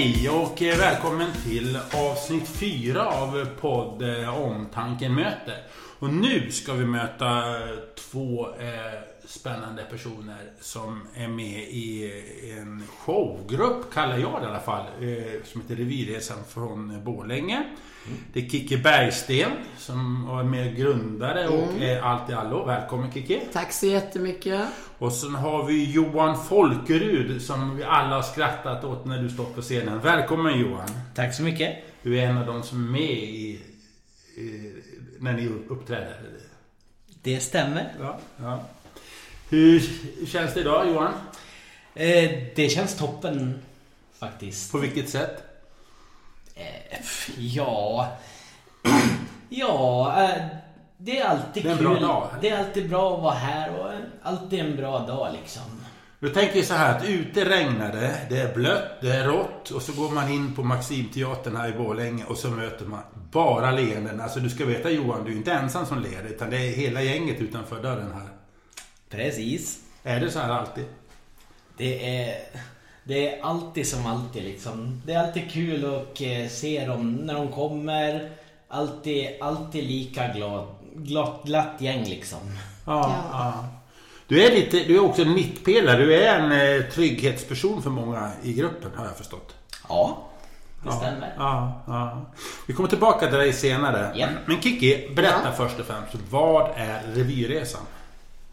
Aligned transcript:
Hej 0.00 0.30
och 0.30 0.62
välkommen 0.62 1.28
till 1.44 1.78
avsnitt 1.94 2.48
4 2.48 3.06
av 3.06 3.46
podd 3.60 4.02
Omtanken 4.28 5.14
möter. 5.14 5.56
Och 5.98 6.12
nu 6.12 6.50
ska 6.50 6.72
vi 6.72 6.86
möta 6.86 7.44
två 7.94 8.48
eh, 8.48 9.00
spännande 9.24 9.84
personer 9.90 10.52
som 10.60 11.00
är 11.14 11.28
med 11.28 11.60
i 11.60 12.12
en 12.58 12.82
showgrupp, 12.98 13.92
kallar 13.92 14.18
jag 14.18 14.40
det 14.40 14.46
i 14.46 14.50
alla 14.50 14.60
fall, 14.60 14.86
eh, 15.00 15.42
som 15.44 15.60
heter 15.60 15.76
Revirresan 15.76 16.44
från 16.48 17.04
Borlänge. 17.04 17.64
Det 18.32 18.40
är 18.40 18.48
Kiki 18.48 18.76
Bergsten 18.76 19.50
som 19.78 20.26
var 20.26 20.42
med 20.44 20.76
grundare 20.76 21.48
och 21.48 21.68
mm. 21.68 21.82
är 21.82 22.00
allt 22.00 22.30
i 22.30 22.32
allo. 22.32 22.64
Välkommen 22.64 23.12
Kiki! 23.12 23.40
Tack 23.52 23.72
så 23.72 23.86
jättemycket! 23.86 24.64
Och 24.98 25.12
sen 25.12 25.34
har 25.34 25.64
vi 25.66 25.92
Johan 25.92 26.44
Folkerud 26.44 27.42
som 27.42 27.76
vi 27.76 27.84
alla 27.84 28.16
har 28.16 28.22
skrattat 28.22 28.84
åt 28.84 29.04
när 29.04 29.22
du 29.22 29.30
stått 29.30 29.54
på 29.54 29.62
scenen. 29.62 30.00
Välkommen 30.00 30.60
Johan! 30.60 30.88
Tack 31.14 31.34
så 31.34 31.42
mycket! 31.42 31.76
Du 32.02 32.18
är 32.18 32.26
en 32.26 32.38
av 32.38 32.46
de 32.46 32.62
som 32.62 32.84
är 32.84 32.90
med 32.90 33.10
i, 33.10 33.60
i 34.36 34.72
när 35.18 35.32
ni 35.32 35.48
uppträder. 35.68 36.16
Det 37.22 37.40
stämmer. 37.40 37.92
Ja, 38.00 38.18
ja. 38.36 38.64
Hur 39.48 39.82
känns 40.26 40.54
det 40.54 40.60
idag 40.60 40.88
Johan? 40.88 41.12
Eh, 41.94 42.30
det 42.56 42.72
känns 42.72 42.96
toppen 42.96 43.58
faktiskt. 44.18 44.72
På 44.72 44.78
vilket 44.78 45.08
sätt? 45.08 45.49
Eh, 46.54 47.00
ja... 47.38 48.08
ja, 49.48 50.14
eh, 50.24 50.46
det 50.98 51.18
är 51.18 51.28
alltid 51.28 51.64
det 51.64 51.70
är 51.70 51.76
kul. 51.76 51.86
Bra 51.86 52.00
dag. 52.00 52.28
Det 52.40 52.48
är 52.48 52.58
alltid 52.58 52.88
bra 52.88 53.16
att 53.16 53.22
vara 53.22 53.34
här 53.34 53.80
och 53.80 53.92
alltid 54.22 54.60
en 54.60 54.76
bra 54.76 54.98
dag 54.98 55.32
liksom. 55.40 55.62
Du 56.20 56.30
tänker 56.30 56.62
så 56.62 56.74
här 56.74 56.96
att 56.96 57.08
ute 57.08 57.44
regnar 57.44 57.92
det, 57.92 58.26
det 58.30 58.40
är 58.40 58.54
blött, 58.54 59.00
det 59.00 59.10
är 59.10 59.24
rått 59.24 59.70
och 59.70 59.82
så 59.82 59.92
går 59.92 60.10
man 60.10 60.30
in 60.30 60.54
på 60.54 60.62
Maximteatern 60.62 61.56
här 61.56 61.68
i 61.68 61.72
Borlänge 61.72 62.24
och 62.24 62.36
så 62.36 62.50
möter 62.50 62.86
man 62.86 63.00
bara 63.32 63.70
leenden. 63.70 64.20
Alltså 64.20 64.40
du 64.40 64.50
ska 64.50 64.64
veta 64.64 64.90
Johan, 64.90 65.24
du 65.24 65.32
är 65.32 65.36
inte 65.36 65.52
ensam 65.52 65.86
som 65.86 66.02
ler 66.02 66.26
utan 66.28 66.50
det 66.50 66.56
är 66.56 66.72
hela 66.72 67.02
gänget 67.02 67.40
utanför 67.40 67.82
dörren 67.82 68.12
här. 68.12 68.28
Precis. 69.10 69.78
Är 70.02 70.20
det 70.20 70.30
så 70.30 70.38
här 70.38 70.50
alltid? 70.50 70.84
Det 71.76 72.24
är, 72.24 72.34
det 73.04 73.28
är 73.28 73.42
alltid 73.42 73.86
som 73.86 74.06
alltid 74.06 74.44
liksom. 74.44 75.02
Det 75.06 75.12
är 75.12 75.26
alltid 75.26 75.50
kul 75.50 75.84
att 75.84 76.20
eh, 76.20 76.48
se 76.48 76.86
dem 76.86 77.12
när 77.12 77.34
de 77.34 77.48
kommer. 77.48 78.30
Alltid, 78.68 79.28
alltid 79.40 79.84
lika 79.84 80.28
glad, 80.28 80.66
glatt, 80.94 81.40
glatt 81.44 81.74
gäng 81.78 82.04
liksom. 82.04 82.38
Ja, 82.86 83.14
ja. 83.32 83.64
Du 84.28 84.44
är, 84.44 84.50
lite, 84.50 84.78
du 84.78 84.96
är 84.96 85.04
också 85.04 85.22
en 85.22 85.34
mittpelare. 85.34 85.96
Du 85.96 86.14
är 86.14 86.38
en 86.38 86.52
eh, 86.52 86.90
trygghetsperson 86.90 87.82
för 87.82 87.90
många 87.90 88.30
i 88.42 88.52
gruppen 88.52 88.90
har 88.96 89.04
jag 89.04 89.16
förstått. 89.16 89.54
Ja, 89.88 90.28
det 90.84 90.92
stämmer. 90.92 91.34
Ja, 91.38 91.82
ja. 91.86 92.26
Vi 92.66 92.74
kommer 92.74 92.88
tillbaka 92.88 93.26
till 93.26 93.38
dig 93.38 93.52
senare. 93.52 94.12
Ja. 94.14 94.26
Men 94.46 94.62
Kiki, 94.62 95.10
berätta 95.16 95.40
ja. 95.44 95.52
först 95.56 95.80
och 95.80 95.86
främst. 95.86 96.14
Vad 96.30 96.70
är 96.76 97.02
Revyresan? 97.14 97.80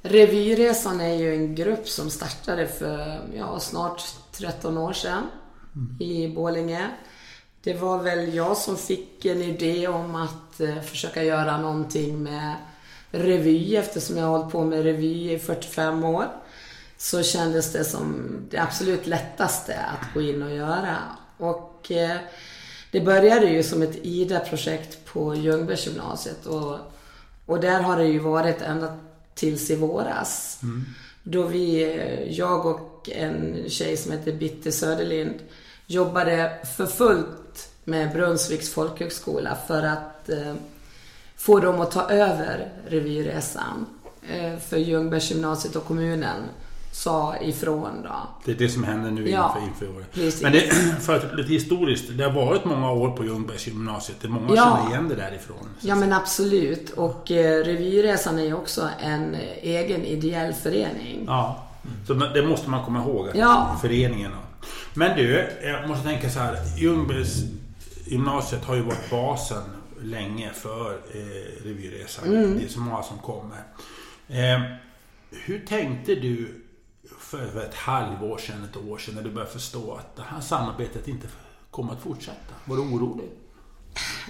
Revyresan 0.10 1.02
är 1.02 1.14
ju 1.14 1.36
en 1.36 1.56
grupp 1.56 1.88
som 1.88 2.10
startade 2.10 2.68
för 2.68 3.22
ja, 3.36 3.60
snart 3.60 4.04
13 4.32 4.78
år 4.78 4.94
sedan 4.94 5.24
mm. 5.76 6.02
i 6.02 6.36
Bålinge. 6.36 6.90
Det 7.64 7.74
var 7.74 8.04
väl 8.04 8.34
jag 8.34 8.58
som 8.58 8.78
fick 8.78 9.26
en 9.26 9.42
idé 9.42 9.88
om 9.88 10.16
att 10.16 10.60
eh, 10.60 10.82
försöka 10.82 11.24
göra 11.24 11.58
någonting 11.58 12.24
med 12.24 12.56
revy 13.12 13.76
eftersom 13.76 14.18
jag 14.18 14.26
har 14.26 14.38
hållit 14.38 14.52
på 14.52 14.64
med 14.64 14.84
revy 14.84 15.32
i 15.32 15.40
45 15.40 16.04
år. 16.04 16.26
Så 16.98 17.24
kändes 17.24 17.74
det 17.74 17.84
som 17.84 18.26
det 18.50 18.58
absolut 18.58 19.08
lättaste 19.08 19.80
att 19.80 20.14
gå 20.14 20.22
in 20.22 20.44
och 20.44 20.56
göra. 20.56 20.98
Och 21.38 21.92
eh, 21.92 22.18
det 22.92 23.02
började 23.02 23.46
ju 23.46 23.64
som 23.64 23.82
ett 23.82 24.06
IDA-projekt 24.06 25.06
på 25.06 25.36
Ljungbergsgymnasiet 25.36 26.46
och, 26.46 26.78
och 27.46 27.60
där 27.60 27.82
har 27.82 27.98
det 27.98 28.06
ju 28.06 28.20
varit 28.20 28.62
ända 28.62 28.98
tills 29.38 29.70
i 29.70 29.76
våras. 29.76 30.60
Mm. 30.64 30.86
Då 31.24 31.44
vi, 31.44 31.96
jag 32.30 32.66
och 32.66 33.10
en 33.14 33.70
tjej 33.70 33.98
som 33.98 34.12
heter 34.12 34.32
Bitte 34.32 34.72
Söderlind 34.72 35.40
jobbade 35.86 36.52
för 36.78 36.86
fullt 36.86 37.70
med 37.84 38.14
Brunnsviks 38.14 38.70
folkhögskola 38.70 39.58
för 39.68 39.84
att 39.84 40.30
eh, 40.30 40.56
få 41.36 41.60
dem 41.60 41.82
att 41.82 41.92
ta 41.92 42.10
över 42.10 42.72
revyresan 42.88 43.86
eh, 44.30 44.60
för 44.60 44.78
Ljungbergsgymnasiet 44.78 45.76
och 45.76 45.86
kommunen 45.86 46.44
sa 46.98 47.38
ifrån 47.42 48.04
då. 48.04 48.30
Det 48.46 48.52
är 48.52 48.56
det 48.56 48.70
som 48.70 48.84
händer 48.84 49.12
nu 49.12 49.30
ja, 49.30 49.58
inför, 49.62 49.68
inför 49.68 49.98
året. 49.98 50.14
Precis. 50.14 50.42
Men 50.42 50.52
det, 50.52 50.60
för 51.02 51.16
att 51.16 51.36
lite 51.36 51.54
historiskt, 51.54 52.06
det 52.10 52.24
har 52.24 52.32
varit 52.32 52.66
många 52.66 52.92
år 52.92 53.12
på 53.12 53.26
Ljungbergsgymnasiet. 53.26 54.18
Det 54.22 54.28
är 54.28 54.30
många 54.30 54.56
ja. 54.56 54.78
känner 54.78 54.92
igen 54.92 55.10
det 55.10 55.16
därifrån. 55.16 55.70
Ja 55.80 55.96
men 55.96 56.14
absolut. 56.14 56.90
Och 56.90 57.32
eh, 57.32 57.64
Revyresan 57.64 58.40
är 58.40 58.44
ju 58.44 58.54
också 58.54 58.90
en 59.02 59.36
egen 59.62 60.06
ideell 60.06 60.54
förening. 60.54 61.24
Ja, 61.28 61.68
så 62.08 62.14
det 62.14 62.44
måste 62.44 62.70
man 62.70 62.86
komma 62.86 63.00
ihåg. 63.00 63.28
Ja. 63.34 63.78
Föreningen. 63.82 64.32
Men 64.94 65.18
du, 65.18 65.50
jag 65.64 65.88
måste 65.88 66.04
tänka 66.04 66.30
så 66.30 66.40
här. 66.40 66.58
Ljungbergsgymnasiet 66.78 68.66
har 68.66 68.76
ju 68.76 68.82
varit 68.82 69.10
basen 69.10 69.64
länge 70.02 70.52
för 70.54 70.92
eh, 70.92 71.64
Revyresan. 71.66 72.28
Mm. 72.28 72.58
Det 72.58 72.66
är 72.66 72.70
så 72.70 72.80
många 72.80 73.04
som 73.04 73.18
kommer. 73.18 73.58
Eh, 74.28 74.62
hur 75.32 75.66
tänkte 75.68 76.16
du 76.16 76.64
för 77.28 77.62
ett 77.62 77.76
halvår 77.76 78.38
sedan, 78.38 78.68
ett 78.72 78.78
år 78.78 78.98
sedan, 78.98 79.16
när 79.16 79.22
du 79.22 79.30
började 79.30 79.52
förstå 79.52 79.94
att 79.94 80.16
det 80.16 80.22
här 80.22 80.42
samarbetet 80.42 81.08
inte 81.08 81.28
kommer 81.72 81.94
att 81.94 82.02
fortsätta? 82.02 82.54
Var 82.66 82.76
du 82.76 82.82
orolig? 82.82 83.30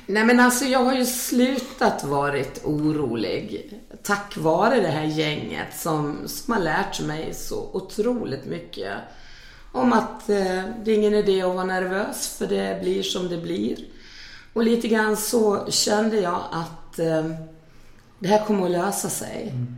Nej 0.05 0.25
men 0.25 0.39
alltså 0.39 0.65
jag 0.65 0.83
har 0.83 0.93
ju 0.93 1.05
slutat 1.05 2.03
varit 2.03 2.61
orolig. 2.65 3.79
Tack 4.03 4.37
vare 4.37 4.79
det 4.79 4.87
här 4.87 5.03
gänget 5.03 5.79
som, 5.79 6.17
som 6.25 6.53
har 6.53 6.61
lärt 6.61 7.01
mig 7.01 7.33
så 7.33 7.69
otroligt 7.73 8.45
mycket. 8.45 8.93
Om 9.71 9.93
att 9.93 10.29
eh, 10.29 10.63
det 10.83 10.91
är 10.91 10.95
ingen 10.95 11.13
idé 11.13 11.41
att 11.41 11.55
vara 11.55 11.65
nervös 11.65 12.37
för 12.37 12.47
det 12.47 12.81
blir 12.81 13.03
som 13.03 13.29
det 13.29 13.37
blir. 13.37 13.77
Och 14.53 14.63
lite 14.63 14.87
grann 14.87 15.17
så 15.17 15.71
kände 15.71 16.17
jag 16.19 16.41
att 16.51 16.99
eh, 16.99 17.25
det 18.19 18.27
här 18.27 18.45
kommer 18.45 18.65
att 18.65 18.71
lösa 18.71 19.09
sig. 19.09 19.49
Mm. 19.51 19.75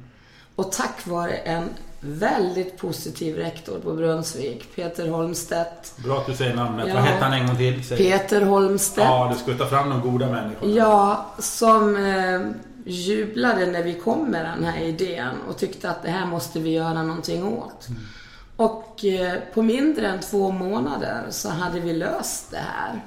Och 0.55 0.71
tack 0.71 1.07
vare 1.07 1.33
en 1.33 1.69
väldigt 2.01 2.77
positiv 2.77 3.35
rektor 3.35 3.79
på 3.79 3.93
Brunnsvik, 3.93 4.75
Peter 4.75 5.09
Holmstedt. 5.09 5.97
Bra 5.97 6.17
att 6.17 6.25
du 6.25 6.33
säger 6.33 6.55
namnet. 6.55 6.87
Ja. 6.87 6.93
Vad 6.93 7.03
hette 7.03 7.23
han 7.23 7.33
en 7.33 7.47
gång 7.47 7.57
till? 7.57 7.83
Säg. 7.83 7.97
Peter 7.97 8.41
Holmstedt. 8.41 9.07
Ja, 9.07 9.33
du 9.33 9.39
ska 9.39 9.63
ta 9.63 9.69
fram 9.69 9.89
de 9.89 10.01
goda 10.01 10.31
människorna. 10.31 10.73
Ja, 10.73 11.25
som 11.39 11.95
eh, 11.95 12.41
jublade 12.85 13.65
när 13.65 13.83
vi 13.83 13.93
kom 13.93 14.25
med 14.25 14.45
den 14.45 14.63
här 14.63 14.81
idén 14.81 15.35
och 15.49 15.57
tyckte 15.57 15.89
att 15.89 16.03
det 16.03 16.09
här 16.09 16.25
måste 16.25 16.59
vi 16.59 16.69
göra 16.69 17.03
någonting 17.03 17.43
åt. 17.43 17.87
Mm. 17.89 18.01
Och 18.55 19.05
eh, 19.05 19.39
på 19.53 19.61
mindre 19.61 20.07
än 20.07 20.19
två 20.19 20.51
månader 20.51 21.23
så 21.29 21.49
hade 21.49 21.79
vi 21.79 21.93
löst 21.93 22.51
det 22.51 22.57
här. 22.57 23.01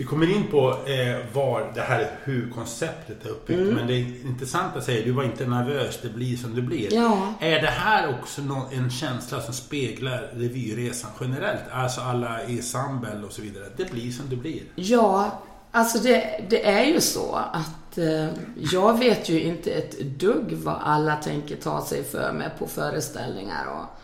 Vi 0.00 0.06
kommer 0.06 0.30
in 0.30 0.46
på 0.50 0.70
eh, 0.70 1.16
var 1.32 1.72
det 1.74 1.80
här, 1.80 2.10
hur 2.24 2.50
konceptet 2.50 3.26
är 3.26 3.30
uppbyggt. 3.30 3.60
Mm. 3.60 3.74
Men 3.74 3.86
det 3.86 3.92
är 3.92 4.26
intressant 4.26 4.76
att 4.76 4.84
säga, 4.84 5.04
du 5.04 5.12
var 5.12 5.24
inte 5.24 5.46
nervös, 5.46 5.98
det 6.02 6.08
blir 6.08 6.36
som 6.36 6.54
det 6.54 6.62
blir. 6.62 6.94
Ja. 6.94 7.34
Är 7.40 7.62
det 7.62 7.70
här 7.70 8.18
också 8.20 8.42
någon, 8.42 8.72
en 8.72 8.90
känsla 8.90 9.40
som 9.40 9.54
speglar 9.54 10.30
revyresan 10.32 11.10
generellt? 11.20 11.60
Alltså 11.72 12.00
alla 12.00 12.40
ensemble 12.40 13.22
och 13.26 13.32
så 13.32 13.42
vidare. 13.42 13.64
Det 13.76 13.90
blir 13.90 14.10
som 14.10 14.28
det 14.28 14.36
blir. 14.36 14.62
Ja, 14.74 15.42
alltså 15.70 15.98
det, 15.98 16.44
det 16.50 16.66
är 16.66 16.84
ju 16.84 17.00
så 17.00 17.34
att 17.52 17.98
eh, 17.98 18.28
jag 18.72 18.98
vet 18.98 19.28
ju 19.28 19.42
inte 19.42 19.70
ett 19.70 20.00
dugg 20.00 20.52
vad 20.52 20.78
alla 20.82 21.16
tänker 21.16 21.56
ta 21.56 21.84
sig 21.84 22.04
för 22.04 22.32
med 22.32 22.50
på 22.58 22.66
föreställningar 22.66 23.66
och, 23.66 24.00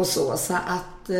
och 0.00 0.06
så. 0.06 0.36
Så 0.36 0.54
att... 0.54 1.10
Eh, 1.10 1.16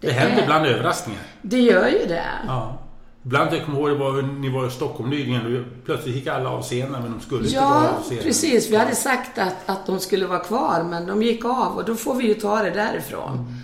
det, 0.00 0.08
det 0.08 0.12
händer 0.12 0.42
ibland 0.42 0.66
överraskningar. 0.66 1.22
Det 1.42 1.60
gör 1.60 1.88
ju 1.88 2.06
det. 2.06 2.26
Ja. 2.46 2.81
Ibland, 3.24 3.54
jag 3.54 3.64
kommer 3.64 3.78
ihåg, 3.78 3.88
det 3.88 3.94
var, 3.94 4.22
ni 4.22 4.48
var 4.48 4.66
i 4.66 4.70
Stockholm 4.70 5.10
nyligen. 5.10 5.66
Plötsligt 5.84 6.14
gick 6.14 6.26
alla 6.26 6.50
av 6.50 6.62
scenen, 6.62 7.02
men 7.02 7.12
de 7.12 7.20
skulle 7.20 7.48
ja, 7.48 7.48
inte 7.48 7.74
vara 7.74 7.88
av 7.88 8.02
scenen. 8.02 8.18
Ja, 8.18 8.22
precis. 8.22 8.70
Vi 8.70 8.76
hade 8.76 8.94
sagt 8.94 9.38
att, 9.38 9.56
att 9.66 9.86
de 9.86 10.00
skulle 10.00 10.26
vara 10.26 10.38
kvar, 10.38 10.86
men 10.90 11.06
de 11.06 11.22
gick 11.22 11.44
av. 11.44 11.76
Och 11.76 11.84
då 11.84 11.94
får 11.94 12.14
vi 12.14 12.26
ju 12.26 12.34
ta 12.34 12.62
det 12.62 12.70
därifrån. 12.70 13.32
Mm. 13.32 13.54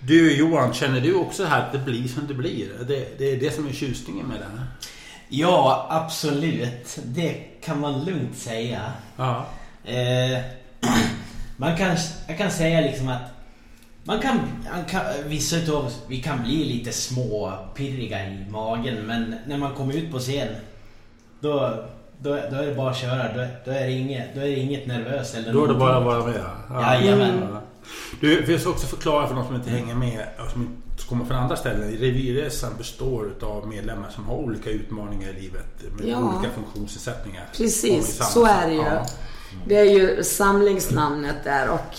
Du 0.00 0.36
Johan, 0.36 0.74
känner 0.74 1.00
du 1.00 1.14
också 1.14 1.44
här 1.44 1.66
att 1.66 1.72
det 1.72 1.78
blir 1.78 2.08
som 2.08 2.26
det 2.26 2.34
blir? 2.34 2.68
Det, 2.88 3.18
det 3.18 3.32
är 3.32 3.40
det 3.40 3.54
som 3.54 3.68
är 3.68 3.72
tjusningen 3.72 4.26
med 4.26 4.36
det? 4.36 4.62
Ja, 5.28 5.86
absolut. 5.90 6.98
Det 7.04 7.32
kan 7.64 7.80
man 7.80 8.04
lugnt 8.04 8.36
säga. 8.36 8.92
Ja. 9.16 9.46
Eh, 9.84 10.40
man 11.56 11.76
kan, 11.76 11.96
jag 12.28 12.38
kan 12.38 12.50
säga 12.50 12.80
liksom 12.80 13.08
att 13.08 13.37
man 14.08 14.20
kan, 14.20 14.38
man 14.72 14.84
kan, 14.84 15.02
vissa 15.26 15.56
utav 15.56 15.84
oss, 15.86 16.02
vi 16.06 16.22
kan 16.22 16.42
bli 16.42 16.64
lite 16.64 16.92
små 16.92 17.52
pirriga 17.74 18.26
i 18.26 18.46
magen 18.50 18.96
men 19.06 19.34
när 19.46 19.58
man 19.58 19.74
kommer 19.74 19.94
ut 19.96 20.12
på 20.12 20.18
scen 20.18 20.48
då, 21.40 21.84
då, 22.18 22.30
då 22.50 22.56
är 22.56 22.66
det 22.66 22.74
bara 22.74 22.90
att 22.90 22.96
köra. 22.96 23.32
Då, 23.34 23.46
då, 23.64 23.70
är, 23.70 23.86
det 23.86 23.92
inget, 23.92 24.34
då 24.34 24.40
är 24.40 24.44
det 24.44 24.56
inget 24.56 24.86
nervöst 24.86 25.34
eller 25.34 25.52
Då 25.52 25.64
är 25.64 25.68
det 25.68 25.74
bara 25.74 25.96
att 25.96 26.04
vara 26.04 26.26
med. 26.26 26.44
Ja. 26.70 26.94
Jajamän. 26.94 27.56
Du, 28.20 28.42
vi 28.42 28.58
ska 28.58 28.70
också 28.70 28.86
förklara 28.86 29.28
för 29.28 29.34
de 29.34 29.46
som 29.46 29.54
inte 29.54 29.70
hänger 29.70 29.94
med 29.94 30.26
och 30.38 30.50
som 30.50 30.82
kommer 31.08 31.24
från 31.24 31.36
andra 31.36 31.56
ställen. 31.56 31.90
Revirresan 31.90 32.72
består 32.78 33.32
av 33.42 33.68
medlemmar 33.68 34.10
som 34.10 34.24
har 34.24 34.34
olika 34.34 34.70
utmaningar 34.70 35.28
i 35.28 35.40
livet 35.40 35.82
med 35.98 36.08
Ja. 36.08 36.18
olika 36.18 36.54
funktionsnedsättningar. 36.54 37.44
Precis, 37.56 38.32
så 38.32 38.46
är 38.46 38.66
det 38.66 38.74
ju. 38.74 38.82
Ja. 38.82 39.06
Det 39.66 39.78
är 39.78 39.84
ju 39.84 40.24
samlingsnamnet 40.24 41.36
där 41.44 41.68
och 41.68 41.96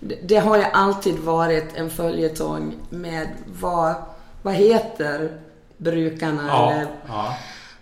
det, 0.00 0.18
det 0.22 0.36
har 0.36 0.56
ju 0.56 0.64
alltid 0.72 1.18
varit 1.18 1.74
en 1.74 1.90
följetong 1.90 2.74
med 2.90 3.28
vad, 3.60 3.94
vad 4.42 4.54
heter 4.54 5.40
brukarna 5.76 6.46
Ja, 6.48 6.72
eller, 6.72 6.86
ja. 7.08 7.36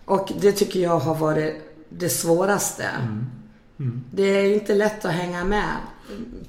och 0.05 0.33
det 0.41 0.53
tycker 0.53 0.81
jag 0.81 0.99
har 0.99 1.15
varit 1.15 1.55
det 1.89 2.09
svåraste. 2.09 2.87
Det 4.11 4.23
är 4.23 4.55
inte 4.55 4.75
lätt 4.75 5.05
att 5.05 5.13
hänga 5.13 5.45
med. 5.45 5.77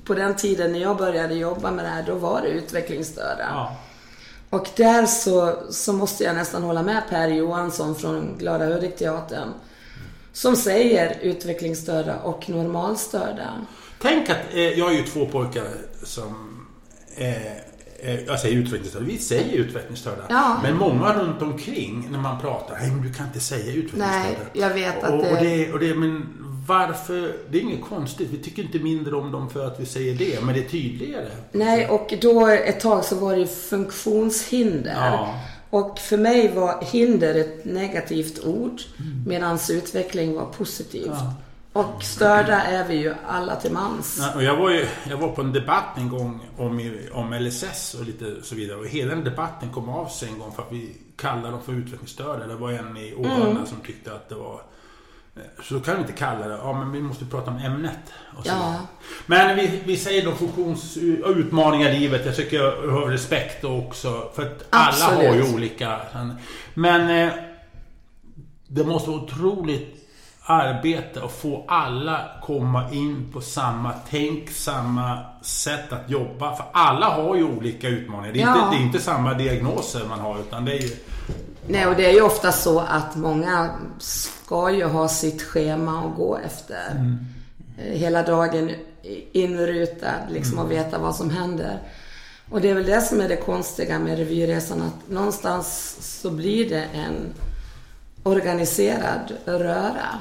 På 0.03 0.13
den 0.13 0.35
tiden 0.35 0.71
när 0.71 0.79
jag 0.79 0.97
började 0.97 1.33
jobba 1.33 1.71
med 1.71 1.85
det 1.85 1.89
här, 1.89 2.03
då 2.07 2.15
var 2.15 2.41
det 2.41 2.47
utvecklingsstörda. 2.47 3.47
Ja. 3.51 3.75
Och 4.49 4.69
där 4.75 5.05
så, 5.05 5.53
så 5.69 5.93
måste 5.93 6.23
jag 6.23 6.35
nästan 6.35 6.63
hålla 6.63 6.83
med 6.83 7.03
Per 7.09 7.27
Johansson 7.27 7.95
från 7.95 8.35
Glada 8.37 8.65
Hudik-teatern. 8.65 9.49
Som 10.33 10.55
säger 10.55 11.17
utvecklingsstörda 11.21 12.15
och 12.19 12.49
normalstörda. 12.49 13.65
Tänk 14.05 14.29
att 14.29 14.37
eh, 14.53 14.61
jag 14.61 14.85
har 14.85 14.91
ju 14.93 15.03
två 15.03 15.25
pojkar 15.25 15.63
som 16.03 16.35
eh, 17.17 17.45
eh, 17.99 18.19
jag 18.27 18.39
säger 18.39 18.57
utvecklingsstörda. 18.57 19.05
Vi 19.05 19.17
säger 19.17 19.57
utvecklingsstörda. 19.57 20.23
Ja. 20.29 20.59
Men 20.63 20.77
många 20.77 21.13
runt 21.13 21.41
omkring 21.41 22.07
när 22.11 22.19
man 22.19 22.41
pratar, 22.41 22.77
nej 22.81 22.91
men 22.91 23.01
du 23.01 23.13
kan 23.13 23.27
inte 23.27 23.39
säga 23.39 23.65
utvecklingsstörda. 23.73 24.09
Nej, 24.21 24.37
jag 24.53 24.69
vet 24.73 25.03
att 25.03 25.11
och, 25.13 25.17
det- 25.23 25.31
och 25.31 25.37
det... 25.43 25.73
Och 25.73 25.79
det 25.79 25.95
men 25.95 26.25
varför? 26.67 27.35
Det 27.49 27.57
är 27.57 27.61
inget 27.61 27.85
konstigt. 27.89 28.29
Vi 28.31 28.37
tycker 28.37 28.63
inte 28.63 28.79
mindre 28.79 29.15
om 29.15 29.31
dem 29.31 29.49
för 29.49 29.67
att 29.67 29.79
vi 29.79 29.85
säger 29.85 30.15
det. 30.15 30.43
Men 30.43 30.53
det 30.55 30.59
är 30.65 30.69
tydligare. 30.69 31.27
Nej, 31.51 31.87
och 31.89 32.13
då 32.21 32.47
ett 32.47 32.79
tag 32.79 33.05
så 33.05 33.15
var 33.15 33.33
det 33.33 33.39
ju 33.39 33.47
funktionshinder. 33.47 34.93
Ja. 34.95 35.39
Och 35.69 35.99
för 35.99 36.17
mig 36.17 36.51
var 36.55 36.83
hinder 36.91 37.35
ett 37.35 37.65
negativt 37.65 38.45
ord 38.45 38.81
medan 39.27 39.59
utveckling 39.69 40.35
var 40.35 40.45
positivt. 40.45 41.05
Ja. 41.07 41.33
Och 41.75 42.03
störda 42.03 42.61
är 42.61 42.87
vi 42.87 42.95
ju 42.95 43.13
alla 43.27 43.55
till 43.55 43.71
mans. 43.71 44.17
Ja, 44.21 44.35
och 44.35 44.43
jag, 44.43 44.55
var 44.55 44.69
ju, 44.69 44.87
jag 45.09 45.17
var 45.17 45.27
på 45.29 45.41
en 45.41 45.53
debatt 45.53 45.97
en 45.97 46.09
gång 46.09 46.39
om, 46.57 46.91
om 47.13 47.33
LSS 47.33 47.93
och 47.99 48.05
lite 48.05 48.35
så 48.43 48.55
vidare. 48.55 48.77
Och 48.77 48.87
hela 48.87 49.15
den 49.15 49.23
debatten 49.23 49.69
kom 49.71 49.89
av 49.89 50.07
sig 50.07 50.29
en 50.29 50.39
gång 50.39 50.51
för 50.51 50.61
att 50.63 50.71
vi 50.71 50.97
kallade 51.17 51.49
dem 51.51 51.61
för 51.65 51.73
utvecklingsstörda. 51.73 52.47
Det 52.47 52.55
var 52.55 52.71
en 52.71 52.97
i 52.97 53.13
Århus 53.15 53.69
som 53.69 53.77
tyckte 53.85 54.13
att 54.15 54.29
det 54.29 54.35
var... 54.35 54.61
eh, 55.35 55.41
Så 55.63 55.79
kan 55.79 55.95
vi 55.95 56.01
inte 56.01 56.13
kalla 56.13 56.47
det. 56.47 56.57
Ja, 56.63 56.73
men 56.73 56.91
vi 56.91 57.01
måste 57.01 57.25
prata 57.25 57.51
om 57.51 57.57
ämnet. 57.57 57.99
Ja. 58.45 58.75
Men 59.25 59.55
vi, 59.55 59.81
vi 59.85 59.97
säger 59.97 60.25
då 60.25 60.31
funktionsutmaningar 60.31 61.89
i 61.89 61.99
livet. 61.99 62.25
Jag 62.25 62.35
tycker 62.35 62.57
jag 62.57 62.91
har 62.91 63.07
respekt 63.07 63.61
då 63.61 63.77
också. 63.77 64.29
För 64.35 64.41
att 64.41 64.65
alla 64.69 65.15
har 65.15 65.23
ju 65.23 65.27
Absolut. 65.29 65.53
olika. 65.55 65.99
Men 66.73 67.27
eh, 67.27 67.33
det 68.67 68.83
måste 68.83 69.09
vara 69.09 69.21
otroligt 69.21 70.01
arbete 70.45 71.23
att 71.23 71.31
få 71.31 71.65
alla 71.67 72.19
komma 72.43 72.91
in 72.91 73.29
på 73.33 73.41
samma 73.41 73.93
tänk, 74.09 74.49
samma 74.49 75.19
sätt 75.41 75.91
att 75.93 76.09
jobba. 76.09 76.55
För 76.55 76.65
alla 76.71 77.05
har 77.09 77.35
ju 77.35 77.43
olika 77.43 77.87
utmaningar. 77.87 78.33
Det 78.33 78.41
är, 78.41 78.45
Ja. 78.47 78.55
inte, 78.65 78.75
det 78.77 78.81
är 78.81 78.85
inte 78.85 78.99
samma 78.99 79.33
diagnoser 79.33 80.05
man 80.09 80.19
har 80.19 80.39
utan 80.39 80.65
det 80.65 80.71
är 80.77 80.81
ju... 80.81 80.89
Nej, 81.67 81.85
och 81.87 81.95
det 81.95 82.05
är 82.05 82.11
ju 82.13 82.21
ofta 82.21 82.51
så 82.51 82.79
att 82.79 83.15
många 83.15 83.69
ska 83.99 84.71
ju 84.71 84.85
ha 84.85 85.07
sitt 85.07 85.41
schema 85.41 85.99
att 86.05 86.15
gå 86.15 86.37
efter. 86.37 87.15
Eh, 87.77 87.97
Hela 87.99 88.23
dagen 88.23 88.71
inrutad, 89.31 90.13
liksom 90.29 90.59
och 90.59 90.71
veta 90.71 90.97
vad 90.99 91.15
som 91.15 91.29
händer. 91.29 91.79
Och 92.49 92.61
det 92.61 92.69
är 92.69 92.73
väl 92.75 92.85
det 92.85 93.01
som 93.01 93.21
är 93.21 93.29
det 93.29 93.35
konstiga 93.35 93.99
med 93.99 94.17
revyresan, 94.17 94.81
att 94.81 95.09
någonstans 95.11 95.97
så 96.21 96.31
blir 96.31 96.69
det 96.69 96.83
en 96.93 97.33
organiserad 98.25 99.33
röra. 99.45 100.19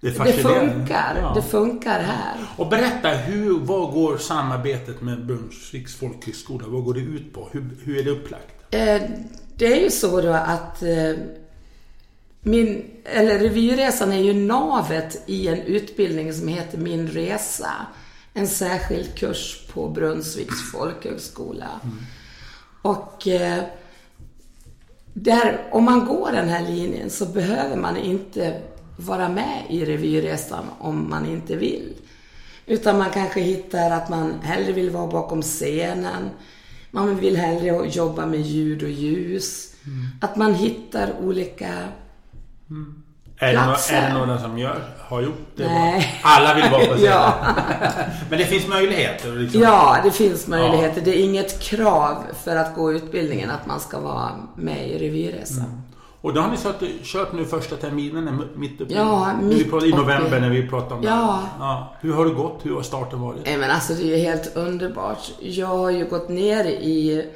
Det, 0.00 0.08
är 0.08 0.10
Det 0.10 0.12
fascinerande. 0.12 0.72
funkar. 0.72 1.18
Ja. 1.22 1.32
Det 1.34 1.42
funkar 1.42 2.00
här. 2.00 2.36
Och 2.56 2.68
berätta, 2.68 3.08
hur, 3.08 3.58
vad 3.60 3.92
går 3.92 4.16
samarbetet 4.18 5.00
med 5.02 5.26
Brunnsviks 5.26 5.94
folkhögskola, 5.94 6.64
vad 6.68 6.84
går 6.84 6.94
det 6.94 7.00
ut 7.00 7.32
på? 7.34 7.48
Hur, 7.52 7.64
hur 7.84 7.98
är 7.98 8.04
det 8.04 8.10
upplagt? 8.10 8.54
Eh, 8.74 9.02
Det 9.56 9.66
är 9.66 9.80
ju 9.84 9.90
så 9.90 10.20
då 10.20 10.32
att 10.32 10.82
eh, 10.82 11.14
min, 12.40 12.84
eller 13.04 13.38
revyresan 13.38 14.12
är 14.12 14.22
ju 14.22 14.32
navet 14.34 15.22
i 15.26 15.48
en 15.48 15.58
utbildning 15.60 16.32
som 16.32 16.48
heter 16.48 16.78
Min 16.78 17.08
Resa. 17.08 17.72
En 18.34 18.48
särskild 18.48 19.14
kurs 19.14 19.66
på 19.72 19.88
Brunnsviks 19.88 20.70
folkhögskola. 20.72 21.68
Och 22.82 23.28
eh, 23.28 23.64
där, 25.12 25.60
om 25.70 25.84
man 25.84 26.06
går 26.06 26.32
den 26.32 26.48
här 26.48 26.68
linjen 26.68 27.10
så 27.10 27.26
behöver 27.26 27.76
man 27.76 27.96
inte 27.96 28.60
vara 28.96 29.28
med 29.28 29.62
i 29.68 29.84
revyresan 29.84 30.64
om 30.78 31.10
man 31.10 31.26
inte 31.26 31.56
vill. 31.56 31.94
Utan 32.66 32.98
man 32.98 33.10
kanske 33.10 33.40
hittar 33.40 33.90
att 33.90 34.08
man 34.08 34.40
hellre 34.42 34.72
vill 34.72 34.90
vara 34.90 35.06
bakom 35.06 35.42
scenen. 35.42 36.30
Man 36.90 37.16
vill 37.16 37.36
hellre 37.36 37.88
jobba 37.88 38.26
med 38.26 38.40
ljud 38.40 38.82
och 38.82 38.90
ljus. 38.90 39.74
Att 40.20 40.36
man 40.36 40.54
hittar 40.54 41.12
olika... 41.20 41.68
Är 43.38 43.52
det, 43.52 43.52
Platser. 43.52 43.96
är 43.96 44.08
det 44.08 44.14
några 44.14 44.38
som 44.38 44.58
gör, 44.58 44.82
har 45.14 45.22
gjort 45.22 45.46
det? 45.56 45.64
Nej. 45.68 46.20
Alla 46.22 46.54
vill 46.54 46.70
vara 46.70 46.86
på 46.86 46.94
scenen? 46.94 47.04
Ja. 47.04 47.34
Men 48.30 48.38
det 48.38 48.44
finns 48.44 48.68
möjligheter? 48.68 49.32
Liksom. 49.32 49.60
Ja, 49.62 49.96
det 50.04 50.10
finns 50.10 50.46
möjligheter. 50.46 51.00
Det 51.00 51.10
är 51.20 51.24
inget 51.24 51.60
krav 51.60 52.16
för 52.44 52.56
att 52.56 52.74
gå 52.74 52.92
utbildningen 52.92 53.50
att 53.50 53.66
man 53.66 53.80
ska 53.80 54.00
vara 54.00 54.30
med 54.56 54.88
i 54.88 54.98
revyresan. 54.98 55.82
Och 56.20 56.34
då 56.34 56.40
har 56.40 56.50
ni 56.50 56.56
satt, 56.56 56.82
kört 57.02 57.32
nu 57.32 57.44
första 57.44 57.76
terminen 57.76 58.42
mitt 58.56 58.80
uppe 58.80 58.94
Ja, 58.94 59.30
mitt 59.42 59.70
pratade, 59.70 59.90
I 59.90 59.94
november 59.94 60.40
när 60.40 60.50
vi 60.50 60.68
pratade 60.68 60.94
om 60.94 61.02
Ja. 61.02 61.38
det. 61.58 61.64
Ja. 61.64 61.94
Hur 62.00 62.12
har 62.14 62.24
det 62.24 62.30
gått? 62.34 62.58
Hur 62.62 62.74
har 62.74 62.82
starten 62.82 63.20
varit? 63.20 63.40
Nej 63.44 63.56
men 63.56 63.70
alltså 63.70 63.92
det 63.94 64.02
är 64.02 64.06
ju 64.06 64.16
helt 64.16 64.56
underbart. 64.56 65.30
Jag 65.40 65.66
har 65.66 65.90
ju 65.90 66.04
gått 66.06 66.28
ner 66.28 66.64
i 66.64 67.26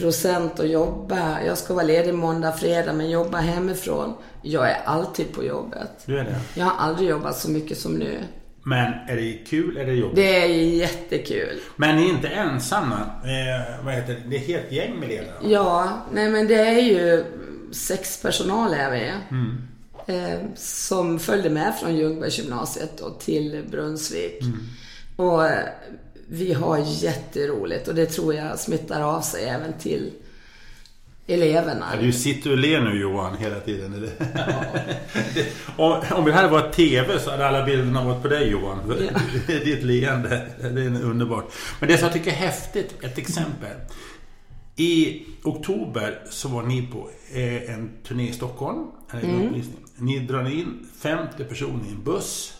procent 0.00 0.58
och 0.58 0.66
jobba. 0.66 1.42
Jag 1.46 1.58
ska 1.58 1.74
vara 1.74 1.84
ledig 1.84 2.14
måndag, 2.14 2.52
fredag 2.52 2.92
men 2.92 3.10
jobba 3.10 3.38
hemifrån. 3.38 4.14
Jag 4.42 4.70
är 4.70 4.80
alltid 4.84 5.32
på 5.32 5.44
jobbet. 5.44 5.90
Du 6.06 6.18
är 6.18 6.24
det? 6.24 6.40
Jag 6.54 6.64
har 6.64 6.86
aldrig 6.86 7.08
jobbat 7.08 7.36
så 7.36 7.50
mycket 7.50 7.78
som 7.78 7.92
nu. 7.92 8.18
Men 8.62 8.92
är 9.08 9.16
det 9.16 9.32
kul 9.32 9.76
eller 9.76 9.92
jobbigt? 9.92 10.16
Det 10.16 10.42
är 10.42 10.46
jättekul. 10.46 11.60
Men 11.76 11.96
ni 11.96 12.02
är 12.02 12.08
inte 12.08 12.28
ensamma? 12.28 13.00
Eh, 13.24 13.84
vad 13.84 13.94
heter 13.94 14.12
det? 14.12 14.20
Det 14.28 14.36
är 14.36 14.40
ett 14.40 14.46
helt 14.46 14.72
gäng 14.72 15.00
med 15.00 15.08
ledare? 15.08 15.36
Ja, 15.42 15.88
nej 16.12 16.30
men 16.30 16.46
det 16.46 16.60
är 16.60 16.80
ju 16.80 17.24
sex 17.72 18.22
personal 18.22 18.74
är 18.74 18.90
vi. 18.90 19.12
Eh, 20.06 20.38
som 20.56 21.18
följde 21.18 21.50
med 21.50 21.74
från 21.80 21.96
Ljungbergsgymnasiet 21.96 23.00
och 23.00 23.20
till 23.20 23.64
Brunnsvik. 23.70 24.42
Och 25.16 25.46
eh, 25.46 25.68
vi 26.30 26.52
har 26.52 26.78
jätteroligt 26.86 27.88
och 27.88 27.94
det 27.94 28.06
tror 28.06 28.34
jag 28.34 28.58
smittar 28.58 29.00
av 29.00 29.20
sig 29.20 29.44
även 29.44 29.72
till 29.78 30.10
eleverna. 31.26 31.86
Ja, 31.94 32.00
du 32.02 32.12
sitter 32.12 32.50
och 32.52 32.58
ler 32.58 32.80
nu 32.80 33.00
Johan 33.00 33.36
hela 33.36 33.60
tiden. 33.60 34.00
Det- 34.00 34.26
om, 36.16 36.24
det 36.24 36.32
här 36.32 36.48
var 36.48 36.70
TV 36.70 37.18
så 37.18 37.30
hade 37.30 37.46
alla 37.48 37.64
bilderna 37.64 38.04
varit 38.04 38.22
på 38.22 38.28
dig 38.28 38.48
Johan. 38.50 38.78
Ditt 39.46 39.82
leende. 39.82 40.46
Det 40.60 40.66
är 40.82 41.02
underbart. 41.04 41.52
Men 41.80 41.88
det 41.88 41.96
som 41.98 42.04
jag 42.04 42.12
tycker 42.12 42.30
är 42.30 42.34
häftigt, 42.34 42.94
ett 43.02 43.18
exempel. 43.18 43.76
I 44.76 45.22
oktober 45.44 46.22
så 46.30 46.48
var 46.48 46.62
ni 46.62 46.82
på 46.86 47.10
eh, 47.32 47.74
en 47.74 47.90
turné 48.08 48.28
i 48.28 48.32
Stockholm. 48.32 48.86
En 49.10 49.46
uppvisning. 49.46 49.76
Ni 49.96 50.18
drar 50.18 50.50
in 50.50 50.88
50 51.00 51.44
personer 51.44 51.84
i 51.88 51.90
en 51.90 52.04
buss. 52.04 52.54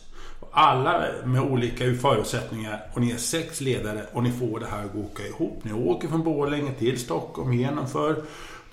Alla 0.53 1.05
med 1.25 1.43
olika 1.43 1.85
förutsättningar 1.95 2.83
och 2.95 3.01
ni 3.01 3.11
är 3.11 3.17
sex 3.17 3.61
ledare 3.61 4.03
och 4.13 4.23
ni 4.23 4.33
får 4.33 4.61
det 4.61 4.67
här 4.67 4.85
att 4.85 4.97
åka 4.97 5.23
ihop. 5.27 5.61
Ni 5.63 5.73
åker 5.73 6.09
från 6.09 6.23
Borlänge 6.25 6.73
till 6.73 7.01
Stockholm, 7.01 7.53
genomför 7.53 8.23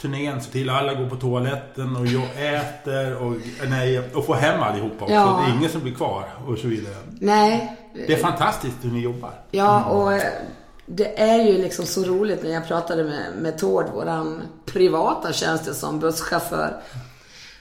turnén, 0.02 0.42
ser 0.42 0.52
till 0.52 0.70
alla 0.70 0.94
går 0.94 1.10
på 1.10 1.16
toaletten 1.16 1.96
och 1.96 2.06
jag 2.06 2.56
äter 2.56 3.16
och, 3.16 3.34
nej, 3.70 4.00
och 4.14 4.26
får 4.26 4.36
hem 4.36 4.62
allihopa 4.62 5.04
också. 5.04 5.14
Ja. 5.14 5.44
Det 5.46 5.52
är 5.52 5.58
ingen 5.58 5.72
som 5.72 5.82
blir 5.82 5.94
kvar 5.94 6.26
och 6.48 6.58
så 6.58 6.68
vidare. 6.68 6.96
Nej, 7.20 7.78
Det 8.08 8.14
är 8.14 8.18
fantastiskt 8.18 8.78
hur 8.82 8.92
ni 8.92 9.00
jobbar. 9.00 9.32
Ja, 9.52 9.84
och 9.86 10.14
eh, 10.14 10.24
det 10.86 11.20
är 11.20 11.44
ju 11.44 11.58
liksom 11.58 11.86
så 11.86 12.04
roligt 12.04 12.44
när 12.44 12.50
jag 12.50 12.68
pratade 12.68 13.04
med, 13.04 13.34
med 13.42 13.58
Tord, 13.58 13.86
våran 13.94 14.42
privata 14.66 15.34
tjänste 15.34 15.74
som 15.74 16.00
busschaufför. 16.00 16.82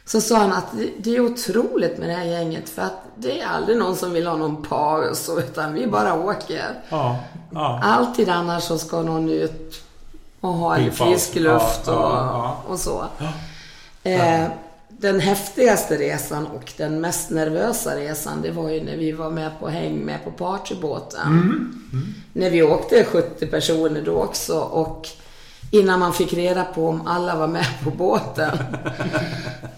Så 0.04 0.20
sa 0.20 0.38
han 0.38 0.52
att 0.52 0.66
det 0.98 1.16
är 1.16 1.20
otroligt 1.20 1.98
med 1.98 2.08
det 2.08 2.14
här 2.14 2.24
gänget 2.24 2.68
för 2.68 2.82
att 2.82 3.05
det 3.16 3.40
är 3.40 3.46
aldrig 3.46 3.78
någon 3.78 3.96
som 3.96 4.12
vill 4.12 4.26
ha 4.26 4.36
någon 4.36 4.62
paus 4.62 5.30
utan 5.38 5.74
vi 5.74 5.86
bara 5.86 6.14
åker. 6.14 6.82
Ja, 6.88 7.18
ja. 7.50 7.80
Alltid 7.82 8.28
annars 8.28 8.62
så 8.62 8.78
ska 8.78 9.02
någon 9.02 9.28
ut 9.28 9.84
och 10.40 10.52
ha 10.52 10.76
en 10.76 10.92
frisk 10.92 11.34
luft 11.34 11.82
Ja, 11.86 11.92
och, 11.92 12.12
ja, 12.12 12.62
och 12.68 12.78
så. 12.78 13.06
Eh, 14.02 14.46
den 14.88 15.20
häftigaste 15.20 15.96
resan 15.96 16.46
och 16.46 16.72
den 16.76 17.00
mest 17.00 17.30
nervösa 17.30 17.96
resan 17.96 18.42
det 18.42 18.50
var 18.50 18.70
ju 18.70 18.84
när 18.84 18.96
vi 18.96 19.12
var 19.12 19.30
med 19.30 19.50
på 19.60 19.68
häng 19.68 19.98
med 19.98 20.24
på 20.24 20.30
partybåten. 20.30 21.26
Mm. 21.26 22.14
När 22.32 22.50
vi 22.50 22.62
åkte 22.62 23.04
70 23.04 23.46
personer 23.46 24.02
då 24.02 24.12
också 24.12 24.58
och 24.58 25.08
Innan 25.76 26.00
man 26.00 26.12
fick 26.12 26.32
reda 26.32 26.64
på 26.64 26.88
om 26.88 27.06
alla 27.06 27.36
var 27.36 27.46
med 27.46 27.66
på 27.84 27.90
båten. 27.90 28.58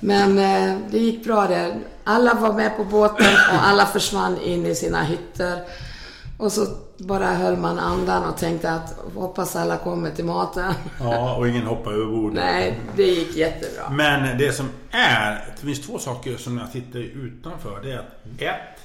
Men 0.01 0.39
eh, 0.39 0.79
det 0.91 0.99
gick 0.99 1.25
bra 1.25 1.47
det. 1.47 1.77
Alla 2.05 2.35
var 2.35 2.53
med 2.53 2.77
på 2.77 2.85
båten 2.85 3.27
och 3.53 3.67
alla 3.67 3.87
försvann 3.87 4.41
in 4.41 4.67
i 4.67 4.75
sina 4.75 5.03
hytter. 5.03 5.63
Och 6.39 6.53
så 6.53 6.67
bara 6.99 7.27
höll 7.27 7.57
man 7.57 7.79
andan 7.79 8.25
och 8.25 8.37
tänkte 8.37 8.73
att 8.73 8.97
hoppas 9.15 9.57
alla 9.57 9.77
kommer 9.77 10.11
till 10.11 10.25
maten. 10.25 10.75
Ja, 11.01 11.37
och 11.37 11.49
ingen 11.49 11.67
hoppar 11.67 11.93
över 11.93 12.07
bordet. 12.07 12.35
Nej, 12.45 12.81
det 12.97 13.03
gick 13.03 13.37
jättebra. 13.37 13.91
Men 13.91 14.39
det 14.39 14.53
som 14.53 14.69
är, 14.91 15.45
det 15.61 15.67
finns 15.67 15.87
två 15.87 15.99
saker 15.99 16.37
som 16.37 16.59
jag 16.59 16.73
tittar 16.73 16.99
utanför. 16.99 17.81
Det 17.83 17.93
är 17.93 17.99
att 17.99 18.39
ett, 18.39 18.81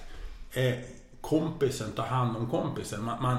eh, 0.52 0.74
kompisen 1.22 1.92
tar 1.92 2.06
hand 2.06 2.38
om 2.38 2.50
kompisen. 2.50 3.04
Man, 3.04 3.22
man 3.22 3.38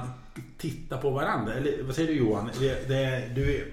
tittar 0.59 0.99
på 0.99 1.11
varandra. 1.11 1.55
Eller 1.55 1.83
vad 1.83 1.95
säger 1.95 2.09
du 2.09 2.15
Johan? 2.15 2.51
Det, 2.59 2.89
det, 2.89 3.29
du, 3.35 3.73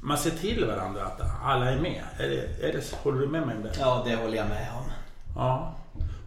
man 0.00 0.18
ser 0.18 0.30
till 0.30 0.64
varandra 0.64 1.04
att 1.04 1.20
alla 1.44 1.70
är 1.70 1.80
med. 1.80 2.02
Är 2.18 2.28
det, 2.28 2.68
är 2.68 2.72
det, 2.72 2.94
håller 3.02 3.20
du 3.20 3.26
med 3.26 3.46
mig 3.46 3.56
om 3.56 3.62
det? 3.62 3.72
Ja, 3.78 4.02
det 4.06 4.16
håller 4.16 4.36
jag 4.36 4.48
med 4.48 4.68
om. 4.78 4.90
Ja. 5.36 5.76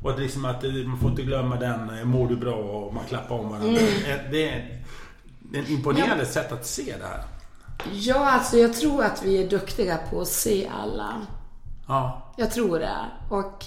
Och 0.04 0.12
att, 0.12 0.20
liksom 0.20 0.46
att 0.46 0.64
man 0.64 1.00
får 1.00 1.10
inte 1.10 1.22
glömma 1.22 1.56
den, 1.56 2.00
eh, 2.00 2.06
mår 2.06 2.28
du 2.28 2.36
bra 2.36 2.56
och 2.56 2.94
man 2.94 3.06
klappar 3.06 3.36
om 3.36 3.50
varandra. 3.50 3.80
Mm. 3.80 4.32
Det 4.32 4.50
är 4.50 4.82
ett 5.54 5.70
imponerande 5.70 6.26
sätt 6.26 6.52
att 6.52 6.66
se 6.66 6.96
det 7.00 7.06
här. 7.06 7.24
Ja, 7.92 8.32
alltså 8.32 8.58
jag 8.58 8.74
tror 8.74 9.04
att 9.04 9.24
vi 9.24 9.44
är 9.44 9.50
duktiga 9.50 9.98
på 10.10 10.22
att 10.22 10.28
se 10.28 10.70
alla. 10.82 11.22
Ja. 11.88 12.34
Jag 12.38 12.52
tror 12.52 12.80
det. 12.80 13.06
Och, 13.30 13.66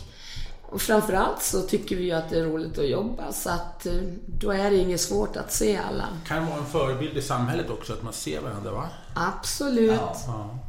och 0.73 0.81
framförallt 0.81 1.43
så 1.43 1.63
tycker 1.63 1.97
vi 1.97 2.05
ju 2.05 2.13
att 2.13 2.31
det 2.31 2.39
är 2.39 2.45
roligt 2.45 2.79
att 2.79 2.89
jobba. 2.89 3.33
Så 3.33 3.51
att 3.51 3.87
eh, 3.87 3.93
då 4.27 4.51
är 4.51 4.71
det 4.71 4.77
inget 4.77 5.01
svårt 5.01 5.37
att 5.37 5.53
se 5.53 5.77
alla. 5.77 6.09
Kan 6.27 6.47
vara 6.47 6.59
en 6.59 6.67
förebild 6.67 7.17
i 7.17 7.23
samhället 7.23 7.71
också 7.71 7.93
att 7.93 8.03
man 8.03 8.13
ser 8.13 8.41
varandra 8.41 8.71
va? 8.71 8.89
Absolut. 9.15 10.01
Ja. 10.01 10.17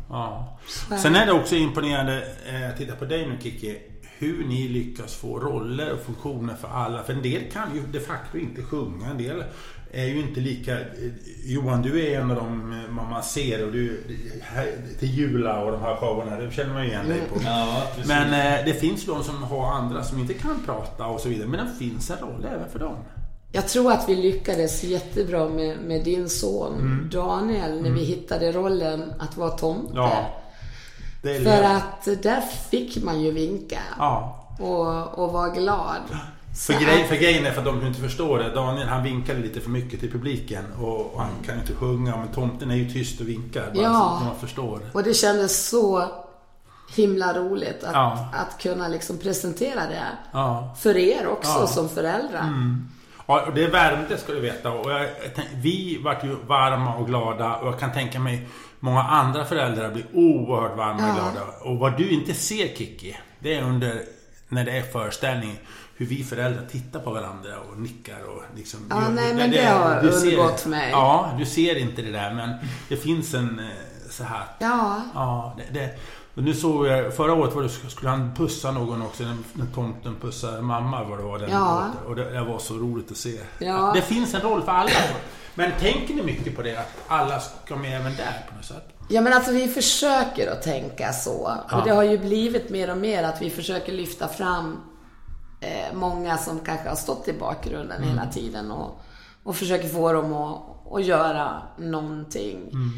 Ja. 0.09 0.57
ja. 0.89 0.97
Sen 0.97 1.15
är 1.15 1.25
det 1.25 1.31
också 1.31 1.55
imponerande, 1.55 2.35
eh, 2.45 2.77
titta 2.77 2.95
på 2.95 3.05
dig 3.05 3.27
nu 3.27 3.37
Kiki, 3.41 3.77
hur 4.17 4.45
ni 4.45 4.67
lyckas 4.67 5.15
få 5.15 5.39
roller 5.39 5.93
och 5.93 5.99
funktioner 5.99 6.55
för 6.55 6.67
alla. 6.67 7.03
För 7.03 7.13
en 7.13 7.21
del 7.21 7.51
kan 7.51 7.75
ju 7.75 7.81
de 7.81 7.99
facto 7.99 8.37
inte 8.37 8.61
sjunga. 8.61 9.07
En 9.07 9.17
del 9.17 9.43
är 9.93 10.05
ju 10.05 10.19
inte 10.19 10.39
lika... 10.39 10.79
eh, 10.79 10.85
Johan, 11.45 11.81
du 11.81 12.05
är 12.07 12.19
en 12.19 12.31
av 12.31 12.35
dem 12.37 12.83
eh, 12.87 12.91
man 12.91 13.23
ser 13.23 13.65
och 13.65 13.71
du... 13.71 14.03
Till 14.99 15.09
Jula 15.09 15.63
och 15.63 15.71
de 15.71 15.81
här 15.81 15.95
showerna, 15.95 16.35
det 16.39 16.51
känner 16.51 16.73
man 16.73 16.83
ju 16.83 16.89
igen 16.89 17.09
dig 17.09 17.21
på. 17.33 17.39
Ja. 17.45 17.83
Men 18.05 18.27
eh, 18.33 18.65
det 18.65 18.73
finns 18.73 19.05
de 19.05 19.23
som 19.23 19.43
har 19.43 19.71
andra 19.71 20.03
som 20.03 20.19
inte 20.19 20.33
kan 20.33 20.59
prata 20.65 21.05
och 21.05 21.19
så 21.19 21.29
vidare. 21.29 21.47
Men 21.47 21.65
det 21.65 21.71
finns 21.79 22.09
en 22.11 22.17
roll 22.17 22.45
även 22.55 22.69
för 22.69 22.79
dem. 22.79 22.95
Jag 23.51 23.67
tror 23.67 23.91
att 23.91 24.09
vi 24.09 24.15
lyckades 24.15 24.83
jättebra 24.83 25.49
med, 25.49 25.77
med 25.77 26.03
din 26.03 26.29
son 26.29 26.73
Mm. 26.79 27.09
Daniel 27.11 27.81
när 27.81 27.89
vi 27.89 28.03
hittade 28.03 28.51
rollen 28.51 29.13
att 29.19 29.37
vara 29.37 29.49
tomte. 29.49 29.93
Ja. 29.95 30.25
Det 31.21 31.35
är 31.35 31.41
För 31.43 31.63
att 31.63 32.23
där 32.23 32.41
fick 32.41 33.03
man 33.03 33.21
ju 33.21 33.31
vinka 33.31 33.79
Ja. 33.97 34.45
och, 34.59 35.19
och 35.23 35.33
vara 35.33 35.49
glad. 35.49 36.01
För, 36.57 36.73
grej, 36.73 37.01
att- 37.01 37.07
för 37.09 37.15
grejen 37.15 37.45
är, 37.45 37.51
för 37.51 37.61
de 37.61 37.77
som 37.79 37.87
inte 37.87 37.99
förstår 38.01 38.39
det, 38.39 38.49
Daniel 38.49 38.87
han 38.87 39.03
vinkade 39.03 39.39
lite 39.39 39.61
för 39.61 39.69
mycket 39.69 39.99
till 39.99 40.11
publiken 40.11 40.63
och, 40.79 41.13
och 41.13 41.21
han 41.21 41.29
kan 41.45 41.55
ju 41.55 41.61
inte 41.61 41.75
sjunga 41.75 42.17
men 42.17 42.27
tomten 42.27 42.71
är 42.71 42.75
ju 42.75 42.89
tyst 42.91 43.21
och 43.21 43.27
vinkar. 43.27 43.71
Bara 43.75 43.83
Ja. 43.83 44.17
så 44.19 44.25
man 44.25 44.39
förstår. 44.39 44.79
Och 44.93 45.03
det 45.03 45.13
kändes 45.13 45.69
så 45.69 46.07
himla 46.95 47.33
roligt 47.33 47.83
att, 47.83 47.93
Ja. 47.93 48.29
att 48.33 48.61
kunna 48.61 48.87
liksom 48.87 49.17
presentera 49.17 49.79
det. 49.85 50.03
Ja. 50.31 50.75
För 50.79 50.97
er 50.97 51.27
också 51.27 51.51
Ja. 51.59 51.67
som 51.67 51.89
föräldrar. 51.89 52.49
Ja, 53.27 53.41
och 53.47 53.53
det 53.53 53.67
värmde 53.67 54.17
ska 54.17 54.33
du 54.33 54.39
veta. 54.39 54.71
Och 54.71 54.91
jag, 54.91 55.07
vi 55.55 56.01
vart 56.03 56.23
ju 56.23 56.35
varma 56.47 56.95
och 56.95 57.07
glada 57.07 57.55
och 57.55 57.67
jag 57.67 57.79
kan 57.79 57.91
tänka 57.91 58.19
mig 58.19 58.47
många 58.79 59.01
andra 59.03 59.45
föräldrar 59.45 59.91
blir 59.91 60.05
oerhört 60.13 60.77
varma 60.77 61.09
och 61.09 61.15
glada. 61.15 61.41
Och 61.61 61.77
vad 61.77 61.97
du 61.97 62.09
inte 62.09 62.33
ser 62.33 62.67
Kiki, 62.67 63.17
det 63.39 63.53
är 63.55 63.61
under 63.63 64.01
när 64.49 64.65
det 64.65 64.71
är 64.77 64.81
föreställning 64.83 65.59
hur 65.95 66.05
vi 66.05 66.23
föräldrar 66.23 66.65
tittar 66.71 66.99
på 66.99 67.11
varandra 67.11 67.51
och 67.71 67.79
nickar 67.79 68.23
och 68.23 68.43
liksom... 68.55 68.79
Ja, 68.89 69.09
nej, 69.09 69.33
men 69.33 69.51
det 69.51 69.65
har 69.65 70.01
du 70.01 70.11
ser- 70.11 70.37
undgått 70.37 70.65
mig. 70.65 70.89
Ja, 70.91 71.35
du 71.37 71.45
ser 71.45 71.75
inte 71.75 72.01
det 72.01 72.11
där 72.11 72.33
men 72.33 72.49
det 72.89 72.97
finns 72.97 73.33
en 73.33 73.59
eh, 73.59 73.65
så 74.09 74.23
här... 74.23 74.43
Ja. 74.59 75.01
Ja, 75.13 75.57
det, 75.57 75.79
det, 75.79 75.89
och 76.35 76.43
nu 76.43 76.53
såg 76.53 76.87
jag, 76.87 77.13
förra 77.13 77.33
året 77.33 77.55
var 77.55 77.63
det, 77.63 77.69
skulle 77.69 78.09
han 78.09 78.35
pussa 78.35 78.71
någon 78.71 79.01
också, 79.01 79.23
när, 79.23 79.65
tomten 79.73 80.15
pussade 80.21 80.61
mamma 80.61 81.03
vad 81.03 81.19
det 81.19 81.23
var 81.23 81.39
den 81.39 81.51
Ja. 81.51 81.91
Och 82.07 82.15
det, 82.15 82.29
det 82.29 82.43
var 82.43 82.59
så 82.59 82.73
roligt 82.73 83.11
att 83.11 83.17
se. 83.17 83.39
Ja. 83.59 83.91
Det 83.95 84.01
finns 84.01 84.33
en 84.33 84.41
roll 84.41 84.61
för 84.61 84.71
alla. 84.71 84.91
Men 85.55 85.71
tänker 85.79 86.13
ni 86.13 86.23
mycket 86.23 86.55
på 86.55 86.61
det, 86.61 86.77
att 86.77 86.93
alla 87.07 87.39
ska 87.39 87.75
med 87.75 87.99
även 88.01 88.15
där 88.15 88.45
på 88.49 88.55
något 88.55 88.65
sätt? 88.65 88.89
Ja 89.09 89.21
men 89.21 89.33
alltså 89.33 89.51
vi 89.51 89.67
försöker 89.67 90.51
att 90.51 90.61
tänka 90.61 91.13
så. 91.13 91.57
Ja. 91.69 91.77
Och 91.77 91.87
det 91.87 91.93
har 91.93 92.03
ju 92.03 92.17
blivit 92.17 92.69
mer 92.69 92.91
och 92.91 92.97
mer 92.97 93.23
att 93.23 93.41
vi 93.41 93.49
försöker 93.49 93.93
lyfta 93.93 94.27
fram 94.27 94.77
eh, 95.63 95.93
många 95.93 96.37
som 96.37 96.59
kanske 96.59 96.89
har 96.89 96.95
stått 96.95 97.27
i 97.27 97.33
bakgrunden 97.33 97.97
Mm. 97.97 98.09
hela 98.09 98.31
tiden 98.31 98.71
och, 98.71 98.99
och 99.43 99.55
försöker 99.55 99.87
få 99.87 100.13
dem 100.13 100.33
att, 100.33 100.61
att 100.93 101.05
göra 101.05 101.61
någonting. 101.77 102.69
Mm. 102.73 102.91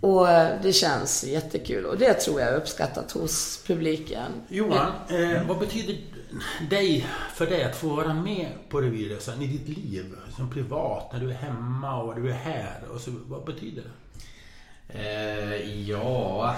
Och 0.00 0.30
eh, 0.30 0.62
det 0.62 0.72
känns 0.72 1.24
jättekul 1.24 1.86
och 1.86 1.98
det 1.98 2.14
tror 2.14 2.40
jag 2.40 2.48
är 2.50 2.56
uppskattat 2.56 3.12
hos 3.12 3.64
publiken. 3.66 4.32
Johan, 4.48 4.92
eh, 5.08 5.46
vad 5.48 5.58
betyder 5.58 5.96
dig, 6.70 7.06
för 7.34 7.46
dig 7.46 7.64
att 7.64 7.76
få 7.76 7.88
vara 7.88 8.14
med 8.14 8.48
på 8.68 8.80
revyresan 8.80 9.42
i 9.42 9.46
ditt 9.46 9.68
liv? 9.78 10.14
Som 10.36 10.50
privat, 10.50 11.12
när 11.12 11.20
du 11.20 11.30
är 11.30 11.34
hemma 11.34 12.02
och 12.02 12.14
du 12.14 12.30
är 12.30 12.34
här. 12.34 12.80
Och 12.94 13.00
så, 13.00 13.10
vad 13.26 13.44
betyder 13.44 13.82
det? 13.82 13.88
Eh, 14.98 15.80
ja, 15.90 16.54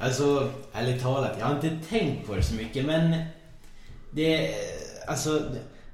alltså 0.00 0.50
ärligt 0.72 1.02
talat, 1.02 1.36
jag 1.38 1.46
har 1.46 1.54
inte 1.54 1.88
tänkt 1.88 2.26
på 2.26 2.34
det 2.34 2.42
så 2.42 2.54
mycket 2.54 2.84
men 2.86 3.14
det, 4.10 4.54
alltså 5.06 5.42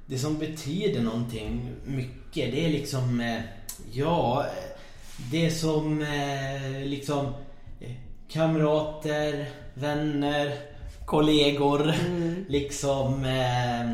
det, 0.05 0.17
som 0.17 0.37
betyder 0.37 1.01
någonting 1.01 1.71
mycket 1.85 2.51
det 2.51 2.65
är 2.65 2.69
liksom, 2.69 3.21
eh, 3.21 3.41
ja, 3.91 4.45
det 5.31 5.51
som 5.51 6.01
eh, 6.01 6.79
liksom 6.85 7.25
eh, 7.79 7.91
kamrater, 8.29 9.49
vänner, 9.73 10.55
kollegor, 11.05 11.93
liksom, 12.47 13.25
eh, 13.25 13.91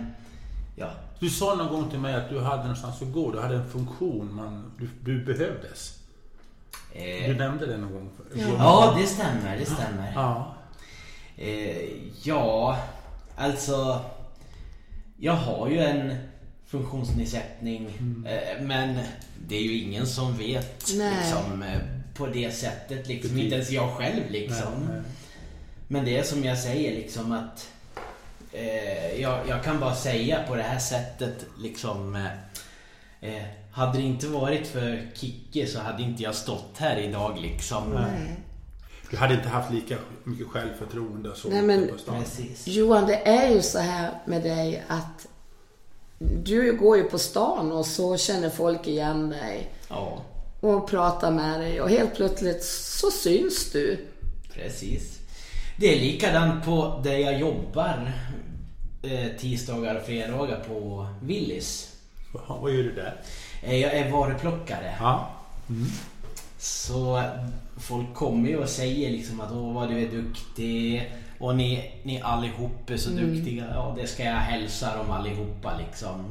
ja, 0.75 0.89
Du 1.19 1.29
sa 1.29 1.55
någon 1.55 1.67
gång 1.67 1.89
till 1.89 1.99
mig 1.99 2.13
att 2.15 2.29
du 2.29 2.39
hade 2.39 2.61
någonstans 2.61 3.01
att 3.01 3.11
gå. 3.13 3.31
Du 3.31 3.39
hade 3.39 3.55
en 3.55 3.69
funktion. 3.69 4.33
Man, 4.35 4.71
du, 4.79 4.89
du 5.03 5.25
behövdes. 5.25 5.97
eh, 6.93 7.27
Du 7.29 7.35
nämnde 7.35 7.65
det 7.65 7.77
någon 7.77 7.91
gång. 7.93 8.09
Ja, 8.57 8.95
det 8.99 9.05
stämmer, 9.07 9.57
det 9.57 9.65
stämmer. 9.65 10.11
Ja. 10.15 10.55
Eh, 11.37 11.77
ja, 12.23 12.77
alltså... 13.41 14.05
Jag 15.17 15.33
har 15.33 15.69
ju 15.69 15.79
en 15.79 16.15
funktionsnedsättning. 16.65 17.85
Eh, 18.27 18.61
men 18.61 18.99
det 19.47 19.55
är 19.55 19.61
ju 19.61 19.77
ingen 19.77 20.07
som 20.07 20.37
vet 20.37 20.85
Nej. 20.95 21.13
liksom, 21.17 21.63
eh, 21.63 21.79
på 22.13 22.27
det 22.27 22.51
sättet. 22.51 23.07
Liksom. 23.07 23.37
Inte 23.37 23.55
ens 23.55 23.71
jag 23.71 23.97
själv 23.97 24.23
liksom. 24.29 24.73
Nej, 24.79 24.87
nej. 24.89 25.01
Men 25.87 26.05
det 26.05 26.17
är 26.17 26.23
som 26.23 26.43
jag 26.43 26.57
säger 26.57 26.95
liksom 26.95 27.31
att 27.31 27.69
eh, 28.51 29.21
jag, 29.21 29.39
jag 29.47 29.63
kan 29.63 29.79
bara 29.79 29.95
säga 29.95 30.43
på 30.47 30.55
det 30.55 30.63
här 30.63 30.79
sättet 30.79 31.45
liksom 31.59 32.15
eh, 32.15 33.35
eh, 33.35 33.43
Hade 33.71 33.97
det 33.97 34.03
inte 34.03 34.27
varit 34.27 34.67
för 34.67 35.07
Kicke 35.13 35.67
så 35.67 35.79
hade 35.79 36.03
inte 36.03 36.23
jag 36.23 36.35
stått 36.35 36.77
här 36.77 36.97
idag 36.97 37.37
liksom. 37.41 37.89
Nej. 37.89 38.35
Du 39.11 39.17
hade 39.17 39.33
inte 39.33 39.49
haft 39.49 39.71
lika 39.71 39.95
mycket 40.23 40.47
självförtroende 40.47 41.35
så 41.35 41.49
Nej, 41.49 41.61
men- 41.61 41.87
på 41.87 41.97
stan. 41.97 42.23
Precis. 42.23 42.67
Johan, 42.67 43.07
det 43.07 43.27
är 43.27 43.49
ju 43.49 43.61
så 43.61 43.79
här 43.79 44.11
med 44.25 44.43
dig 44.43 44.83
att 44.87 45.27
du 46.19 46.77
går 46.77 46.97
ju 46.97 47.03
på 47.03 47.19
stan 47.19 47.71
och 47.71 47.85
så 47.85 48.17
känner 48.17 48.49
folk 48.49 48.87
igen 48.87 49.29
dig 49.29 49.69
Ja, 49.89 50.21
och 50.59 50.89
pratar 50.89 51.31
med 51.31 51.59
dig 51.59 51.81
och 51.81 51.89
helt 51.89 52.15
plötsligt 52.15 52.63
så 52.63 53.11
syns 53.11 53.71
du. 53.71 54.07
precis. 54.53 55.17
Det 55.77 55.95
är 55.95 55.99
likadant 55.99 56.65
på 56.65 57.01
där 57.03 57.17
jag 57.17 57.39
jobbar 57.39 58.11
eh, 59.03 59.37
tisdagar 59.39 59.95
och 59.95 60.05
fredagar 60.05 60.59
på 60.67 61.07
Willys. 61.21 61.91
Vad 62.47 62.71
gör 62.73 62.83
du 62.83 62.91
där? 62.91 63.21
Eh, 63.63 63.77
jag 63.77 63.93
är 63.93 64.11
varuplockare. 64.11 64.95
Ja. 64.99 65.29
Så 66.61 67.23
folk 67.77 68.13
kommer 68.13 68.49
ju 68.49 68.57
och 68.57 68.69
säger 68.69 69.11
liksom 69.11 69.41
att 69.41 69.51
åh 69.51 69.73
vad 69.73 69.89
du 69.89 69.99
är 69.99 70.11
duktig 70.11 71.11
och 71.39 71.55
ni, 71.55 71.91
ni 72.03 72.21
allihop 72.21 72.89
är 72.89 72.97
så 72.97 73.09
duktiga. 73.09 73.65
Ja 73.73 73.95
det 73.99 74.07
ska 74.07 74.23
jag 74.23 74.35
hälsa 74.35 74.97
dem 74.97 75.11
allihopa 75.11 75.77
liksom. 75.77 76.25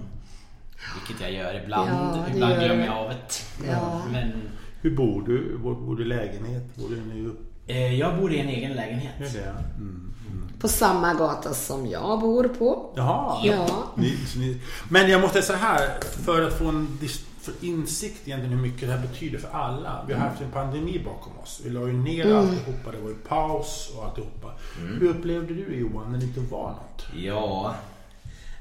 Vilket 0.95 1.23
jag 1.23 1.33
gör 1.33 1.63
ibland. 1.65 1.91
Ja, 1.91 2.25
ibland 2.35 2.53
gör 2.53 2.65
glömmer 2.65 2.87
jag 2.87 2.97
av 2.97 3.09
det. 3.09 3.67
Ja. 3.67 4.03
Men 4.13 4.33
Hur 4.81 4.97
bor 4.97 5.23
du? 5.27 5.59
Bor, 5.59 5.75
bor 5.75 5.97
du 5.97 6.03
i 6.03 6.07
lägenhet? 6.07 6.77
Bor 6.77 6.89
du 6.89 6.97
i... 6.97 7.31
eh, 7.67 7.95
jag 7.95 8.19
bor 8.19 8.33
i 8.33 8.39
en 8.41 8.49
egen 8.49 8.73
lägenhet. 8.73 9.21
Är 9.21 9.39
det? 9.41 9.55
Mm. 9.77 10.13
På 10.61 10.69
samma 10.69 11.15
gata 11.15 11.55
som 11.55 11.87
jag 11.87 12.21
bor 12.21 12.49
på. 12.49 12.93
Jaha. 12.97 13.41
Ja. 13.45 13.67
Ni, 13.97 14.17
så 14.27 14.39
ni, 14.39 14.61
men 14.89 15.11
jag 15.11 15.21
måste 15.21 15.43
säga 15.43 15.59
här, 15.59 15.89
för 16.25 16.43
att 16.43 16.59
få 16.59 16.69
en 16.69 16.99
dis, 17.01 17.25
för 17.40 17.54
insikt 17.61 18.28
egentligen 18.28 18.59
hur 18.59 18.62
mycket 18.62 18.88
det 18.88 18.94
här 18.94 19.06
betyder 19.06 19.38
för 19.38 19.49
alla. 19.49 20.04
Vi 20.09 20.14
har 20.14 20.20
haft 20.20 20.40
en 20.40 20.50
pandemi 20.50 21.02
bakom 21.04 21.38
oss. 21.38 21.61
Vi 21.64 21.70
la 21.70 21.87
ju 21.87 21.92
ner 21.92 22.25
mm. 22.25 22.38
alltihopa. 22.38 22.90
Det 22.92 22.99
var 23.02 23.09
ju 23.09 23.14
paus 23.14 23.92
och 23.97 24.04
alltihopa. 24.04 24.52
Mm. 24.78 25.00
Hur 25.00 25.09
upplevde 25.09 25.54
du 25.54 25.76
Johan 25.76 26.12
när 26.12 26.18
det 26.18 26.25
inte 26.25 26.40
var 26.40 26.68
något? 26.68 27.06
Ja, 27.16 27.75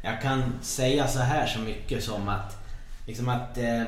jag 0.04 0.22
kan 0.22 0.44
säga 0.62 1.08
så 1.08 1.20
här 1.20 1.48
så 1.48 1.60
mycket 1.60 2.04
som 2.04 2.30
att 2.30 2.58
liksom 3.06 3.30
att 3.30 3.58
eh, 3.58 3.84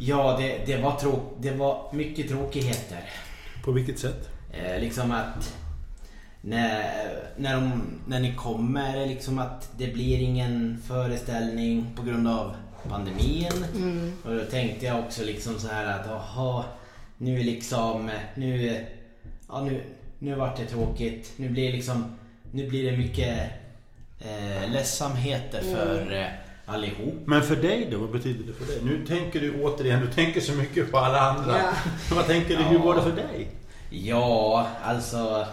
Ja, 0.00 0.36
det, 0.38 0.66
det, 0.66 0.82
var 0.82 0.96
tråk, 0.96 1.36
det 1.40 1.50
var 1.50 1.92
mycket 1.92 2.28
tråkigheter. 2.28 3.10
På 3.64 3.72
vilket 3.72 3.98
sätt? 3.98 4.28
Eh, 4.52 4.80
liksom 4.80 5.10
att 5.10 5.56
när, 6.40 6.84
när, 7.36 7.54
de, 7.54 7.82
när 8.06 8.20
ni 8.20 8.34
kommer, 8.34 9.06
liksom 9.06 9.38
att 9.38 9.70
det 9.76 9.86
blir 9.86 10.18
ingen 10.18 10.82
föreställning 10.86 11.86
på 11.96 12.02
grund 12.02 12.28
av 12.28 12.54
pandemin. 12.88 13.64
Mm. 13.76 14.12
Och 14.24 14.34
då 14.34 14.44
tänkte 14.44 14.86
jag 14.86 14.98
också 14.98 15.24
liksom 15.24 15.58
så 15.58 15.68
här 15.68 16.00
att 16.00 16.10
aha, 16.10 16.64
nu 17.18 17.42
liksom, 17.42 18.10
nu, 18.34 18.84
ja 19.48 19.64
nu, 19.64 19.82
nu 20.18 20.34
vart 20.34 20.56
det 20.56 20.64
tråkigt. 20.64 21.32
Nu 21.36 21.48
blir 21.48 21.72
liksom, 21.72 22.16
nu 22.52 22.68
blir 22.68 22.90
det 22.90 22.96
mycket 22.96 23.38
eh, 24.20 24.70
ledsamheter 24.70 25.60
för 25.60 26.02
mm. 26.02 26.12
eh, 26.12 26.26
allihop. 26.66 27.14
Men 27.24 27.42
för 27.42 27.56
dig 27.56 27.88
då? 27.90 27.98
Vad 27.98 28.10
betyder 28.10 28.44
det 28.46 28.52
för 28.52 28.66
dig? 28.66 28.78
Nu 28.82 29.06
tänker 29.06 29.40
du 29.40 29.62
återigen, 29.62 30.00
du 30.00 30.12
tänker 30.12 30.40
så 30.40 30.52
mycket 30.52 30.90
på 30.90 30.98
alla 30.98 31.20
andra. 31.20 31.58
Ja. 31.58 31.72
Vad 32.14 32.26
tänker 32.26 32.56
du? 32.56 32.62
Ja. 32.62 32.68
Hur 32.68 32.78
var 32.78 32.94
det 32.94 33.02
för 33.02 33.16
dig? 33.16 33.48
Ja, 33.90 34.66
alltså... 34.84 35.46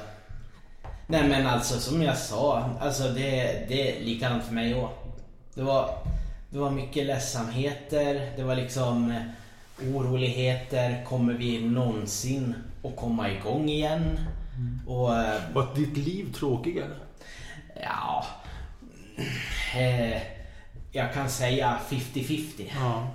Nej 1.07 1.29
men 1.29 1.47
alltså 1.47 1.79
som 1.79 2.01
jag 2.01 2.17
sa, 2.17 2.69
alltså 2.81 3.03
det, 3.03 3.65
det 3.67 3.97
är 3.97 4.05
likadant 4.05 4.43
för 4.43 4.53
mig 4.53 4.75
också. 4.75 5.05
Det 5.53 5.61
var, 5.61 5.89
det 6.55 6.61
var 6.61 6.71
mycket 6.71 7.05
ledsamheter, 7.05 8.31
det 8.35 8.43
var 8.43 8.55
liksom 8.55 9.13
oroligheter. 9.81 11.05
Kommer 11.05 11.33
vi 11.33 11.61
någonsin 11.61 12.55
att 12.83 12.95
komma 12.95 13.31
igång 13.31 13.69
igen? 13.69 14.19
Mm. 14.57 14.79
Och, 14.87 15.07
var 15.53 15.75
ditt 15.75 15.97
liv 15.97 16.33
tråkigare? 16.33 16.95
Ja... 17.83 18.25
Eh, 19.77 20.21
jag 20.91 21.13
kan 21.13 21.29
säga 21.29 21.79
50-50. 21.89 22.41
Ja. 22.79 23.07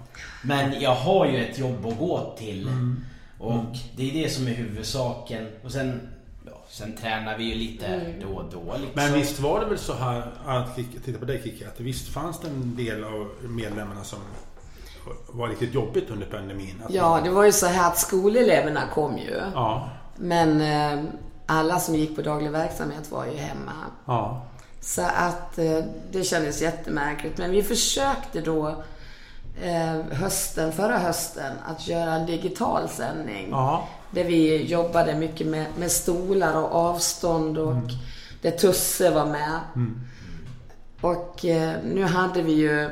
Men 0.45 0.81
jag 0.81 0.95
har 0.95 1.27
ju 1.27 1.45
ett 1.45 1.59
jobb 1.59 1.87
att 1.87 1.99
gå 1.99 2.35
till. 2.39 2.69
Mm. 2.69 3.05
Och 3.39 3.53
mm. 3.53 3.67
det 3.97 4.11
är 4.11 4.23
det 4.23 4.31
som 4.31 4.49
är 4.49 4.55
huvudsaken. 4.55 5.49
Och 5.65 5.73
sen, 5.73 6.09
sen 6.71 6.97
tränar 6.97 7.39
vi 7.39 7.45
ju 7.45 7.55
lite 7.55 7.87
mm. 7.87 8.21
då 8.21 8.37
och 8.37 8.45
då. 8.53 8.73
Liksom. 8.73 8.91
Men 8.95 9.13
visst 9.13 9.41
var 9.41 9.61
det 9.61 9.67
väl 9.67 9.79
så 9.79 9.95
här, 9.95 10.33
att 10.47 10.77
titta 11.05 11.19
på 11.19 11.25
dig 11.25 11.43
Kikki, 11.45 11.65
att 11.65 11.81
visst 11.81 12.09
fanns 12.09 12.41
det 12.41 12.49
en 12.49 12.77
del 12.77 13.05
av 13.05 13.31
medlemmarna 13.43 14.05
som 14.05 14.19
var 15.27 15.49
riktigt 15.49 15.75
jobbigt 15.75 16.11
under 16.11 16.27
pandemin? 16.27 16.83
ja, 16.89 17.21
det 17.25 17.31
var 17.31 17.45
ju 17.45 17.53
så 17.53 17.67
här 17.67 17.89
att 17.89 17.99
skoleleverna 17.99 18.83
kom 18.95 19.19
ju. 19.19 19.43
Ja. 19.55 19.89
Men 20.17 20.61
eh, 20.61 21.05
alla 21.47 21.81
som 21.81 21.95
gick 21.95 22.17
på 22.17 22.23
daglig 22.23 22.51
verksamhet 22.51 23.11
var 23.11 23.27
ju 23.27 23.37
hemma. 23.37 23.73
Ja. 24.07 24.43
Så 24.81 25.03
att 25.03 25.59
eh, 25.59 25.79
det 26.11 26.25
kändes 26.25 26.63
jättemärkligt. 26.63 27.39
Men 27.39 27.51
vi 27.51 27.63
försökte 27.63 28.41
då 28.41 28.69
eh, 29.63 30.01
hösten, 30.13 30.73
förra 30.73 30.99
hösten 30.99 31.53
att 31.67 31.89
göra 31.89 32.15
en 32.15 32.27
digital 32.27 32.89
sändning. 32.89 33.49
Ja. 33.51 33.89
Där 34.11 34.25
vi 34.25 34.65
jobbade 34.65 35.15
mycket 35.15 35.47
med, 35.47 35.67
med 35.79 35.93
stolar 35.93 36.57
och 36.57 36.75
avstånd 36.75 37.59
och 37.59 37.73
mm. 37.73 37.89
där 38.43 38.51
Tusse 38.51 39.11
var 39.11 39.27
med. 39.27 39.61
Mm. 39.75 40.01
Och 41.01 41.45
eh, 41.45 41.77
nu 41.85 42.05
hade 42.05 42.43
vi 42.43 42.53
ju 42.53 42.91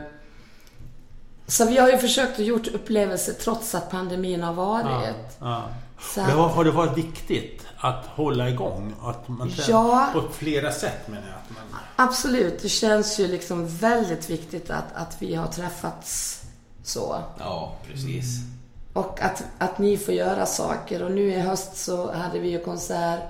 så 1.49 1.67
vi 1.67 1.79
har 1.79 1.91
ju 1.91 1.99
försökt 1.99 2.39
att 2.39 2.47
gjort 2.47 2.67
upplevelser 2.67 3.33
trots 3.33 3.75
att 3.75 3.91
pandemin 3.91 4.43
har 4.43 4.53
varit. 4.53 4.87
Ja, 4.87 5.13
ja. 5.41 5.69
Det 6.15 6.21
har, 6.21 6.49
har, 6.49 6.65
det 6.65 6.71
varit 6.71 6.99
viktigt 6.99 7.67
att 7.77 8.07
hålla 8.07 8.49
igång? 8.49 8.95
Att 9.03 9.29
man 9.29 9.53
ja, 9.69 10.11
på 10.13 10.23
flera 10.33 10.73
sätt 10.73 11.09
menar 11.09 11.27
jag. 11.27 11.57
Man... 11.57 11.81
Absolut. 11.97 12.63
Det 12.63 12.69
känns 12.69 13.21
ju 13.21 13.29
liksom 13.29 13.69
väldigt 13.69 14.31
viktigt 14.31 14.71
att, 14.71 14.85
att 14.95 15.17
vi 15.19 15.35
har 15.35 15.47
träffats 15.47 16.43
så. 16.83 17.23
Ja, 17.39 17.77
precis. 17.87 18.39
Mm. 18.39 18.58
Och 18.99 19.23
att, 19.23 19.45
att 19.59 19.79
ni 19.79 19.97
får 19.97 20.15
göra 20.15 20.47
saker. 20.47 21.03
Och 21.03 21.11
nu 21.11 21.33
i 21.33 21.41
höst 21.41 21.77
så 21.77 22.13
hade 22.13 22.39
vi 22.39 22.49
ju 22.49 22.59
konsert 22.59 23.21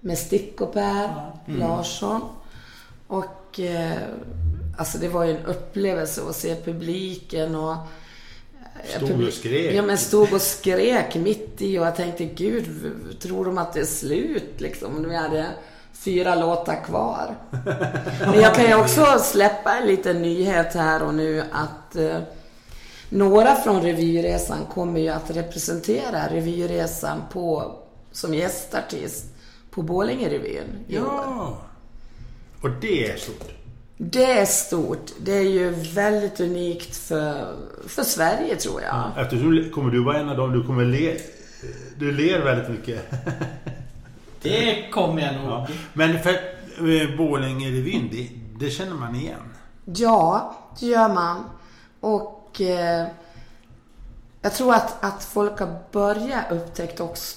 med 0.00 0.18
Stick 0.18 0.60
och 0.60 0.72
Per 0.72 1.32
mm. 1.46 1.60
Larsson. 1.60 2.20
Och 3.06 3.60
eh, 3.60 3.92
alltså 4.78 4.98
det 4.98 5.08
var 5.08 5.24
ju 5.24 5.36
en 5.36 5.46
upplevelse 5.46 6.22
att 6.28 6.36
se 6.36 6.56
publiken 6.56 7.54
och 7.54 7.76
Stod 8.96 9.26
och 9.26 9.32
skrek. 9.32 9.74
Ja, 9.74 9.82
men 9.82 9.98
stod 9.98 10.32
och 10.32 10.42
skrek 10.42 11.14
mitt 11.14 11.62
i 11.62 11.78
och 11.78 11.86
jag 11.86 11.96
tänkte, 11.96 12.24
gud, 12.24 12.66
tror 13.20 13.44
de 13.44 13.58
att 13.58 13.72
det 13.72 13.80
är 13.80 13.84
slut 13.84 14.60
liksom? 14.60 15.08
Vi 15.08 15.16
hade 15.16 15.46
fyra 15.92 16.34
låtar 16.34 16.84
kvar. 16.84 17.34
Men 18.20 18.40
jag 18.40 18.54
kan 18.54 18.66
ju 18.66 18.74
också 18.74 19.06
släppa 19.22 19.76
en 19.76 19.86
liten 19.86 20.22
nyhet 20.22 20.74
här 20.74 21.02
och 21.02 21.14
nu 21.14 21.44
att 21.52 21.96
eh, 21.96 22.18
några 23.12 23.54
från 23.54 23.82
Revyresan 23.82 24.66
kommer 24.74 25.00
ju 25.00 25.08
att 25.08 25.30
representera 25.30 26.28
Revyresan 26.30 27.22
på, 27.32 27.74
som 28.12 28.34
gästartist 28.34 29.24
på 29.70 29.82
Borlängerevyn 29.82 30.84
Ja! 30.88 31.58
Och 32.62 32.70
det 32.80 33.10
är 33.10 33.16
stort. 33.16 33.50
Det 33.96 34.32
är 34.32 34.44
stort. 34.44 35.12
Det 35.20 35.32
är 35.32 35.42
ju 35.42 35.70
väldigt 35.70 36.40
unikt 36.40 36.96
för, 36.96 37.56
för 37.86 38.02
Sverige 38.02 38.56
tror 38.56 38.82
jag. 38.82 38.94
Ja, 38.94 39.22
eftersom 39.22 39.70
kommer 39.74 39.90
du 39.90 40.04
vara 40.04 40.18
en 40.18 40.28
av 40.28 40.36
dem, 40.36 40.52
du 40.52 40.64
kommer 40.64 40.84
le... 40.84 41.16
Du 41.98 42.12
ler 42.12 42.44
väldigt 42.44 42.68
mycket. 42.70 43.10
det 44.42 44.90
kommer 44.90 45.22
jag 45.22 45.34
nog. 45.34 45.44
Ja. 45.44 45.66
Men 45.92 46.18
för 46.18 46.30
eh, 46.30 47.16
Borlänge-revyn, 47.16 48.08
det, 48.12 48.28
det 48.64 48.70
känner 48.70 48.94
man 48.94 49.14
igen? 49.14 49.40
Ja, 49.84 50.56
det 50.80 50.86
gör 50.86 51.08
man. 51.08 51.44
Och 52.00 52.41
eh, 52.60 53.06
jag 54.42 54.54
tror 54.54 54.74
att, 54.74 55.04
att 55.04 55.24
folk 55.24 55.58
har 55.58 55.78
börjat 55.92 56.52
upptäcka 56.52 57.04
också. 57.04 57.36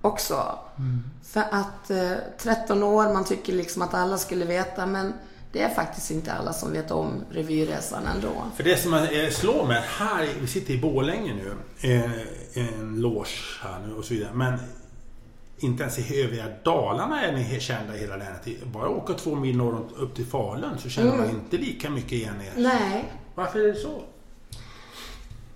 också. 0.00 0.58
Mm. 0.78 1.02
För 1.22 1.40
att 1.50 1.90
eh, 1.90 2.12
13 2.38 2.82
år, 2.82 3.12
man 3.12 3.24
tycker 3.24 3.52
liksom 3.52 3.82
att 3.82 3.94
alla 3.94 4.18
skulle 4.18 4.44
veta, 4.44 4.86
men 4.86 5.12
det 5.52 5.62
är 5.62 5.68
faktiskt 5.68 6.10
inte 6.10 6.32
alla 6.32 6.52
som 6.52 6.72
vet 6.72 6.90
om 6.90 7.24
revyresan 7.30 8.06
ändå. 8.06 8.28
För 8.56 8.64
det 8.64 8.76
som 8.76 9.06
slår 9.30 9.66
mig, 9.66 9.82
här, 9.98 10.28
vi 10.40 10.46
sitter 10.46 10.74
i 10.74 10.78
Bålänge 10.78 11.34
nu, 11.34 11.52
en 12.54 13.00
loge 13.00 13.60
här 13.62 13.78
nu 13.86 13.94
och 13.94 14.04
så 14.04 14.14
vidare. 14.14 14.30
Men 14.34 14.58
inte 15.58 15.82
ens 15.82 15.98
i 15.98 16.22
övriga 16.22 16.44
Dalarna 16.64 17.22
är 17.22 17.32
ni 17.32 17.60
kända 17.60 17.96
i 17.96 17.98
hela 17.98 18.16
länet. 18.16 18.64
Bara 18.64 18.88
åka 18.88 19.14
två 19.14 19.34
mil 19.34 19.56
norrut 19.56 19.92
upp 19.96 20.14
till 20.14 20.26
Falun 20.26 20.78
så 20.78 20.88
känner 20.88 21.12
mm. 21.12 21.20
man 21.20 21.30
inte 21.30 21.56
lika 21.56 21.90
mycket 21.90 22.12
igen 22.12 22.40
er. 22.40 22.52
Nej. 22.56 23.12
Varför 23.34 23.58
är 23.58 23.68
det 23.68 23.74
så? 23.74 24.02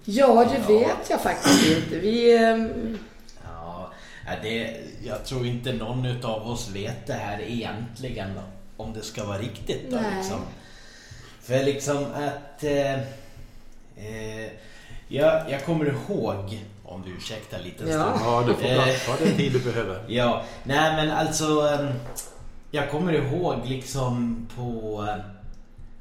Ja, 0.04 0.44
det 0.44 0.72
ja. 0.72 0.78
vet 0.78 1.10
jag 1.10 1.22
faktiskt 1.22 1.76
inte. 1.76 1.98
Vi... 1.98 2.38
Um... 2.38 2.98
Ja, 3.44 3.90
det, 4.42 4.80
jag 5.04 5.24
tror 5.24 5.46
inte 5.46 5.72
någon 5.72 6.24
av 6.24 6.50
oss 6.50 6.70
vet 6.70 7.06
det 7.06 7.12
här 7.12 7.40
egentligen. 7.40 8.30
Om 8.76 8.92
det 8.92 9.02
ska 9.02 9.24
vara 9.24 9.38
riktigt 9.38 9.90
då 9.90 9.98
liksom. 10.16 10.40
För 11.40 11.64
liksom 11.64 12.04
att... 12.14 12.64
Eh, 12.64 12.92
eh, 13.96 14.50
jag, 15.08 15.50
jag 15.50 15.64
kommer 15.64 15.86
ihåg, 15.86 16.60
om 16.84 17.02
du 17.02 17.10
ursäktar 17.10 17.58
lite 17.58 17.84
ja. 17.90 18.14
ja, 18.20 18.44
du 18.46 18.54
får 18.54 18.68
eh, 18.68 18.94
ta 19.06 19.24
den 19.24 19.36
tid 19.36 19.52
du 19.52 19.58
behöver. 19.58 20.04
Ja, 20.08 20.42
nej 20.64 20.96
men 20.96 21.10
alltså... 21.10 21.44
Ehm, 21.44 21.88
jag 22.70 22.90
kommer 22.90 23.12
ihåg 23.12 23.56
liksom 23.64 24.46
på... 24.56 25.06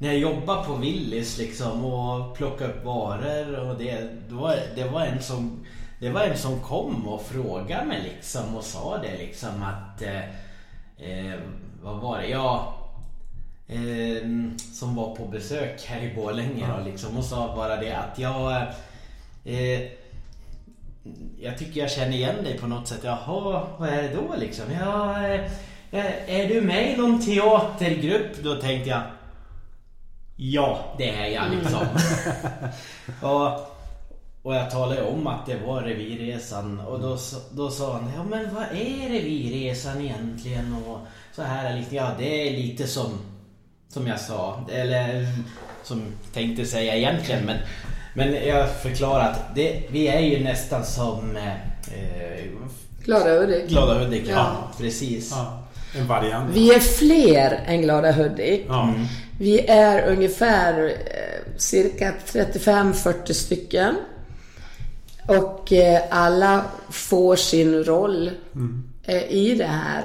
Eh, 0.02 0.08
när 0.08 0.12
jag 0.12 0.18
jobbade 0.18 0.64
på 0.64 0.74
Willys 0.74 1.38
liksom 1.38 1.84
och 1.84 2.36
plockade 2.36 2.72
upp 2.72 2.84
varor 2.84 3.68
och 3.68 3.78
det, 3.78 4.08
det, 4.28 4.34
var, 4.34 4.56
det 4.76 4.84
var 4.84 5.00
en 5.00 5.22
som 5.22 5.64
det 6.00 6.10
var 6.10 6.20
en 6.20 6.36
som 6.36 6.60
kom 6.60 7.08
och 7.08 7.22
frågade 7.22 7.84
mig 7.84 8.02
liksom 8.02 8.56
och 8.56 8.64
sa 8.64 8.98
det 8.98 9.18
liksom 9.18 9.62
att 9.62 10.02
eh, 10.02 10.24
eh, 11.08 11.38
vad 11.82 12.00
var 12.00 12.18
det? 12.18 12.26
Ja, 12.26 12.74
eh, 13.68 14.28
som 14.72 14.96
var 14.96 15.16
på 15.16 15.26
besök 15.26 15.84
här 15.86 16.00
i 16.00 16.14
Borlänge 16.14 16.66
ja. 16.68 16.84
liksom, 16.84 17.16
och 17.16 17.24
sa 17.24 17.56
bara 17.56 17.76
det 17.76 17.92
att 17.92 18.18
jag... 18.18 18.52
Eh, 19.44 19.82
jag 21.40 21.58
tycker 21.58 21.80
jag 21.80 21.90
känner 21.90 22.12
igen 22.12 22.44
dig 22.44 22.58
på 22.58 22.66
något 22.66 22.88
sätt. 22.88 23.00
Jaha, 23.04 23.66
vad 23.78 23.88
är 23.88 24.02
det 24.02 24.14
då 24.14 24.34
liksom? 24.38 24.64
Ja, 24.80 25.26
eh, 25.90 26.40
är 26.40 26.48
du 26.48 26.60
med 26.60 26.92
i 26.92 26.96
någon 26.96 27.20
teatergrupp? 27.20 28.42
Då 28.42 28.54
tänkte 28.54 28.90
jag 28.90 29.02
Ja, 30.50 30.94
det 30.98 31.08
är 31.08 31.26
jag 31.26 31.44
liksom. 31.50 31.86
och, 33.30 33.50
och 34.42 34.54
jag 34.54 34.70
talade 34.70 35.02
om 35.02 35.26
att 35.26 35.46
det 35.46 35.56
var 35.66 35.82
Revirresan 35.82 36.80
och 36.80 37.00
då, 37.00 37.18
då 37.50 37.70
sa 37.70 37.92
han 37.92 38.12
Ja 38.16 38.24
men 38.24 38.54
vad 38.54 38.62
är 38.62 39.08
Revirresan 39.08 40.00
egentligen? 40.00 40.76
Och 40.86 40.98
så 41.32 41.42
här 41.42 41.84
ja 41.90 42.10
det 42.18 42.48
är 42.48 42.56
lite 42.56 42.86
som 42.86 43.10
Som 43.88 44.06
jag 44.06 44.20
sa, 44.20 44.64
eller 44.72 45.26
som 45.82 46.02
tänkte 46.32 46.64
säga 46.64 46.96
egentligen 46.96 47.44
men 47.44 47.56
Men 48.14 48.46
jag 48.46 48.70
förklarar 48.70 49.30
att 49.30 49.54
det, 49.54 49.82
vi 49.90 50.08
är 50.08 50.20
ju 50.20 50.44
nästan 50.44 50.84
som 50.84 51.36
eh, 51.36 51.72
Glada 53.04 53.40
Hudik. 53.40 53.68
Glada 53.68 53.98
Hudik. 53.98 54.24
Ja. 54.28 54.34
Ja. 54.34 54.72
precis. 54.78 55.30
Ja, 55.30 55.62
en 56.00 56.06
variant. 56.06 56.50
Vi 56.54 56.74
är 56.74 56.80
fler 56.80 57.60
än 57.66 57.82
Glada 57.82 58.12
Hudik. 58.12 58.64
Ja. 58.68 58.94
Vi 59.38 59.66
är 59.66 60.08
ungefär 60.12 60.88
eh, 60.88 61.56
cirka 61.56 62.12
35-40 62.26 63.32
stycken. 63.32 63.96
Och 65.28 65.72
eh, 65.72 66.02
alla 66.10 66.64
får 66.90 67.36
sin 67.36 67.84
roll 67.84 68.30
eh, 69.06 69.32
i 69.32 69.54
det 69.54 69.64
här. 69.64 70.04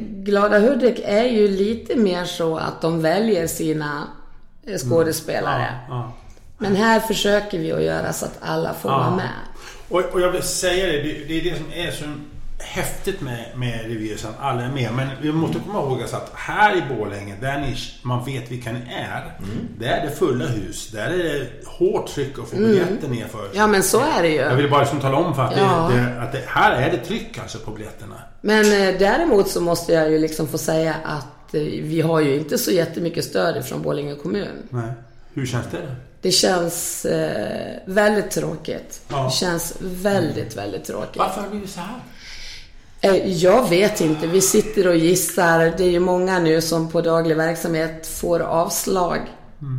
Glada 0.00 0.58
Hudik 0.58 1.00
är 1.04 1.24
ju 1.24 1.48
lite 1.48 1.96
mer 1.96 2.24
så 2.24 2.56
att 2.56 2.80
de 2.82 3.02
väljer 3.02 3.46
sina 3.46 4.06
eh, 4.66 4.78
skådespelare. 4.78 5.66
Ja. 5.88 6.12
Men 6.58 6.76
här 6.76 7.00
försöker 7.00 7.58
vi 7.58 7.72
att 7.72 7.82
göra 7.82 8.12
så 8.12 8.24
att 8.26 8.38
alla 8.40 8.74
får 8.74 8.90
Ja. 8.90 8.98
vara 8.98 9.16
med. 9.16 9.30
Och, 9.88 10.14
och 10.14 10.20
jag 10.20 10.30
vill 10.32 10.42
säga 10.42 10.86
det, 10.86 11.02
det, 11.02 11.24
det 11.28 11.40
är 11.40 11.44
det 11.52 11.56
som 11.56 11.72
är 11.72 11.90
så 11.90 12.04
häftigt 12.58 13.20
med, 13.20 13.44
med 13.56 13.80
revyresan. 13.82 14.32
Alla 14.40 14.62
är 14.62 14.68
med. 14.70 14.92
Men 14.94 15.08
vi 15.22 15.32
måste 15.32 15.58
komma 15.66 15.78
ihåg 15.78 16.00
alltså 16.00 16.16
att 16.16 16.30
här 16.34 16.76
i 16.76 16.82
Borlänge, 16.94 17.34
där 17.40 17.58
ni, 17.60 17.76
man 18.02 18.24
vet 18.24 18.50
vilka 18.50 18.72
ni 18.72 18.80
är. 19.10 19.38
Där 19.78 19.86
är 19.88 20.06
det 20.06 20.10
fulla 20.16 20.46
hus. 20.46 20.90
Där 20.92 21.06
är 21.10 21.18
det 21.18 21.46
hårt 21.66 22.06
tryck 22.06 22.38
att 22.38 22.48
få 22.48 22.56
biljetter 22.56 23.08
ner 23.08 23.26
för. 23.26 23.50
Ja 23.54 23.66
men 23.66 23.82
så 23.82 24.00
är 24.00 24.22
det 24.22 24.28
Jag 24.34 24.50
ju. 24.50 24.56
vill 24.56 24.70
bara 24.70 24.80
liksom 24.80 25.00
tala 25.00 25.16
om 25.16 25.34
för 25.34 25.42
att, 25.42 25.56
Ja. 25.56 25.90
det, 25.92 26.00
det, 26.00 26.22
att 26.22 26.32
det, 26.32 26.42
här 26.46 26.72
är 26.82 26.90
det 26.90 26.98
tryck 26.98 27.38
alltså 27.38 27.58
på 27.58 27.70
biljetterna. 27.70 28.16
Men 28.40 28.64
eh, 28.64 28.98
däremot 28.98 29.48
så 29.48 29.60
måste 29.60 29.92
jag 29.92 30.10
ju 30.10 30.18
liksom 30.18 30.48
få 30.48 30.58
säga 30.58 30.94
att 31.04 31.54
eh, 31.54 31.60
vi 31.62 32.00
har 32.00 32.20
ju 32.20 32.36
inte 32.36 32.58
så 32.58 32.70
jättemycket 32.70 33.24
stöd 33.24 33.64
från 33.64 33.82
Borlänge 33.82 34.14
kommun. 34.14 34.62
Nej. 34.70 34.92
Hur 35.34 35.46
känns 35.46 35.66
det? 35.70 35.94
Det 36.22 36.30
känns 36.32 37.04
eh, 37.04 37.76
väldigt 37.86 38.30
tråkigt. 38.30 39.00
Ja. 39.08 39.24
Det 39.24 39.30
känns 39.30 39.76
väldigt, 39.80 40.56
väldigt 40.56 40.84
tråkigt. 40.84 41.16
Varför 41.16 41.36
har 41.40 41.42
det 41.46 41.50
blivit 41.50 41.70
så 41.70 41.80
här? 41.80 41.96
Eh, 43.00 43.16
jag 43.32 43.68
vet 43.68 44.00
inte. 44.00 44.26
Vi 44.26 44.40
sitter 44.40 44.86
och 44.88 44.96
gissar. 44.96 45.58
Det 45.76 45.84
är 45.84 45.90
ju 45.90 46.00
många 46.00 46.38
nu 46.38 46.60
som 46.60 46.88
på 46.88 47.00
daglig 47.00 47.36
verksamhet 47.36 48.06
får 48.06 48.40
avslag 48.40 49.18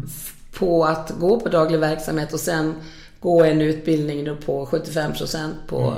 f- 0.07 0.33
på 0.59 0.85
att 0.85 1.11
gå 1.19 1.39
på 1.39 1.49
daglig 1.49 1.79
verksamhet 1.79 2.33
och 2.33 2.39
sen 2.39 2.73
gå 3.19 3.43
en 3.43 3.61
utbildning 3.61 4.25
då 4.25 4.35
på 4.35 4.65
75% 4.65 5.49
på, 5.67 5.93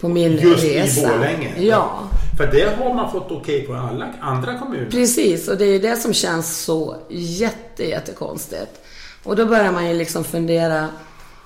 på 0.00 0.08
min 0.08 0.32
Just 0.32 0.64
resa. 0.64 1.00
i 1.00 1.06
Borlänge? 1.06 1.54
Ja. 1.58 1.98
För 2.36 2.46
det 2.46 2.76
har 2.84 2.94
man 2.94 3.12
fått 3.12 3.30
okej 3.30 3.66
på 3.66 3.72
i 3.72 3.76
alla 3.76 4.12
andra 4.20 4.58
kommuner. 4.58 4.90
Precis, 4.90 5.48
och 5.48 5.56
det 5.56 5.64
är 5.64 5.80
det 5.80 5.96
som 5.96 6.12
känns 6.12 6.58
så 6.64 6.96
jätte, 7.10 7.84
jättekonstigt. 7.88 8.80
Och 9.24 9.36
då 9.36 9.46
börjar 9.46 9.72
man 9.72 9.88
ju 9.88 9.94
liksom 9.94 10.24
fundera, 10.24 10.88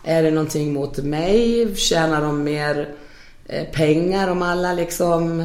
är 0.04 0.22
det 0.22 0.30
någonting 0.30 0.72
mot 0.72 0.96
mig? 0.98 1.76
Tjänar 1.76 2.20
de 2.22 2.44
mer 2.44 2.88
pengar 3.72 4.28
om 4.28 4.42
alla 4.42 4.72
liksom... 4.72 5.40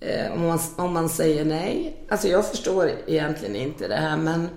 Eh, 0.00 0.32
om, 0.32 0.46
man, 0.46 0.58
om 0.76 0.92
man 0.92 1.08
säger 1.08 1.44
nej? 1.44 1.96
Alltså 2.08 2.28
jag 2.28 2.46
förstår 2.46 2.90
egentligen 3.06 3.56
inte 3.56 3.88
det 3.88 3.94
här 3.96 4.16
men 4.16 4.48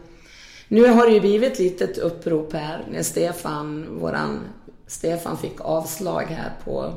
nu 0.68 0.86
har 0.88 1.06
det 1.08 1.14
ju 1.14 1.20
blivit 1.20 1.54
ett 1.54 1.60
litet 1.60 1.98
upprop 1.98 2.54
här 2.54 2.86
när 2.92 3.04
Stefan, 3.04 3.88
våran 4.00 4.40
Stefan 4.88 5.38
fick 5.38 5.62
avslag 5.62 6.22
här 6.24 6.54
på, 6.66 6.94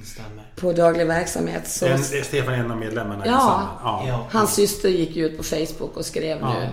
Det 0.00 0.06
stämmer. 0.06 0.52
på 0.56 0.72
daglig 0.72 1.06
verksamhet. 1.06 1.68
Så 1.68 1.86
En, 1.86 1.98
Stefan 2.04 2.54
är 2.54 2.58
en 2.58 2.70
av 2.70 2.76
medlemmarna 2.78 3.22
Ja. 3.26 3.68
Ja. 4.06 4.26
Hans 4.32 4.54
syster 4.54 4.88
gick 4.88 5.16
ut 5.16 5.36
på 5.36 5.42
Facebook 5.42 5.96
och 5.96 6.04
skrev 6.04 6.38
Ja. 6.40 6.54
nu 6.60 6.68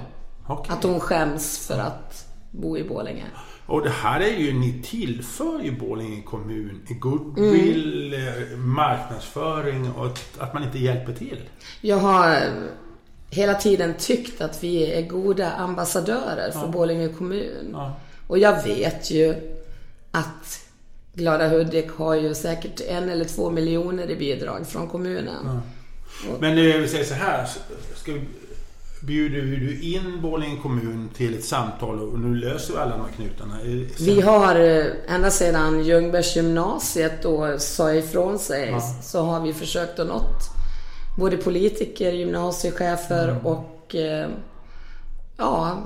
Okej. 0.47 0.73
att 0.77 0.83
hon 0.83 0.99
skäms 0.99 1.67
för 1.67 1.79
att 1.79 2.25
bo 2.51 2.77
i 2.77 2.83
Borlänge. 2.83 3.23
Och 3.65 3.83
det 3.83 3.89
här 3.89 4.19
är 4.19 4.37
ju, 4.37 4.53
ni 4.53 4.81
tillför 4.83 5.59
ju 5.63 5.71
Borlänge 5.79 6.21
kommun 6.21 6.81
goodwill, 6.99 8.13
Mm. 8.13 8.27
eh, 8.53 8.57
marknadsföring 8.57 9.91
och 9.91 10.05
att- 10.39 10.53
man 10.53 10.63
inte 10.63 10.77
hjälper 10.79 11.13
till. 11.13 11.39
Jag 11.81 11.97
har 11.97 12.39
hela 13.29 13.53
tiden 13.53 13.93
tyckt 13.99 14.41
att 14.41 14.63
vi 14.63 14.93
är 14.93 15.01
goda 15.07 15.51
ambassadörer 15.51 16.51
för 16.51 16.67
Borlänge 16.67 17.07
kommun. 17.09 17.69
Ja. 17.71 17.95
Och 18.27 18.37
jag 18.37 18.63
vet 18.63 19.11
ju 19.11 19.35
att 20.11 20.65
Glada 21.13 21.47
Hudik 21.47 21.89
har 21.91 22.15
ju 22.15 22.35
säkert 22.35 22.81
en 22.87 23.09
eller 23.09 23.25
två 23.25 23.49
miljoner 23.51 24.09
i 24.11 24.15
bidrag 24.15 24.67
från 24.67 24.87
kommunen. 24.87 25.61
Men 26.39 26.57
eh, 26.57 26.77
vi 26.77 26.87
säger 26.87 27.05
så 27.05 27.13
här. 27.13 27.47
Ska 27.95 28.13
vi, 28.13 28.21
bjuder 29.01 29.41
du 29.41 29.79
in 29.81 30.21
Borlänge 30.21 30.57
kommun 30.61 31.09
till 31.15 31.33
ett 31.35 31.43
samtal 31.45 31.99
och 31.99 32.19
nu 32.19 32.35
löser 32.35 32.73
vi 32.73 32.79
alla 32.79 32.91
de 32.97 33.01
här 33.01 33.11
knutarna? 33.15 33.55
Vi 33.99 34.21
har 34.21 34.55
eh, 34.59 34.85
ända 35.15 35.31
sedan 35.31 35.83
Ljungbergs 35.85 36.35
gymnasiet 36.35 37.23
då 37.23 37.55
sa 37.59 37.93
ifrån 37.93 38.39
sig 38.39 38.69
Ja. 38.69 38.79
så 39.03 39.21
har 39.23 39.41
vi 39.41 39.53
försökt 39.53 39.99
att 39.99 40.07
nått 40.07 40.43
både 41.17 41.37
politiker, 41.37 42.11
gymnasiechefer 42.11 43.29
Mm. 43.29 43.45
och 43.45 43.95
eh, 43.95 44.27
ja, 45.37 45.77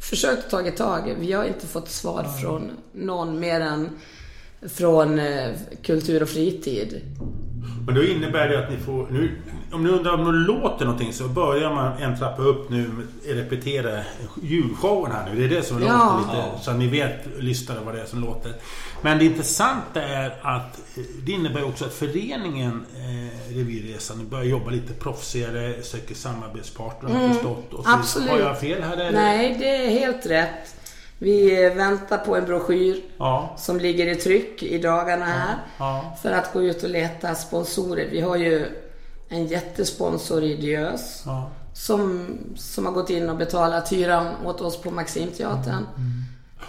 försökt 0.00 0.50
ta 0.50 0.60
ett 0.62 0.76
tag. 0.76 1.14
Vi 1.20 1.32
har 1.32 1.44
inte 1.44 1.66
fått 1.66 1.88
svar 1.88 2.24
från 2.42 2.70
någon 2.92 3.40
mer 3.40 3.60
än 3.60 3.88
från 4.68 5.18
eh, 5.18 5.50
kultur 5.82 6.22
och 6.22 6.28
fritid. 6.28 7.00
Men 7.86 7.94
då 7.94 8.04
innebär 8.04 8.48
det 8.48 8.64
att 8.64 8.70
ni 8.70 8.76
får... 8.76 9.08
Nu, 9.10 9.30
om 9.72 9.84
ni 9.84 9.90
undrar 9.90 10.12
om 10.12 10.24
det 10.24 10.32
låter 10.52 10.84
någonting 10.84 11.12
så 11.12 11.28
börjar 11.28 11.74
man 11.74 11.92
en 12.02 12.18
trappa 12.18 12.42
upp 12.42 12.70
nu 12.70 12.90
repetera 13.26 14.00
julshowen 14.42 15.12
här 15.12 15.28
nu. 15.34 15.40
Det 15.48 15.54
är 15.54 15.58
det 15.60 15.66
som 15.66 15.82
Ja. 15.82 16.18
låter 16.26 16.36
lite. 16.52 16.64
Så 16.64 16.72
ni 16.72 16.86
vet, 16.88 17.26
lyssnare, 17.38 17.78
vad 17.84 17.94
det 17.94 18.00
är 18.00 18.06
som 18.06 18.20
låter. 18.20 18.52
Men 19.02 19.18
det 19.18 19.24
intressanta 19.24 20.02
är 20.02 20.26
att 20.42 20.78
eh, 20.96 21.02
det 21.24 21.32
innebär 21.32 21.64
också 21.64 21.84
att 21.84 21.92
föreningen 21.94 22.86
eh, 22.96 23.56
Revirresan 23.56 24.28
börjar 24.28 24.44
jobba 24.44 24.70
lite 24.70 24.92
proffsigare, 24.94 25.82
söker 25.82 26.14
samarbetspartner 26.14 27.10
har 27.10 27.22
jag 27.22 27.32
förstått. 27.32 27.72
Och 27.74 27.84
så, 27.84 27.88
Mm. 27.90 28.00
absolut. 28.00 28.30
Har 28.30 28.38
jag 28.38 28.60
fel 28.60 28.82
här? 28.82 28.96
Eller? 28.96 29.12
Nej, 29.12 29.56
det 29.58 29.76
är 29.86 29.90
helt 29.90 30.26
rätt. 30.26 30.74
Vi 31.18 31.64
eh, 31.66 31.74
väntar 31.74 32.18
på 32.18 32.36
en 32.36 32.44
broschyr 32.44 33.00
Ja. 33.18 33.54
som 33.58 33.78
ligger 33.80 34.06
i 34.06 34.14
tryck 34.14 34.62
i 34.62 34.78
dagarna 34.78 35.24
här. 35.24 35.56
Ja. 35.78 36.16
För 36.22 36.30
att 36.32 36.52
gå 36.52 36.62
ut 36.62 36.82
och 36.82 36.90
leta 36.90 37.34
sponsorer. 37.34 38.08
Vi 38.10 38.20
har 38.20 38.36
ju 38.36 38.66
en 39.32 39.46
jättesponsor 39.46 40.42
i 40.42 40.56
Diös. 40.56 41.22
ja. 41.26 41.50
Som, 41.74 42.28
som 42.56 42.86
har 42.86 42.92
gått 42.92 43.10
in 43.10 43.30
och 43.30 43.36
betalat 43.36 43.92
hyran 43.92 44.26
åt 44.44 44.60
oss 44.60 44.82
på 44.82 44.90
Maximteatern. 44.90 45.86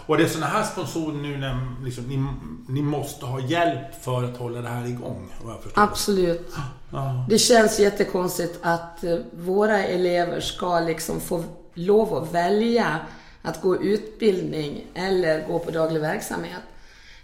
Och 0.05 0.17
det 0.17 0.23
är 0.23 0.27
sådana 0.27 0.45
här 0.45 0.63
sponsorer 0.63 1.15
nu 1.15 1.37
när 1.37 1.83
liksom, 1.85 2.03
ni, 2.03 2.25
ni 2.73 2.81
måste 2.81 3.25
ha 3.25 3.39
hjälp 3.39 4.03
för 4.03 4.23
att 4.23 4.37
hålla 4.37 4.61
det 4.61 4.69
här 4.69 4.87
igång. 4.87 5.29
Absolut. 5.73 6.53
Ja. 6.91 7.25
Det 7.29 7.37
känns 7.37 7.79
jättekonstigt 7.79 8.59
att 8.61 9.03
eh, 9.03 9.17
våra 9.31 9.83
elever 9.83 10.39
ska 10.39 10.79
liksom 10.79 11.21
få 11.21 11.43
lov 11.73 12.13
att 12.13 12.33
välja 12.33 12.99
att 13.41 13.61
gå 13.61 13.83
utbildning 13.83 14.85
eller 14.93 15.47
gå 15.47 15.59
på 15.59 15.71
daglig 15.71 16.01
verksamhet. 16.01 16.61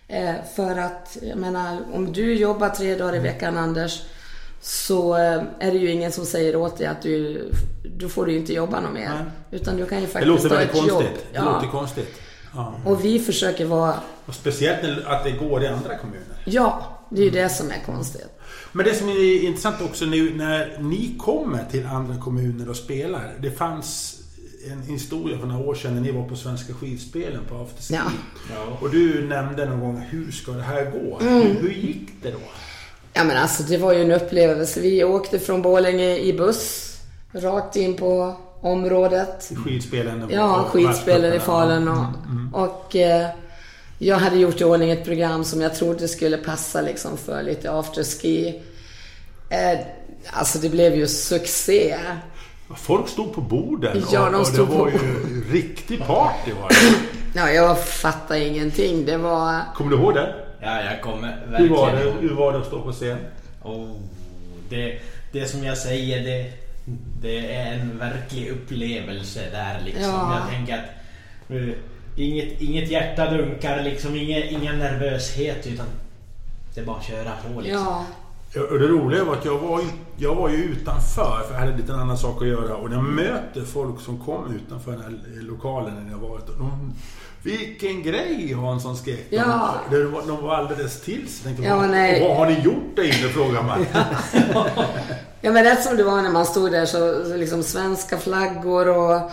Eh, 0.07 0.35
för 0.55 0.77
att, 0.77 1.17
jag 1.21 1.37
menar, 1.37 1.77
om 1.93 2.13
du 2.13 2.33
jobbar 2.33 2.69
tre 2.69 2.95
dagar 2.95 3.15
i 3.15 3.19
veckan 3.19 3.57
Anders, 3.57 4.01
så 4.61 5.15
eh, 5.15 5.43
är 5.59 5.71
det 5.71 5.77
ju 5.77 5.91
ingen 5.91 6.11
som 6.11 6.25
säger 6.25 6.55
åt 6.55 6.77
dig 6.77 6.87
att 6.87 7.01
du, 7.01 7.43
då 7.97 8.09
får 8.09 8.25
du 8.25 8.35
inte 8.37 8.53
jobba 8.53 8.79
något 8.81 8.93
mer. 8.93 9.09
Nej. 9.09 9.23
Utan 9.61 9.77
du 9.77 9.85
kan 9.85 9.99
ju 9.99 10.05
Det 10.05 10.11
faktiskt 10.11 10.49
ta 10.49 10.61
ett 10.61 10.75
jobb. 10.75 10.87
konstigt. 10.89 11.25
Det 11.33 11.39
låter 11.39 11.67
konstigt. 11.67 12.13
Ja. 12.55 12.73
Och 12.85 13.05
vi 13.05 13.19
försöker 13.19 13.65
vara, 13.65 13.93
Och 14.25 14.35
speciellt 14.35 14.83
när- 14.83 15.07
att 15.11 15.23
det 15.23 15.31
går 15.31 15.63
i 15.63 15.67
andra 15.67 15.97
kommuner. 15.97 16.37
ja, 16.45 16.99
det 17.09 17.21
är 17.21 17.25
ju 17.25 17.31
det 17.31 17.49
som 17.49 17.69
är 17.69 17.81
konstigt. 17.85 18.27
Men 18.71 18.85
det 18.85 18.93
som 18.95 19.09
är 19.09 19.43
intressant 19.43 19.81
också 19.81 20.05
nu 20.05 20.35
när 20.35 20.77
ni 20.79 21.15
kommer 21.19 21.65
till 21.71 21.85
andra 21.85 22.17
kommuner 22.21 22.69
och 22.69 22.75
spelar. 22.75 23.33
Det 23.39 23.51
fanns 23.51 24.15
en 24.71 24.81
historia 24.81 25.37
för 25.39 25.47
några 25.47 25.65
år 25.65 25.75
sedan 25.75 25.93
när 25.95 26.01
ni 26.01 26.11
var 26.11 26.23
på 26.29 26.35
Svenska 26.35 26.73
skidspelen 26.73 27.41
på 27.49 27.55
After 27.55 27.83
Ski. 27.83 27.93
Ja. 27.93 28.01
Ja. 28.55 28.77
Och 28.81 28.89
du 28.89 29.27
nämnde 29.27 29.65
någon 29.65 29.79
gång, 29.79 30.05
hur 30.09 30.31
ska 30.31 30.51
det 30.51 30.61
här 30.63 30.85
gå? 30.91 31.19
Mm. 31.21 31.41
Hur, 31.41 31.53
hur 31.61 31.69
gick 31.69 32.09
det 32.23 32.31
då? 32.31 32.37
Ja 33.13 33.23
men 33.23 33.37
alltså 33.37 33.63
det 33.63 33.77
var 33.77 33.93
ju 33.93 34.01
en 34.01 34.11
upplevelse. 34.11 34.79
Vi 34.79 35.03
åkte 35.03 35.39
från 35.39 35.61
Borlänge 35.61 36.17
i 36.17 36.33
buss 36.33 36.95
rakt 37.33 37.75
in 37.75 37.93
på 37.97 38.35
området. 38.61 39.51
Skidspelen? 39.65 40.23
och- 40.23 40.31
Ja, 40.31 40.61
och 40.61 40.67
skidspelen 40.67 41.33
i 41.33 41.39
Falun 41.39 41.87
och, 41.87 41.97
Mm, 41.97 42.13
mm. 42.29 42.53
och 42.55 42.95
eh, 42.95 43.27
jag 43.97 44.15
hade 44.17 44.35
gjort 44.37 44.61
i 44.61 44.63
ordning 44.63 44.91
ett 44.91 45.05
program 45.05 45.43
som 45.43 45.61
jag 45.61 45.75
trodde 45.75 46.07
skulle 46.07 46.37
passa 46.37 46.81
liksom 46.81 47.17
för 47.17 47.43
lite 47.43 47.71
afterski. 47.71 48.61
Eh, 49.49 49.79
alltså 50.31 50.59
det 50.59 50.69
blev 50.69 50.95
ju 50.95 51.07
succé. 51.07 51.95
Folk 52.77 53.07
stod 53.09 53.33
på 53.33 53.41
borden 53.41 54.03
Ja, 54.11 54.25
och, 54.25 54.31
de 54.31 54.39
och 54.41 54.47
stod 54.47 54.67
det 54.67 54.75
var 54.75 54.85
på- 54.85 54.89
ju 54.91 55.43
riktig 55.51 55.99
party 55.99 56.51
var 56.61 56.69
det. 56.69 56.75
Ja, 57.39 57.49
jag 57.51 57.83
fattade 57.83 58.45
ingenting. 58.47 59.05
Det 59.05 59.17
var... 59.17 59.59
Kommer 59.75 59.91
du 59.91 59.97
ihåg 59.97 60.13
det? 60.13 60.35
Ja, 60.61 60.83
jag 60.83 61.01
kommer 61.01 61.37
Hur 61.45 61.51
verkligen 61.51 61.73
var 61.73 61.91
det, 61.91 62.11
hur 62.21 62.35
var 62.35 62.53
det 62.53 62.59
att 62.59 62.65
stå 62.65 62.81
på 62.81 62.91
scen? 62.91 63.17
Oh, 63.63 63.95
det, 64.69 64.99
det 65.31 65.45
som 65.45 65.63
jag 65.63 65.77
säger, 65.77 66.23
det, 66.23 66.51
det 67.21 67.55
är 67.55 67.73
en 67.73 67.97
verklig 67.99 68.49
upplevelse 68.49 69.41
där 69.51 69.81
liksom. 69.85 70.03
Ja. 70.03 70.39
Jag 70.39 70.49
tänker 70.49 70.73
att 70.73 70.85
eh, 71.49 71.75
Inget, 72.19 72.61
inget 72.61 72.91
hjärta 72.91 73.31
dunkar 73.31 73.83
liksom, 73.83 74.15
ingen, 74.15 74.43
ingen 74.43 74.79
nervöshet 74.79 75.67
utan 75.67 75.85
det 76.75 76.81
är 76.81 76.85
bara 76.85 76.97
att 76.97 77.03
köra 77.03 77.31
på 77.31 77.61
liksom. 77.61 78.05
Ja, 78.53 78.61
det 78.61 78.87
roliga 78.87 79.23
var 79.23 79.35
att 79.35 79.45
jag 79.45 79.59
var, 79.59 79.81
jag 80.19 80.35
var 80.35 80.49
ju 80.49 80.55
utanför, 80.55 81.43
för 81.47 81.53
jag 81.53 81.59
hade 81.59 81.77
lite 81.77 81.93
annan 81.93 82.17
sak 82.17 82.41
att 82.41 82.47
göra. 82.47 82.75
Och 82.75 82.91
jag 82.91 83.03
möter 83.03 83.61
folk 83.61 84.01
som 84.01 84.19
kom 84.19 84.55
utanför 84.55 84.91
den 84.91 85.01
här 85.01 85.41
lokalen 85.41 85.93
när 86.05 86.11
jag 86.11 86.29
varit. 86.29 86.49
och 86.49 86.57
De, 86.57 86.93
vilken 87.43 88.03
grej 88.03 88.53
Hansson 88.53 88.97
skrek. 88.97 89.27
Ja. 89.29 89.73
De, 89.91 89.97
de 90.27 90.43
var 90.43 90.55
alldeles 90.55 91.01
till 91.01 91.27
sig. 91.27 91.55
Ja, 91.61 91.75
vad, 91.75 92.37
har 92.37 92.45
ni 92.45 92.59
gjort 92.61 92.95
där 92.95 93.03
inne? 93.03 93.29
frågar 93.29 93.63
man. 93.63 93.85
Ja 95.41 95.51
men 95.51 95.63
rätt 95.63 95.83
som 95.83 95.97
det 95.97 96.03
var 96.03 96.21
när 96.21 96.31
man 96.31 96.45
stod 96.45 96.71
där 96.71 96.85
så, 96.85 97.25
så 97.25 97.35
liksom 97.35 97.63
svenska 97.63 98.17
flaggor 98.17 98.87
och, 98.87 99.31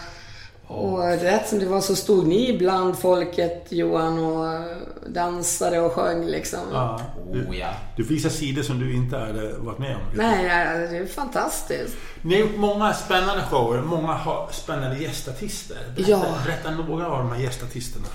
och 0.69 0.99
rätt 1.09 1.49
som 1.49 1.59
det 1.59 1.67
var 1.67 1.81
så 1.81 1.97
stod 1.97 2.27
ni 2.27 2.59
bland 2.59 2.99
folket 2.99 3.67
Johan 3.69 4.19
och 4.19 4.65
dansade 5.09 5.81
och 5.81 5.93
sjöng 5.93 6.27
liksom. 6.27 6.59
Ja, 6.73 7.01
du, 7.33 7.47
Oh 7.47 7.59
ja. 7.59 7.69
du 7.97 8.03
visar 8.03 8.31
sidor 8.31 8.63
som 8.63 8.79
du 8.79 8.95
inte 8.97 9.17
hade 9.19 9.53
varit 9.59 9.79
med 9.79 9.97
om. 9.97 10.03
Nej, 10.15 10.45
det 10.91 10.97
är 10.99 11.07
fantastiskt. 11.07 11.95
Ni 12.23 12.35
har 12.35 12.41
gjort 12.41 12.57
många 12.57 12.95
spännande 12.95 13.43
shower, 13.51 13.83
många 13.83 14.21
spännande 14.53 14.99
gästartister. 14.99 15.77
Berätta, 15.97 16.11
Ja. 16.11 16.25
berätta 16.47 16.71
några 16.71 17.07
av 17.07 17.19
de 17.19 17.33
här 17.33 17.41
gästartisterna. 17.41 18.07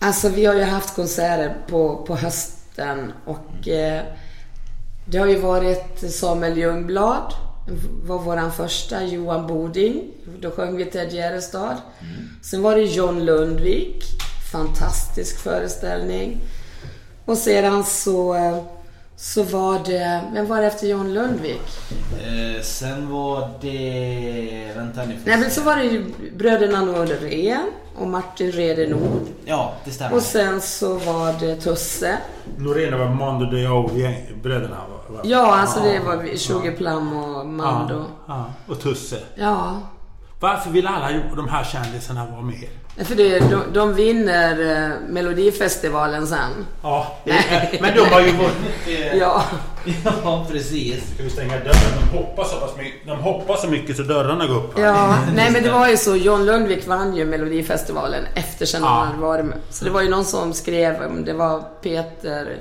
Alltså 0.00 0.28
vi 0.28 0.44
har 0.46 0.54
ju 0.54 0.62
haft 0.62 0.94
konserter 0.96 1.56
på, 1.68 2.04
på 2.06 2.16
hösten 2.16 3.12
och 3.24 3.68
eh, 3.68 4.02
det 5.08 5.18
har 5.18 5.26
ju 5.26 5.38
varit 5.38 6.12
Samuel 6.12 6.58
Ljungblad, 6.58 7.32
var 8.06 8.18
våran 8.18 8.52
första, 8.52 9.04
Johan 9.04 9.46
Boding, 9.46 10.12
då 10.40 10.50
sjöng 10.50 10.76
vi 10.76 10.84
Ted 10.84 11.12
Gärdestad. 11.12 11.76
Sen 12.42 12.62
var 12.62 12.76
det 12.76 12.82
John 12.82 13.24
Lundvik, 13.24 14.04
fantastisk 14.52 15.38
föreställning. 15.38 16.40
Och 17.24 17.38
sedan 17.38 17.84
så, 17.84 18.34
eh, 18.34 18.62
så 19.16 19.42
var 19.42 19.78
det, 19.84 20.20
vem 20.32 20.46
var 20.46 20.60
det 20.60 20.66
efter 20.66 20.86
John 20.86 21.12
Lundvik? 21.14 21.62
Eh, 22.26 22.62
sen 22.62 23.10
var 23.10 23.50
det... 23.60 24.72
Vänta 24.76 25.04
nu. 25.04 25.18
Nej 25.24 25.38
men 25.38 25.50
så 25.50 25.62
var 25.62 25.76
det 25.76 25.84
ju 25.84 26.04
bröderna 26.36 26.80
Norén 26.84 27.70
och 27.98 28.06
Martin 28.06 28.52
Redeno. 28.52 28.98
Ja, 29.44 29.74
det 29.84 29.90
stämmer. 29.90 30.16
Och 30.16 30.22
sen 30.22 30.60
så 30.60 30.94
var 30.94 31.32
det 31.40 31.56
Tusse. 31.56 32.18
Norén 32.58 32.98
var 32.98 33.08
Mondo 33.08 33.46
Diao-bröderna. 33.56 34.76
va? 35.08 35.20
Ja, 35.24 35.56
alltså 35.56 35.80
det 35.80 36.00
var 36.00 36.16
vi- 36.16 36.38
Sugarplum 36.38 37.16
och 37.16 37.46
Mando. 37.46 37.94
Ja, 37.94 38.04
ja. 38.26 38.44
Och 38.72 38.80
Tusse. 38.80 39.16
Ja. 39.34 39.80
Varför 40.40 40.70
vill 40.70 40.86
alla 40.86 41.10
de 41.36 41.48
här 41.48 41.64
kändisarna 41.64 42.26
vara 42.26 42.40
med? 42.42 42.68
För 43.06 43.14
det, 43.14 43.38
de, 43.38 43.62
de 43.72 43.94
vinner 43.94 44.82
eh, 44.84 44.90
Melodifestivalen 45.08 46.26
sen. 46.26 46.66
Ja, 46.82 47.16
men 47.80 47.94
de 47.96 48.00
har 48.00 48.20
ju 48.20 48.30
vunnit. 48.32 49.14
Ja. 49.20 49.42
ja, 50.24 50.46
precis. 50.50 51.14
Ska 51.14 51.22
vi 51.22 51.30
stänga 51.30 51.58
dörren? 51.58 52.10
De 52.10 52.18
hoppar 52.18 52.44
så 52.44 52.56
pass 52.56 52.76
mycket, 52.76 53.06
de 53.06 53.18
hoppar 53.18 53.56
så 53.56 53.66
mycket 53.68 53.96
så 53.96 54.02
dörrarna 54.02 54.46
går 54.46 54.54
upp. 54.56 54.78
här. 54.78 54.84
ja. 54.84 55.18
Nej 55.34 55.50
men 55.50 55.62
det 55.62 55.70
var 55.70 55.88
ju 55.88 55.96
så. 55.96 56.16
John 56.16 56.44
Lundvik 56.44 56.86
vann 56.86 57.16
ju 57.16 57.24
Melodifestivalen 57.24 58.24
efter 58.34 58.66
sen 58.66 58.82
Ja. 58.82 58.88
han 58.88 59.06
hade 59.06 59.18
varit 59.20 59.44
med. 59.44 59.58
Så 59.70 59.84
det 59.84 59.90
var 59.90 60.02
ju 60.02 60.08
någon 60.08 60.24
som 60.24 60.52
skrev, 60.52 61.02
om 61.02 61.24
det 61.24 61.32
var 61.32 61.60
Peter 61.82 62.56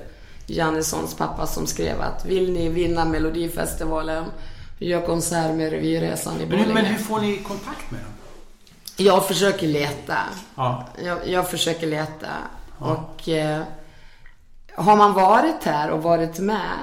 Jannessons 0.47 1.15
pappa 1.15 1.45
som 1.47 1.67
skrev 1.67 2.01
att 2.01 2.25
vill 2.25 2.51
ni 2.51 2.69
vinna 2.69 3.05
Melodifestivalen, 3.05 4.23
gör 4.79 5.05
konsert 5.05 5.55
med 5.55 5.69
Revyresan 5.71 6.41
i 6.41 6.45
Men, 6.45 6.49
hur- 6.51 6.57
men 6.57 6.67
Borlänge. 6.67 6.89
hur 6.89 6.97
får 7.03 7.19
ni 7.21 7.38
kontakt 7.38 7.91
med 7.91 8.01
dem? 8.01 8.09
Jag 8.97 9.27
försöker 9.27 9.67
leta. 9.67 10.17
Ja. 10.55 10.85
Jag, 11.03 11.27
jag 11.27 11.49
försöker 11.49 11.88
leta. 11.88 12.27
Och 12.79 13.29
eh, 13.29 13.61
har 14.75 14.95
man 14.95 15.13
varit 15.13 15.63
här 15.63 15.91
och 15.91 16.03
varit 16.03 16.39
med 16.39 16.77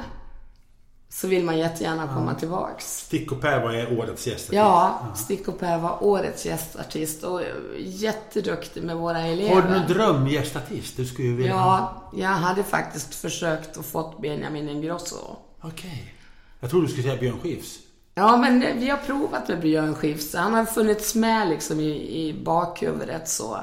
så 1.09 1.29
vill 1.29 1.45
man 1.45 1.59
jättegärna 1.59 2.07
komma 2.15 2.35
tillbaks. 2.35 2.85
Stick 2.99 3.33
och 3.33 3.41
Per 3.41 3.61
var 3.63 3.73
är 3.73 3.99
årets 3.99 4.27
gäst. 4.27 4.49
Ja, 4.53 4.99
Stick 5.17 5.49
och 5.49 5.59
Per 5.61 5.79
var 5.79 6.05
årets 6.05 6.47
gästartist 6.47 7.23
och 7.25 7.41
jätteduktig 7.79 8.83
med 8.83 8.97
våra 8.97 9.21
elever. 9.21 9.55
Har 9.55 9.63
du 9.63 9.69
någon 9.79 9.87
drömgästartist 9.87 10.97
du 10.97 11.07
skulle 11.07 11.33
vilja? 11.33 11.51
Ja, 11.53 12.03
jag 12.17 12.29
hade 12.29 12.63
faktiskt 12.63 13.15
försökt 13.15 13.77
och 13.77 13.85
fått 13.85 14.21
Benjamin 14.23 14.69
Ingrosso. 14.69 15.37
Okej. 15.61 16.15
Jag 16.61 16.71
tror 16.71 16.83
du 16.83 16.89
skulle 16.89 17.03
säga 17.03 17.17
Björn 17.17 17.39
Skifs. 17.43 17.79
Ja, 18.15 18.37
men 18.37 18.61
vi 18.79 18.91
har 18.91 18.99
provat 18.99 19.49
med 19.49 19.61
Björn 19.61 19.95
Skifs. 19.95 20.35
Han 20.35 20.55
har 20.55 20.65
funnits 20.65 21.15
med 21.15 21.49
liksom 21.49 21.81
i, 21.81 22.29
i 22.29 22.43
bakhuvudet 22.45 23.29
så. 23.29 23.59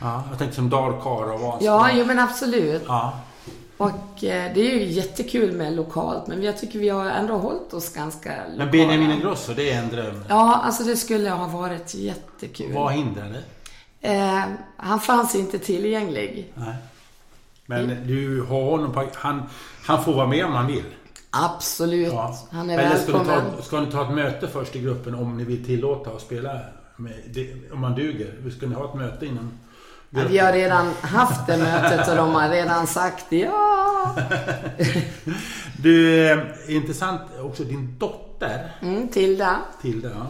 Ja, 0.00 0.24
jag 0.30 0.38
tänkte 0.38 0.56
som 0.56 0.70
dalkarl 0.70 1.34
och 1.34 1.40
Vansbro. 1.40 1.66
Ja, 1.66 1.90
jo 1.92 2.04
men 2.04 2.18
absolut. 2.18 2.82
Ja. 2.86 3.20
Och 3.76 4.24
eh, 4.24 4.54
det 4.54 4.60
är 4.60 4.78
ju 4.78 4.84
jättekul 4.84 5.52
med 5.52 5.72
lokalt, 5.72 6.26
men 6.26 6.42
jag 6.42 6.58
tycker 6.58 6.78
vi 6.78 6.88
har 6.88 7.06
ändå 7.06 7.36
hållit 7.36 7.74
oss 7.74 7.94
ganska 7.94 8.30
lokala. 8.30 8.56
Men 8.56 8.70
Benjamin 8.70 9.10
Ingrosso, 9.10 9.52
det 9.54 9.70
är 9.70 9.82
en 9.82 9.88
dröm. 9.88 10.24
Ja, 10.28 10.60
alltså 10.64 10.82
det 10.84 10.96
skulle 10.96 11.30
ha 11.30 11.46
varit 11.46 11.94
jättekul. 11.94 12.72
Vad 12.72 12.92
hindrar 12.92 13.28
det? 13.28 13.42
Eh, 14.08 14.42
han 14.76 15.00
fanns 15.00 15.34
inte 15.34 15.58
tillgänglig. 15.58 16.52
Nej. 16.54 16.74
Men 17.66 18.06
du 18.06 18.42
har 18.42 18.70
honom 18.70 18.92
på... 18.92 19.08
Han, 19.14 19.42
han 19.86 20.04
får 20.04 20.12
vara 20.12 20.26
med 20.26 20.44
om 20.44 20.52
han 20.52 20.66
vill. 20.66 20.84
Absolut. 21.42 22.12
Ja. 22.12 22.38
Han 22.50 22.70
är 22.70 22.78
Eller 22.78 22.96
ska 22.98 23.12
ni, 23.12 23.18
välkommen. 23.18 23.56
ta, 23.56 23.62
ska 23.62 23.80
ni 23.80 23.92
ta 23.92 24.02
ett 24.08 24.14
möte 24.14 24.48
först 24.48 24.76
i 24.76 24.80
gruppen 24.80 25.14
om 25.14 25.36
ni 25.36 25.44
vill 25.44 25.64
tillåta 25.64 26.10
att 26.10 26.20
spela? 26.20 26.60
Med, 26.96 27.12
om 27.72 27.80
man 27.80 27.94
duger. 27.94 28.50
Ska 28.56 28.66
ni 28.66 28.74
ha 28.74 28.88
ett 28.88 28.94
möte 28.94 29.26
innan? 29.26 29.58
Ja, 30.10 30.22
vi 30.28 30.38
har 30.38 30.52
redan 30.52 30.92
haft 31.00 31.46
det 31.46 31.56
mötet 31.56 32.08
och 32.08 32.16
de 32.16 32.34
har 32.34 32.48
redan 32.48 32.86
sagt 32.86 33.24
ja. 33.32 34.16
Du, 35.82 36.26
eh, 36.30 36.38
intressant 36.68 37.20
också 37.42 37.64
din 37.64 37.98
dotter, 37.98 38.72
Mm, 38.82 39.08
Tilda. 39.08 39.56
Tilda 39.82 40.08
ja. 40.08 40.26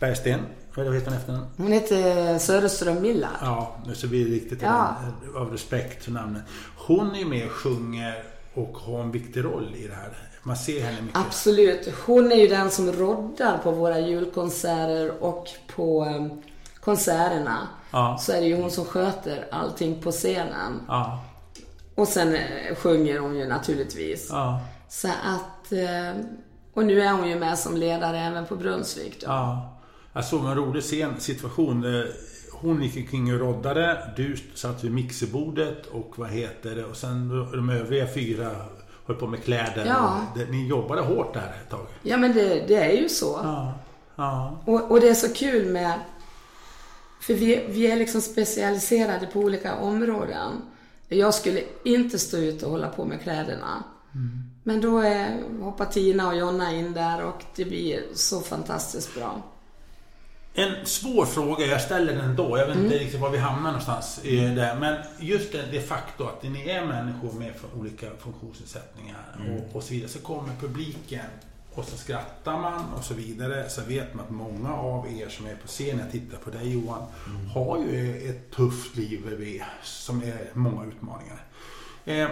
Bergsten. 0.00 0.40
Vad 0.74 0.94
heter 0.94 1.06
hon 1.10 1.18
efternamn? 1.18 1.46
Hon 1.56 1.72
heter 1.72 2.38
Söderström 2.38 3.02
Millard. 3.02 3.30
Ja, 3.40 3.76
så 3.94 4.06
blir 4.08 4.24
det 4.24 4.30
riktigt 4.34 4.62
Ja. 4.62 4.96
av, 5.34 5.42
av 5.42 5.52
respekt 5.52 6.04
för 6.04 6.10
namnet. 6.10 6.42
Hon 6.76 7.14
är 7.14 7.24
med 7.24 7.46
och 7.46 7.52
sjunger 7.52 8.14
och 8.54 8.78
har 8.78 9.00
en 9.00 9.10
viktig 9.10 9.44
roll 9.44 9.74
i 9.76 9.86
det 9.88 9.94
här. 9.94 10.16
Man 10.42 10.56
ser 10.56 10.80
henne 10.80 11.02
mycket. 11.02 11.16
Absolut. 11.20 11.88
Hon 12.06 12.32
är 12.32 12.36
ju 12.36 12.48
den 12.48 12.70
som 12.70 12.92
roddar 12.92 13.58
på 13.58 13.70
våra 13.70 13.98
julkonserter 14.00 15.22
och 15.22 15.48
på 15.76 16.04
eh, 16.04 16.26
konserterna. 16.80 17.68
Ja. 17.90 18.18
Så 18.20 18.32
är 18.32 18.40
det 18.40 18.46
ju 18.46 18.56
hon 18.56 18.70
som 18.70 18.84
sköter 18.84 19.48
allting 19.50 20.02
på 20.02 20.12
scenen. 20.12 20.80
Ja, 20.88 21.24
Och 21.94 22.08
sen 22.08 22.34
eh, 22.34 22.74
sjunger 22.76 23.18
hon 23.18 23.36
ju 23.36 23.46
naturligtvis. 23.46 24.28
ja, 24.30 24.60
Så 24.88 25.08
att... 25.08 25.72
eh, 25.72 26.22
Och 26.74 26.84
nu 26.86 27.00
är 27.02 27.12
hon 27.12 27.28
ju 27.28 27.38
med 27.38 27.58
som 27.58 27.76
ledare 27.76 28.18
även 28.20 28.46
på 28.46 28.56
Brunnsvik 28.56 29.20
då. 29.20 29.26
ja. 29.26 29.70
Jag 30.12 30.24
såg 30.24 30.44
en 30.44 30.54
rolig 30.54 30.82
scen, 30.82 31.20
situation. 31.20 31.84
Hon 32.64 32.82
gick 32.82 32.96
omkring 32.96 33.34
och 33.34 33.40
roddade. 33.40 34.12
Du 34.16 34.36
satt 34.54 34.84
vid 34.84 34.92
mixerbordet 34.92 35.86
och 35.86 36.12
vad 36.16 36.28
heter 36.30 36.74
det? 36.74 36.84
Och 36.84 36.96
sen 36.96 37.28
de 37.52 37.70
övriga 37.70 38.06
fyra 38.14 38.50
höll 39.06 39.16
på 39.16 39.26
med 39.26 39.44
kläder. 39.44 39.84
Ja. 39.86 40.20
Det- 40.36 40.50
Ni 40.50 40.66
jobbade 40.68 41.00
hårt 41.00 41.34
där 41.34 41.54
ett 41.64 41.70
tag. 41.70 41.86
Ja 42.02 42.16
men 42.16 42.32
det, 42.34 42.64
det 42.68 42.74
är 42.76 42.92
ju 43.02 43.08
så. 43.08 43.40
Ja, 43.42 43.74
ja, 44.16 44.58
Och, 44.66 44.90
och 44.90 45.00
det 45.00 45.08
är 45.08 45.14
så 45.14 45.34
kul 45.34 45.72
med... 45.72 45.92
För 47.20 47.34
vi, 47.34 47.64
vi 47.68 47.86
är 47.90 47.96
liksom 47.96 48.20
specialiserade 48.20 49.26
på 49.26 49.40
olika 49.40 49.74
områden. 49.76 50.52
Jag 51.08 51.34
skulle 51.34 51.60
inte 51.84 52.18
stå 52.18 52.36
ut 52.36 52.62
och 52.62 52.70
hålla 52.70 52.88
på 52.88 53.04
med 53.04 53.20
kläderna. 53.22 53.84
Men 54.62 54.80
då 54.80 54.98
är, 54.98 55.42
hoppar 55.60 55.84
Tina 55.84 56.28
och 56.28 56.36
Jonna 56.36 56.72
in 56.72 56.92
där 56.92 57.24
och 57.24 57.44
det 57.56 57.64
blir 57.64 58.02
så 58.14 58.40
fantastiskt 58.40 59.14
bra. 59.14 59.42
En 60.56 60.86
svår 60.86 61.26
fråga, 61.26 61.66
jag 61.66 61.80
ställer 61.80 62.12
den 62.12 62.24
ändå. 62.24 62.58
Jag 62.58 62.66
vet 62.66 62.76
inte 62.76 62.98
riktigt 62.98 63.20
var 63.20 63.30
vi 63.30 63.38
hamnar 63.38 63.70
någonstans 63.70 64.20
i 64.24 64.36
det. 64.36 64.76
Men 64.80 64.96
just 65.18 65.52
det, 65.52 65.64
det 65.70 65.80
faktum 65.80 66.26
att 66.26 66.42
ni 66.42 66.68
är 66.68 66.86
människor 66.86 67.32
med 67.32 67.52
olika 67.78 68.06
funktionsnedsättningar 68.18 69.18
och, 69.50 69.76
och 69.76 69.82
så 69.82 69.94
vidare. 69.94 70.08
Så 70.08 70.18
kommer 70.18 70.54
publiken 70.60 71.26
och 71.74 71.84
så 71.84 71.96
skrattar 71.96 72.58
man 72.58 72.84
och 72.98 73.04
så 73.04 73.14
vidare. 73.14 73.68
Så 73.68 73.80
vet 73.88 74.14
man 74.14 74.24
att 74.24 74.30
många 74.30 74.74
av 74.74 75.06
er 75.20 75.28
som 75.28 75.46
är 75.46 75.54
på 75.54 75.66
scen, 75.66 75.98
jag 75.98 76.12
tittar 76.12 76.38
på 76.38 76.50
dig 76.50 76.72
Johan, 76.72 77.02
har 77.54 77.78
ju 77.78 78.28
ett 78.30 78.50
tufft 78.50 78.96
liv 78.96 79.62
som 79.82 80.22
är 80.22 80.50
många 80.52 80.84
utmaningar. 80.84 81.44
Eh, 82.04 82.28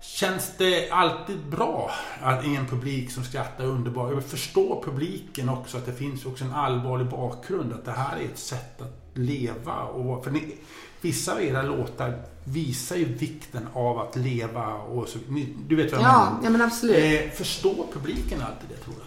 Känns 0.00 0.52
det 0.58 0.90
alltid 0.90 1.38
bra 1.46 1.90
att 2.22 2.44
en 2.44 2.66
publik 2.66 3.10
som 3.10 3.24
skrattar 3.24 3.64
underbart? 3.64 4.12
Jag 4.12 4.24
förstår 4.24 4.82
publiken 4.84 5.48
också 5.48 5.76
att 5.76 5.86
det 5.86 5.92
finns 5.92 6.26
också 6.26 6.44
en 6.44 6.52
allvarlig 6.52 7.06
bakgrund. 7.06 7.72
Att 7.72 7.84
det 7.84 7.92
här 7.92 8.16
är 8.16 8.24
ett 8.24 8.38
sätt 8.38 8.82
att 8.82 9.00
leva. 9.14 9.82
Och, 9.82 10.24
för 10.24 10.30
ni, 10.30 10.56
vissa 11.00 11.32
av 11.32 11.42
era 11.42 11.62
låtar 11.62 12.22
visar 12.44 12.96
ju 12.96 13.04
vikten 13.04 13.68
av 13.74 13.98
att 13.98 14.16
leva. 14.16 14.74
Och 14.74 15.08
så, 15.08 15.18
ni, 15.28 15.48
du 15.68 15.76
vet 15.76 15.92
vad 15.92 16.00
jag 16.00 16.08
Ja, 16.08 16.24
menar? 16.24 16.40
ja 16.44 16.50
men 16.50 16.60
absolut. 16.62 17.24
Eh, 17.24 17.30
förstår 17.30 17.86
publiken 17.92 18.42
alltid 18.42 18.68
det 18.68 18.84
tror 18.84 18.96
jag? 18.98 19.04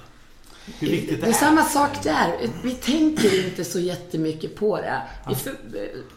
hur 0.80 0.88
viktigt 0.88 1.22
det, 1.22 1.26
Det 1.26 1.32
är 1.32 1.34
samma 1.34 1.64
sak 1.64 2.04
där. 2.04 2.50
Vi 2.64 2.72
tänker 2.72 3.46
inte 3.48 3.64
så 3.64 3.80
jättemycket 3.80 4.56
på 4.56 4.78
det. 4.78 5.02
Vi 5.30 5.36
för, 5.36 5.56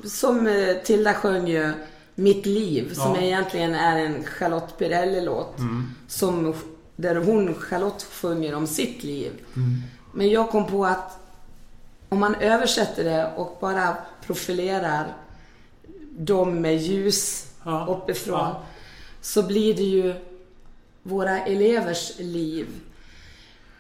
som 0.09 0.47
eh, 0.47 0.77
Tilda 0.85 1.15
sjöng 1.15 1.49
ju 1.49 1.73
Mitt 2.15 2.47
liv, 2.47 2.95
som 2.95 3.15
Ja. 3.15 3.21
egentligen 3.21 3.75
är 3.75 3.99
en 3.99 4.25
Charlotte 4.25 4.79
Perrelli-låt. 4.79 5.57
Som, 6.09 6.55
där 6.97 7.17
hon, 7.17 7.55
Charlotte, 7.55 8.03
sjunger 8.03 8.55
om 8.55 8.67
sitt 8.67 9.05
liv. 9.05 9.33
Men 10.13 10.29
jag 10.31 10.51
kom 10.51 10.67
på 10.67 10.85
att 10.87 11.19
om 12.09 12.19
man 12.19 12.35
översätter 12.35 13.05
det 13.05 13.33
och 13.37 13.57
bara 13.61 13.97
profilerar 14.27 15.17
dem 16.19 16.61
med 16.61 16.77
ljus 16.83 17.47
Ja. 17.65 17.87
uppifrån. 17.89 18.39
Ja. 18.39 18.63
Så 19.21 19.43
blir 19.43 19.75
det 19.75 19.83
ju 19.83 20.15
våra 21.03 21.41
elevers 21.41 22.13
liv. 22.19 22.67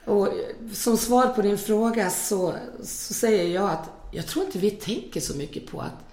Och 0.04 0.28
som 0.72 0.96
svar 0.96 1.26
på 1.26 1.42
din 1.42 1.58
fråga 1.58 2.10
så, 2.10 2.54
så 2.84 3.14
säger 3.14 3.54
jag 3.54 3.70
att 3.70 3.90
jag 4.12 4.26
tror 4.26 4.44
inte 4.44 4.58
vi 4.58 4.70
tänker 4.70 5.20
så 5.20 5.36
mycket 5.36 5.66
på 5.66 5.80
att, 5.80 6.03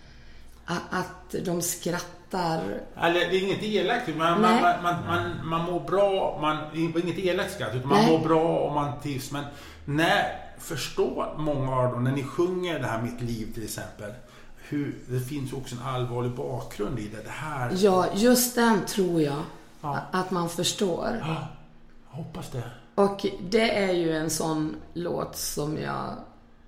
att, 0.66 1.36
de 1.46 1.62
skrattar. 1.62 2.82
Eller 3.02 3.20
det 3.20 3.38
är 3.38 3.44
inget 3.44 3.64
elakt, 3.64 4.08
man, 4.08 4.42
man, 4.42 4.62
man, 4.62 4.84
man, 4.84 4.96
man, 5.06 5.48
man 5.48 5.66
mår 5.72 5.80
bra, 5.80 6.40
man, 6.42 6.58
inget 6.76 7.18
elakt 7.18 7.54
skratt, 7.54 7.76
utan 7.76 7.90
man 7.90 7.98
Nej. 7.98 8.12
mår 8.12 8.28
bra 8.28 8.58
och 8.60 8.74
man 8.74 9.02
trivs. 9.02 9.32
Men 9.32 9.44
när 9.86 10.52
förstår 10.60 11.36
många 11.38 11.76
av 11.76 11.92
dem, 11.92 12.04
när 12.04 12.12
ni 12.12 12.24
sjunger 12.24 12.80
det 12.80 12.88
här 12.88 13.02
Mitt 13.02 13.22
liv 13.22 13.54
till 13.54 13.64
exempel, 13.64 14.12
hur, 14.58 14.96
det 15.08 15.20
finns 15.20 15.54
också 15.54 15.76
en 15.76 15.82
allvarlig 15.82 16.32
bakgrund 16.32 17.00
i 17.00 17.08
det. 17.08 17.24
Det 17.24 17.30
här... 17.30 17.72
Ja, 17.76 18.06
just 18.16 18.56
den 18.56 18.86
tror 18.86 19.22
jag 19.22 19.44
Ja. 19.82 20.00
att 20.12 20.32
man 20.32 20.50
förstår. 20.50 21.20
Ja, 21.22 21.48
jag 22.10 22.18
hoppas 22.18 22.50
det. 22.50 22.64
Och 22.96 23.26
det 23.50 23.78
är 23.78 23.92
ju 23.94 24.18
en 24.18 24.30
sån 24.30 24.76
låt 24.94 25.38
som 25.38 25.78
jag... 25.78 26.16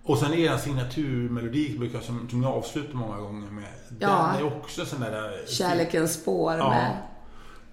Och 0.06 0.18
sen 0.18 0.34
er 0.34 0.58
signaturmelodi 0.58 1.78
brukar 1.80 1.96
jag, 1.98 2.04
som, 2.06 2.30
som 2.30 2.44
jag 2.44 2.52
avslutar 2.52 2.94
många 2.94 3.18
gånger 3.18 3.52
med. 3.52 3.64
Ja. 4.00 4.32
Den 4.38 4.46
är 4.48 4.58
också 4.58 4.86
sån 4.86 5.00
där... 5.02 5.46
Kärlekens 5.48 6.14
spår 6.14 6.54
Ja. 6.58 6.70
med 6.70 6.98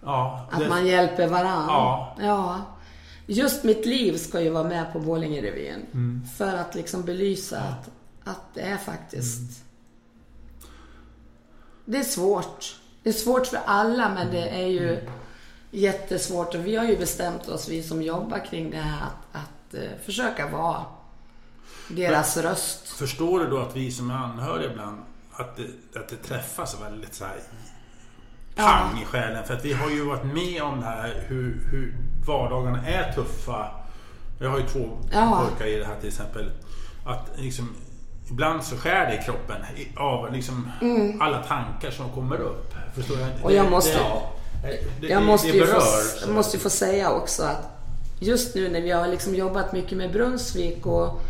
Ja. 0.02 0.48
att 0.50 0.60
det- 0.60 0.68
man 0.68 0.86
hjälper 0.86 1.26
varann. 1.28 1.64
Ja. 1.68 2.16
ja. 2.20 2.60
Just 3.26 3.64
mitt 3.64 3.86
liv 3.86 4.16
ska 4.16 4.40
ju 4.40 4.50
vara 4.50 4.64
med 4.68 4.92
på 4.92 4.98
Borlängerevyn. 5.00 5.86
Mm. 5.92 6.22
För 6.38 6.56
att 6.56 6.74
liksom 6.74 7.02
belysa 7.02 7.60
att, 7.60 7.90
att 8.24 8.54
det 8.54 8.60
är 8.60 8.76
faktiskt... 8.76 9.64
Det 11.84 11.98
är 11.98 12.02
svårt. 12.02 12.76
Det 13.02 13.08
är 13.08 13.12
svårt 13.14 13.46
för 13.46 13.60
alla 13.66 14.08
men 14.14 14.30
det 14.30 14.48
är 14.48 14.66
ju 14.66 14.98
jättesvårt. 15.70 16.54
Och 16.54 16.66
vi 16.66 16.76
har 16.76 16.84
ju 16.84 16.96
bestämt 16.98 17.48
oss, 17.48 17.68
vi 17.68 17.82
som 17.82 18.02
jobbar 18.02 18.44
kring 18.50 18.70
det 18.70 18.76
här, 18.76 19.02
att, 19.02 19.42
att 19.42 19.74
eh, 19.74 19.90
försöka 20.04 20.48
vara 20.48 20.84
deras 21.96 22.37
röst. 22.37 22.88
Förstår 22.88 23.40
du 23.40 23.46
då 23.46 23.59
att 23.59 23.76
vi 23.76 23.90
som 23.90 24.11
är 24.11 24.14
anhöriga 24.14 24.70
ibland, 24.72 24.98
att 25.33 25.57
det, 25.57 25.98
att 26.00 26.09
det 26.09 26.16
träffas 26.16 26.76
väldigt 26.83 27.14
så 27.14 27.24
här 27.24 27.37
pang 28.57 29.03
i 29.03 29.05
själen? 29.05 29.44
För 29.46 29.55
att 29.55 29.64
vi 29.64 29.72
har 29.72 29.90
ju 29.90 30.05
varit 30.05 30.24
med 30.24 30.62
om 30.62 30.81
det 30.81 30.87
här 30.87 31.24
hur, 31.29 31.61
hur 31.70 31.96
vardagarna 32.26 32.87
är 32.87 33.12
tuffa. 33.12 33.66
Jag 34.40 34.50
har 34.50 34.59
ju 34.59 34.66
två 34.66 34.98
Ja. 35.12 35.42
pojkar 35.48 35.66
i 35.74 35.79
det 35.79 35.85
här 35.87 35.96
till 36.00 36.09
exempel. 36.09 36.50
Att 37.07 37.31
liksom, 37.37 37.74
ibland 38.31 38.64
så 38.64 38.76
skär 38.76 39.07
det 39.11 39.14
i 39.14 39.24
kroppen 39.24 39.57
av 39.96 40.33
liksom 40.33 40.70
alla 41.20 41.42
tankar 41.42 41.90
som 41.90 42.11
kommer 42.11 42.37
upp. 42.40 42.74
Förstår 42.94 43.16
du? 43.16 43.22
Mm. 43.22 43.42
Och 43.42 43.53
jag 43.53 43.64
Det- 43.66 43.70
måste- 43.70 43.98
det, 44.62 44.79
det, 45.00 45.07
Jag 45.07 45.22
måste, 45.22 45.48
det 45.48 45.55
ju 45.59 45.66
få, 45.66 45.72
berör. 45.72 46.33
måste 46.35 46.57
ju 46.57 46.62
få 46.62 46.70
säga 46.70 47.11
också 47.11 47.42
att 47.42 47.68
just 48.20 48.55
nu 48.55 48.68
när 48.68 48.81
vi 48.81 48.90
har 48.90 49.07
liksom 49.09 49.35
jobbat 49.35 49.72
mycket 49.72 49.98
med 49.98 50.12
Brunnsvik 50.12 50.87
och 50.87 51.20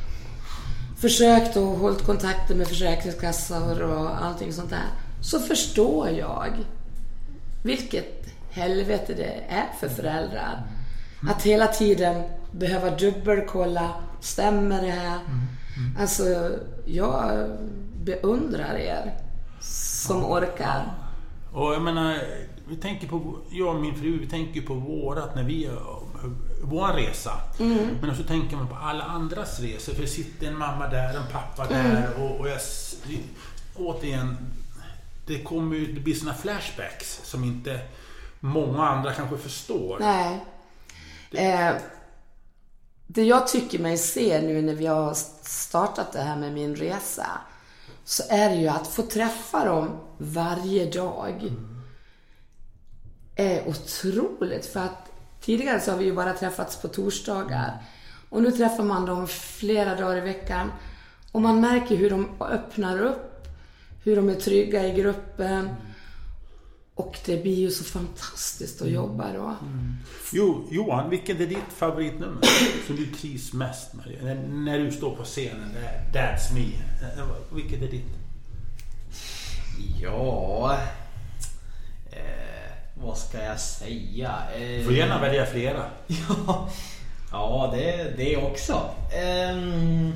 försökt 1.01 1.57
och 1.57 1.67
hållit 1.67 2.03
kontakter 2.03 2.55
med 2.55 2.69
Försäkringskassor 2.69 3.83
och 3.83 4.25
allting 4.25 4.53
sånt 4.53 4.71
där. 4.71 4.89
Så 5.21 5.41
förstår 5.41 6.09
jag 6.09 6.65
vilket 7.63 8.27
helvete 8.51 9.15
det 9.15 9.45
är 9.49 9.67
för 9.81 9.89
föräldrar. 9.89 10.63
Att 11.31 11.43
hela 11.43 11.67
tiden 11.67 12.23
behöva 12.53 12.97
dubbelkolla, 12.97 13.95
stämmer 14.21 14.83
det 14.83 14.91
här? 14.91 15.19
Alltså, 15.99 16.51
jag 16.87 17.49
beundrar 18.03 18.75
er 18.75 19.15
som 19.61 20.25
orkar. 20.25 20.95
Och 21.53 21.75
jag 21.75 21.83
menar, 21.83 22.19
vi 22.69 22.77
tänker 22.77 23.09
på, 23.09 23.37
jag 23.51 23.75
och 23.75 23.81
min 23.81 23.95
fru, 23.95 24.19
vi 24.19 24.27
tänker 24.27 24.61
på 24.61 24.75
vårat 24.75 25.35
när 25.35 25.43
vi 25.43 25.71
vår 26.63 26.89
resa. 26.89 27.41
Men 28.01 28.11
också 28.11 28.23
tänker 28.23 28.57
man 28.57 28.69
på 28.69 28.75
alla 28.75 29.05
andras 29.05 29.61
resor. 29.61 29.93
För 29.93 30.03
det 30.03 30.09
sitter 30.09 30.47
en 30.47 30.59
mamma 30.59 30.89
där, 30.89 31.17
en 31.17 31.27
pappa 31.33 31.67
där 31.67 32.09
och, 32.19 32.41
och 32.41 32.49
jag... 32.49 32.61
Återigen, 33.77 34.37
det 35.27 35.43
kommer 35.43 35.77
ju, 35.77 35.93
det 35.93 36.01
blir 36.01 36.15
såna 36.15 36.35
flashbacks 36.35 37.21
som 37.25 37.45
inte 37.45 37.81
många 38.41 38.89
andra 38.89 39.13
kanske 39.13 39.39
förstår. 39.39 39.99
Nej. 40.01 40.45
Eh, 41.31 41.75
det 43.07 43.25
jag 43.25 43.49
tycker 43.49 43.79
mig 43.79 43.99
se 43.99 44.41
nu 44.43 44.63
när 44.63 44.75
vi 44.75 44.87
har 44.87 45.15
startat 45.43 46.13
det 46.13 46.21
här 46.21 46.37
med 46.37 46.53
min 46.53 46.77
resa 46.77 47.27
så 48.05 48.23
är 48.29 48.51
det 48.51 48.57
ju 48.57 48.69
att 48.69 48.87
få 48.87 49.03
träffa 49.03 49.65
dem 49.65 50.01
varje 50.19 50.91
dag 50.91 51.53
är 53.37 53.69
otroligt. 53.69 54.67
För 54.67 54.81
att 54.81 55.10
tidigare 55.41 55.81
så 55.81 55.91
har 55.91 55.99
vi 55.99 56.05
ju 56.05 56.15
bara 56.15 56.33
träffats 56.33 56.77
på 56.77 56.89
torsdagar. 56.89 57.83
Och 58.29 58.43
nu 58.43 58.51
träffar 58.51 58.85
man 58.85 59.07
dem 59.07 59.29
flera 59.29 59.95
dagar 59.95 60.17
i 60.17 60.21
veckan. 60.21 60.73
Och 61.33 61.43
man 61.43 61.61
märker 61.61 61.97
hur 61.97 62.11
de 62.11 62.29
öppnar 62.41 63.03
upp, 63.03 63.47
hur 64.05 64.17
de 64.17 64.29
är 64.29 64.35
trygga 64.35 64.89
i 64.89 64.93
gruppen. 65.01 65.69
Och 66.95 67.19
det 67.25 67.43
blir 67.43 67.55
ju 67.55 67.71
så 67.71 67.85
fantastiskt 67.85 68.83
att 68.83 68.91
jobba 68.91 69.33
då. 69.33 69.57
Jo, 70.33 70.69
Johan, 70.71 71.11
vilket 71.11 71.41
är 71.41 71.47
ditt 71.47 71.73
favoritnummer 71.77 72.43
som 72.87 72.97
du 72.97 73.07
trivs 73.07 73.53
mest 73.53 73.95
med? 73.95 74.19
När, 74.23 74.35
när 74.35 74.79
du 74.79 74.93
står 74.93 75.17
på 75.17 75.25
scenen, 75.25 75.77
That's 76.13 76.55
Me. 76.55 76.67
Vilket 77.53 77.83
är 77.83 77.89
ditt? 77.89 78.17
Ja... 80.03 80.79
Eh, 82.13 82.50
vad 83.03 83.19
ska 83.19 83.43
jag 83.45 83.61
säga? 83.61 84.35
Eh, 84.55 84.61
Du 84.61 84.85
får 84.85 84.93
gärna 84.95 85.21
välja 85.21 85.47
flera. 85.47 85.85
Ja, 86.47 86.69
ja 87.33 87.71
det, 87.77 88.17
det 88.17 88.37
också. 88.37 88.91
Ehm, 89.15 90.13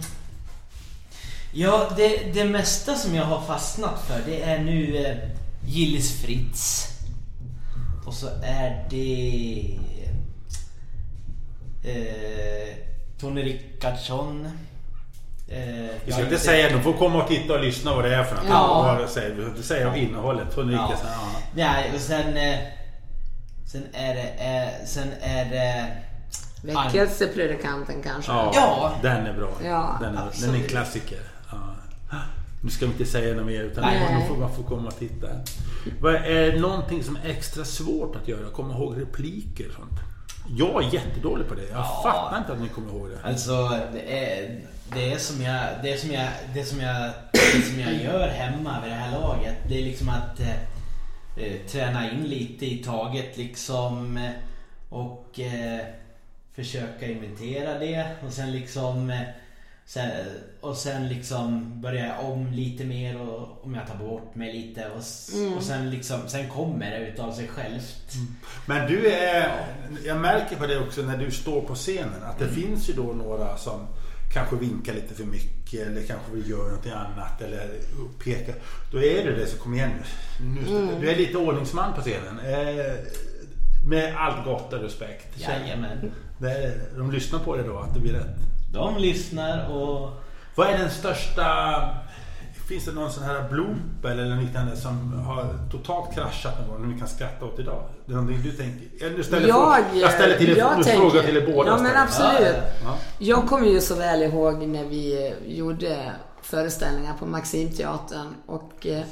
ja, 1.53 1.91
det, 1.97 2.33
det 2.35 2.45
mesta 2.45 2.95
som 2.95 3.15
jag 3.15 3.25
har 3.25 3.41
fastnat 3.43 4.07
för 4.07 4.21
det 4.27 4.43
är 4.43 4.59
nu 4.59 4.97
eh, 5.07 5.17
Gillis 5.67 6.23
Fritz. 6.23 6.89
Och 8.07 8.15
så 8.15 8.29
är 8.43 8.87
det 8.91 9.79
eh, 11.85 12.77
Tony 13.21 13.43
Rickardsson. 13.43 14.49
Eh, 15.49 15.91
Vi 16.05 16.13
ska 16.13 16.23
inte 16.23 16.39
säga, 16.39 16.71
de 16.77 16.83
får 16.83 16.93
komma 16.93 17.23
och 17.23 17.29
titta 17.29 17.55
och 17.55 17.61
lyssna 17.61 17.95
vad 17.95 18.05
det 18.05 18.15
är 18.15 18.25
för 18.25 18.37
något. 18.37 18.45
Ja. 18.49 18.83
Vad 18.83 19.01
det 19.03 19.09
säger. 19.09 19.35
Vi 19.35 19.43
får 19.43 19.51
inte 19.51 19.63
säga 19.63 19.89
om 19.89 19.95
innehållet. 19.95 20.49
Ja. 20.57 20.93
Nej, 21.55 21.91
och 21.95 22.01
sen... 22.01 22.37
Eh, 22.37 22.59
sen 23.73 23.83
är 23.93 24.15
det... 24.15 24.23
Eh, 24.23 24.87
sen 24.87 25.09
är 25.21 25.45
det... 25.45 25.87
Väckelsepredikanten 26.63 28.03
kanske. 28.03 28.33
Ja, 28.33 28.53
Ja. 28.55 28.93
den 29.03 29.27
är 29.27 29.33
bra. 29.33 29.49
Ja, 29.65 29.99
den, 30.01 30.15
är, 30.17 30.29
den 30.41 30.51
är 30.55 30.59
en 30.63 30.69
klassiker. 30.69 31.19
Ja. 31.51 31.57
Nu 32.63 32.71
ska 32.71 32.87
vi 32.87 32.93
inte 32.93 33.05
säga 33.07 33.35
något 33.35 33.47
mer 33.47 33.61
utan 33.63 33.85
Nej. 33.85 34.17
nu 34.21 34.29
får 34.29 34.37
man 34.37 34.55
få 34.55 34.63
komma 34.63 34.87
och 34.89 34.99
titta. 34.99 35.27
Vad 36.01 36.15
är 36.15 36.59
någonting 36.61 37.05
som 37.05 37.17
är 37.25 37.31
extra 37.31 37.65
svårt 37.65 38.17
att 38.17 38.29
göra? 38.29 38.51
Komma 38.53 38.75
ihåg 38.75 39.01
repliker 39.01 39.69
och 39.69 39.75
sånt? 39.75 40.01
Jag 40.59 40.85
är 40.85 40.95
jättedålig 40.95 41.49
på 41.49 41.55
det. 41.55 41.63
Jag 41.63 41.79
Ja. 41.79 42.01
fattar 42.05 42.39
inte 42.39 42.53
att 42.53 42.61
ni 42.61 42.69
kommer 42.69 42.89
ihåg 42.93 43.09
det. 43.11 43.29
Alltså, 43.29 43.69
det 43.93 44.19
är, 44.39 44.61
det 44.93 45.19
som 45.21 45.43
jag, 45.43 45.65
det 45.83 45.97
som 46.01 46.11
jag, 46.11 46.29
det 46.55 46.65
som 46.65 46.81
jag, 46.81 47.11
det 47.33 47.63
som 47.63 47.81
jag 47.81 47.95
gör 48.03 48.29
hemma 48.29 48.81
vid 48.83 48.91
det 48.93 48.97
här 48.97 49.21
laget. 49.21 49.55
Det 49.69 49.79
är 49.81 49.85
liksom 49.85 50.09
att 50.09 50.41
eh, 50.41 50.55
eh, 51.45 51.61
träna 51.69 52.11
in 52.13 52.25
lite 52.25 52.67
i 52.67 52.79
taget 52.85 53.37
liksom. 53.37 54.17
eh, 54.17 54.31
Och 54.91 55.41
eh, 55.41 55.81
försöka 56.57 57.07
inventera 57.09 57.79
det. 57.79 58.07
Och 58.27 58.33
sen 58.33 58.53
liksom 58.53 59.11
eh, 59.11 59.21
sen, 59.87 60.11
och 60.61 60.77
sen 60.77 61.09
liksom 61.09 61.81
börja 61.81 62.19
om 62.19 62.53
lite 62.53 62.85
mer 62.85 63.21
och 63.21 63.65
om 63.65 63.75
jag 63.75 63.87
tar 63.87 63.95
bort 63.95 64.35
mig 64.35 64.53
lite. 64.53 64.89
Och, 64.91 64.99
s- 65.01 65.31
och 65.57 65.63
sen 65.63 65.91
liksom, 65.91 66.21
sen 66.29 66.49
kommer 66.49 66.91
det 66.91 66.99
utav 66.99 67.33
sig 67.33 67.49
självt. 67.49 68.13
Men 68.67 68.89
du 68.91 69.07
är... 69.13 69.53
Jag 70.07 70.21
märker 70.21 70.57
på 70.57 70.67
det 70.67 70.79
också 70.79 71.03
när 71.03 71.17
du 71.17 71.31
står 71.31 71.61
på 71.61 71.75
scenen 71.75 72.23
att 72.25 72.39
det 72.39 72.49
finns 72.49 72.89
ju 72.89 72.93
då 72.93 73.03
några 73.03 73.57
som 73.57 73.87
kanske 74.35 74.57
vinkar 74.57 74.95
lite 74.95 75.15
för 75.15 75.25
mycket 75.25 75.87
eller 75.87 76.03
kanske 76.03 76.33
vill 76.33 76.51
göra 76.51 76.73
något 76.73 76.87
annat 76.87 77.41
eller 77.41 77.69
peka. 78.25 78.53
Då 78.93 79.03
är 79.03 79.25
det 79.25 79.37
det 79.37 79.47
så 79.47 79.59
kom 79.59 79.75
igen 79.75 79.91
nu. 80.41 80.63
nu 80.63 81.01
Du 81.01 81.11
är 81.11 81.17
lite 81.17 81.39
ordningsman 81.39 81.95
på 81.95 82.01
scenen. 82.01 82.39
Eh, 82.39 82.95
med 83.87 84.17
allt 84.17 84.45
gott 84.45 84.73
och 84.73 84.81
respekt. 84.81 85.41
Jajamän. 85.41 86.13
Det 86.39 86.81
de 86.97 87.13
lyssnar 87.13 87.39
på 87.39 87.57
det 87.57 87.63
då, 87.63 87.79
att 87.79 87.95
det 87.95 88.01
blir 88.01 88.13
rätt. 88.13 88.37
De 88.73 88.99
lyssnar 88.99 89.71
och... 89.71 90.11
Vad 90.55 90.69
är 90.69 90.79
den 90.79 90.91
största... 90.91 91.45
Finns 92.75 92.87
det 92.87 92.93
någon 92.93 93.13
sån 93.13 93.23
här 93.23 93.49
bloop 93.51 94.05
eller 94.05 94.43
liknande 94.43 94.77
som 94.77 95.13
har 95.13 95.59
totalt 95.71 96.15
kraschat 96.15 96.53
någon 96.61 96.81
gång, 96.81 96.93
ni 96.93 96.99
kan 96.99 97.09
skratta 97.09 97.45
åt 97.45 97.59
idag? 97.59 97.83
Det 98.07 98.13
är 98.13 98.17
någonting 98.17 98.43
du 98.43 98.53
tänker? 98.53 99.07
Eller 99.07 99.23
ställer 99.23 99.49
Jag, 99.49 99.77
fråga, 99.77 100.01
jag 100.01 100.13
ställer 100.13 100.39
till 100.39 100.57
jag 100.57 100.75
tänker- 100.75 100.93
frågar 101.01 101.23
till 101.23 101.37
er 101.37 101.47
båda. 101.55 101.71
Ja, 101.71 101.83
men 101.83 101.97
absolut. 101.97 102.57
Ja. 102.85 102.99
Jag 103.19 103.47
kommer 103.49 103.67
ju 103.67 103.81
så 103.81 103.95
väl 103.95 104.23
ihåg 104.23 104.63
när 104.67 104.85
vi 104.85 105.27
eh, 105.27 105.53
gjorde 105.57 106.13
föreställningar 106.43 107.15
på 107.19 107.27
Maximteatern 107.27 108.35
och 108.47 108.87
eh, 108.87 109.03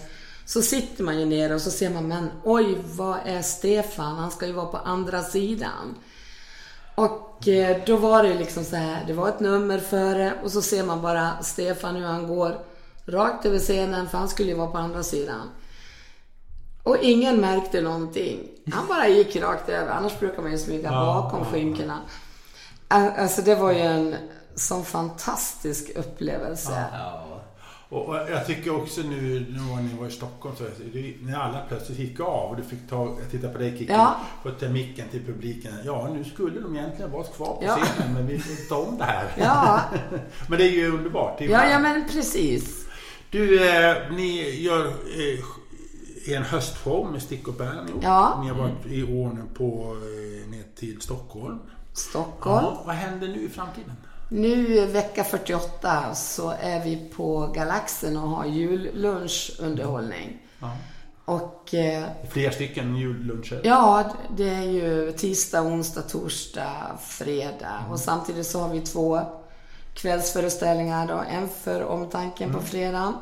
så 0.44 0.62
sitter 0.62 1.04
man 1.04 1.20
ju 1.20 1.26
nere 1.26 1.54
och 1.54 1.60
så 1.60 1.70
ser 1.70 1.90
man, 1.90 2.08
men 2.08 2.30
oj, 2.44 2.78
vad 2.84 3.16
är 3.26 3.42
Stefan? 3.42 4.16
Han 4.18 4.30
ska 4.30 4.46
ju 4.46 4.52
vara 4.52 4.66
på 4.66 4.76
andra 4.76 5.22
sidan. 5.22 5.94
Och 6.94 7.48
eh, 7.48 7.76
då 7.86 7.96
var 7.96 8.22
det 8.22 8.28
ju 8.28 8.38
liksom 8.38 8.64
så 8.64 8.76
här, 8.76 9.04
det 9.06 9.12
var 9.12 9.28
ett 9.28 9.40
nummer 9.40 9.78
före 9.78 10.32
och 10.44 10.50
så 10.50 10.62
ser 10.62 10.84
man 10.84 11.02
bara 11.02 11.30
Stefan 11.42 11.96
hur 11.96 12.06
han 12.06 12.26
går 12.28 12.58
rakt 13.06 13.46
över 13.46 13.58
scenen 13.58 14.08
för 14.08 14.18
han 14.18 14.28
skulle 14.28 14.48
ju 14.48 14.54
vara 14.56 14.70
på 14.70 14.78
andra 14.78 15.02
sidan. 15.02 15.50
Och 16.82 16.96
ingen 17.02 17.40
märkte 17.40 17.80
någonting. 17.80 18.38
Han 18.72 18.86
bara 18.88 19.08
gick 19.08 19.36
rakt 19.36 19.68
över, 19.68 19.92
annars 19.92 20.18
brukar 20.18 20.42
man 20.42 20.52
ju 20.52 20.58
smyga 20.58 20.90
bakom 20.90 21.44
skinkorna. 21.44 21.98
Ä- 22.88 23.12
Alltså 23.18 23.42
det 23.42 23.54
var 23.54 23.72
ju 23.72 23.80
en 23.80 24.14
sån 24.54 24.84
fantastisk 24.84 25.90
upplevelse. 25.96 26.84
Ja. 26.92 27.28
Och, 27.88 28.14
jag 28.16 28.46
tycker 28.46 28.76
också 28.76 29.00
nu 29.00 29.46
när 29.50 29.82
ni 29.82 29.94
var 30.00 30.06
i 30.06 30.10
Stockholm 30.10 30.56
så 30.56 30.64
det, 30.92 31.14
när 31.20 31.38
alla 31.38 31.58
plötsligt 31.68 31.98
gick 31.98 32.20
av 32.20 32.50
och 32.50 32.56
du 32.56 32.62
fick 32.62 32.90
ta, 32.90 33.04
jag 33.20 33.30
tittar 33.30 33.48
på 33.52 33.58
dig 33.58 33.70
Kikki, 33.78 33.92
Ja. 33.92 34.16
skötte 34.42 34.68
micken 34.68 35.08
till 35.08 35.24
publiken. 35.26 35.72
Ja, 35.84 36.08
nu 36.14 36.24
skulle 36.24 36.60
de 36.60 36.76
egentligen 36.76 37.10
vara 37.10 37.24
kvar 37.24 37.46
på 37.46 37.62
Ja. 37.66 37.76
scenen 37.76 38.14
men 38.14 38.26
vi 38.26 38.38
får 38.38 38.52
inte 38.62 38.74
om 38.74 38.98
det 38.98 39.04
här. 39.04 39.26
Ja, 39.38 39.80
men 40.48 40.58
det 40.58 40.64
är 40.64 40.70
ju 40.70 40.92
underbart. 40.94 41.38
Det 41.38 41.44
är 41.44 41.48
ja, 41.48 41.58
bra. 41.58 41.70
ja 41.70 41.78
men 41.78 42.08
precis. 42.08 42.81
Du, 43.32 43.68
eh, 43.68 43.96
ni 44.10 44.60
gör 44.60 44.86
eh, 44.86 46.34
en 46.36 46.42
höstshow 46.42 47.12
med 47.12 47.22
Stick 47.22 47.48
och 47.48 47.54
Bär 47.54 47.88
ihop. 47.88 48.02
Ja. 48.02 48.40
Ni 48.42 48.48
har 48.48 48.56
varit 48.56 48.86
i 48.86 49.02
år 49.02 49.28
nu 49.28 49.42
på, 49.54 49.96
eh, 49.96 50.50
ner 50.50 50.64
till 50.76 51.00
Stockholm. 51.00 51.58
Stockholm. 51.92 52.64
Ja, 52.64 52.82
vad 52.86 52.94
händer 52.94 53.28
nu 53.28 53.42
i 53.44 53.48
framtiden? 53.48 53.92
Nu 54.28 54.86
vecka 54.86 55.24
48 55.24 56.14
så 56.14 56.50
är 56.60 56.84
vi 56.84 57.10
på 57.16 57.52
Galaxen 57.54 58.16
och 58.16 58.28
har 58.28 58.46
jullunchunderhållning. 58.46 60.38
Ja. 60.58 60.76
Och 61.24 61.74
eh, 61.74 62.04
Flera 62.30 62.52
stycken 62.52 62.96
julluncher. 62.96 63.60
ja, 63.64 64.12
det 64.36 64.48
är 64.48 64.62
ju 64.62 65.12
tisdag, 65.12 65.62
onsdag, 65.62 66.02
torsdag, 66.02 66.98
fredag. 67.08 67.84
Och 67.90 68.00
samtidigt 68.00 68.46
så 68.46 68.60
har 68.60 68.68
vi 68.68 68.80
två 68.80 69.20
kvällsföreställningar 69.94 71.08
då. 71.08 71.24
En 71.30 71.48
för 71.48 71.84
Omtanken 71.84 72.52
på 72.52 72.60
fredagen 72.60 73.14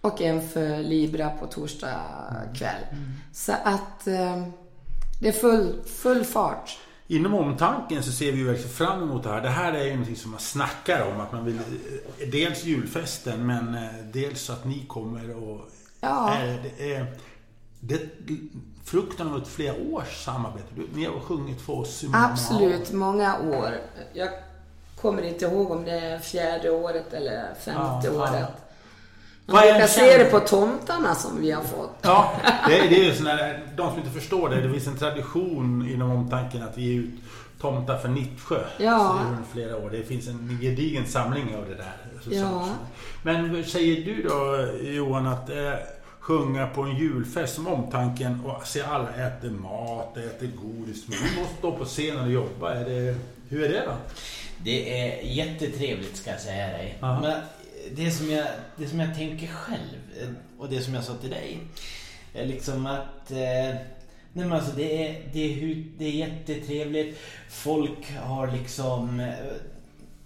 och 0.00 0.20
en 0.20 0.48
för 0.48 0.78
Libra 0.78 1.30
på 1.30 1.46
torsdag 1.46 2.00
kväll. 2.54 2.82
Så 3.32 3.52
att 3.52 4.06
eh, 4.06 4.42
det 5.20 5.28
är 5.28 5.32
full, 5.32 5.82
full 5.86 6.24
fart. 6.24 6.78
Inom 7.10 7.34
omtanken 7.34 8.02
så 8.02 8.12
ser 8.12 8.32
vi 8.32 8.38
ju 8.38 8.44
verkligen 8.44 8.70
fram 8.70 9.02
emot 9.02 9.22
det 9.22 9.28
här. 9.28 9.40
Det 9.40 9.48
här 9.48 9.72
är 9.72 9.84
ju 9.84 9.90
någonting 9.90 10.16
som 10.16 10.30
man 10.30 10.40
snackar 10.40 11.10
om. 11.10 11.20
Att 11.20 11.32
man 11.32 11.44
vill, 11.44 11.56
eh, 11.56 12.28
dels 12.28 12.64
julfesten 12.64 13.46
men 13.46 13.74
eh, 13.74 13.90
dels 14.12 14.50
att 14.50 14.64
ni 14.64 14.84
kommer 14.86 15.36
och... 15.36 15.60
Ja. 16.00 16.34
Eh, 16.34 16.56
det 16.62 16.94
är, 16.94 17.06
det 17.80 17.94
är 17.94 18.08
frukten 18.84 19.28
av 19.28 19.36
ett 19.36 19.48
flera 19.48 19.74
års 19.92 20.24
samarbete. 20.24 20.66
Ni 20.94 21.04
har 21.04 21.20
sjungit 21.20 21.60
för 21.60 21.72
oss 21.72 22.04
i 22.04 22.06
många 22.06 22.24
Absolut, 22.24 22.92
många 22.92 23.38
år. 23.38 23.70
Jag 24.14 24.28
kommer 25.02 25.22
inte 25.22 25.44
ihåg 25.44 25.70
om 25.70 25.84
det 25.84 25.90
är 26.00 26.18
fjärde 26.18 26.70
året 26.70 27.12
eller 27.12 27.54
femte 27.64 28.06
Ja, 28.06 28.12
året. 28.12 28.46
Vad 29.46 29.54
Man 29.56 29.64
är 29.64 29.72
brukar 29.72 29.86
se 29.86 30.18
det 30.18 30.24
på 30.24 30.40
tomtarna 30.40 31.14
som 31.14 31.40
vi 31.40 31.50
har 31.50 31.62
fått. 31.62 31.90
Ja, 32.02 32.32
det 32.68 32.78
är, 32.78 32.88
det 32.88 32.96
är 33.00 33.04
ju 33.04 33.14
såna 33.14 33.34
där, 33.34 33.60
de 33.76 33.90
som 33.90 33.98
inte 33.98 34.10
förstår 34.10 34.48
det. 34.48 34.60
Det 34.60 34.70
finns 34.72 34.86
en 34.86 34.96
tradition 34.98 35.88
inom 35.90 36.10
omtanken 36.10 36.62
att 36.62 36.78
ge 36.78 36.94
ut 36.98 37.10
tomtar 37.60 37.98
för 37.98 38.08
Nittsjö. 38.08 38.58
Ja. 38.78 38.98
Så 38.98 39.30
det 39.30 39.36
är 39.62 39.66
flera 39.66 39.76
år. 39.84 39.90
Det 39.90 40.02
finns 40.02 40.28
en 40.28 40.58
gedigen 40.62 41.06
samling 41.06 41.56
av 41.56 41.64
det 41.68 41.74
där. 41.74 41.92
Så- 42.24 42.30
Ja. 42.34 42.64
så- 42.66 42.68
Men 43.22 43.54
vad 43.56 43.64
säger 43.64 44.04
du 44.04 44.22
då 44.22 44.66
Johan 44.90 45.26
att 45.26 45.50
eh, 45.50 45.72
sjunga 46.20 46.66
på 46.66 46.82
en 46.82 46.96
julfest 46.96 47.54
som 47.54 47.66
omtanken 47.68 48.40
och 48.46 48.66
se 48.66 48.82
alla 48.82 49.08
äter 49.10 49.50
mat, 49.50 50.16
äter 50.16 50.50
godis. 50.62 51.04
Men 51.08 51.18
vi 51.18 51.40
måste 51.40 51.54
stå 51.58 51.72
på 51.72 51.84
scenen 51.84 52.24
och 52.24 52.30
jobba. 52.32 52.74
Är 52.74 52.84
det, 52.84 53.14
hur 53.48 53.64
är 53.64 53.68
det 53.68 53.82
då? 53.86 53.92
Det 54.64 55.00
är 55.00 55.22
jättetrevligt 55.22 56.16
ska 56.16 56.30
jag 56.30 56.40
säga 56.40 56.66
dig. 56.66 56.98
Ja. 57.00 57.20
Men 57.20 57.42
det 57.96 58.10
som, 58.10 58.30
jag, 58.30 58.46
det 58.76 58.88
som 58.88 59.00
jag 59.00 59.14
tänker 59.14 59.46
själv 59.46 59.98
eh, 60.20 60.28
och 60.58 60.68
det 60.68 60.80
som 60.80 60.94
jag 60.94 61.04
sa 61.04 61.14
till 61.14 61.30
dig. 61.30 61.58
Är 62.34 62.46
liksom 62.46 62.86
att... 62.86 63.30
Eh, 63.30 63.76
nej 64.32 64.46
men 64.46 64.52
alltså 64.52 64.76
det 64.76 65.06
är, 65.06 65.22
det, 65.32 65.52
är, 65.52 65.84
det 65.98 66.04
är 66.04 66.10
jättetrevligt. 66.10 67.18
Folk 67.48 68.12
har 68.12 68.52
liksom... 68.52 69.20
Eh, 69.20 69.34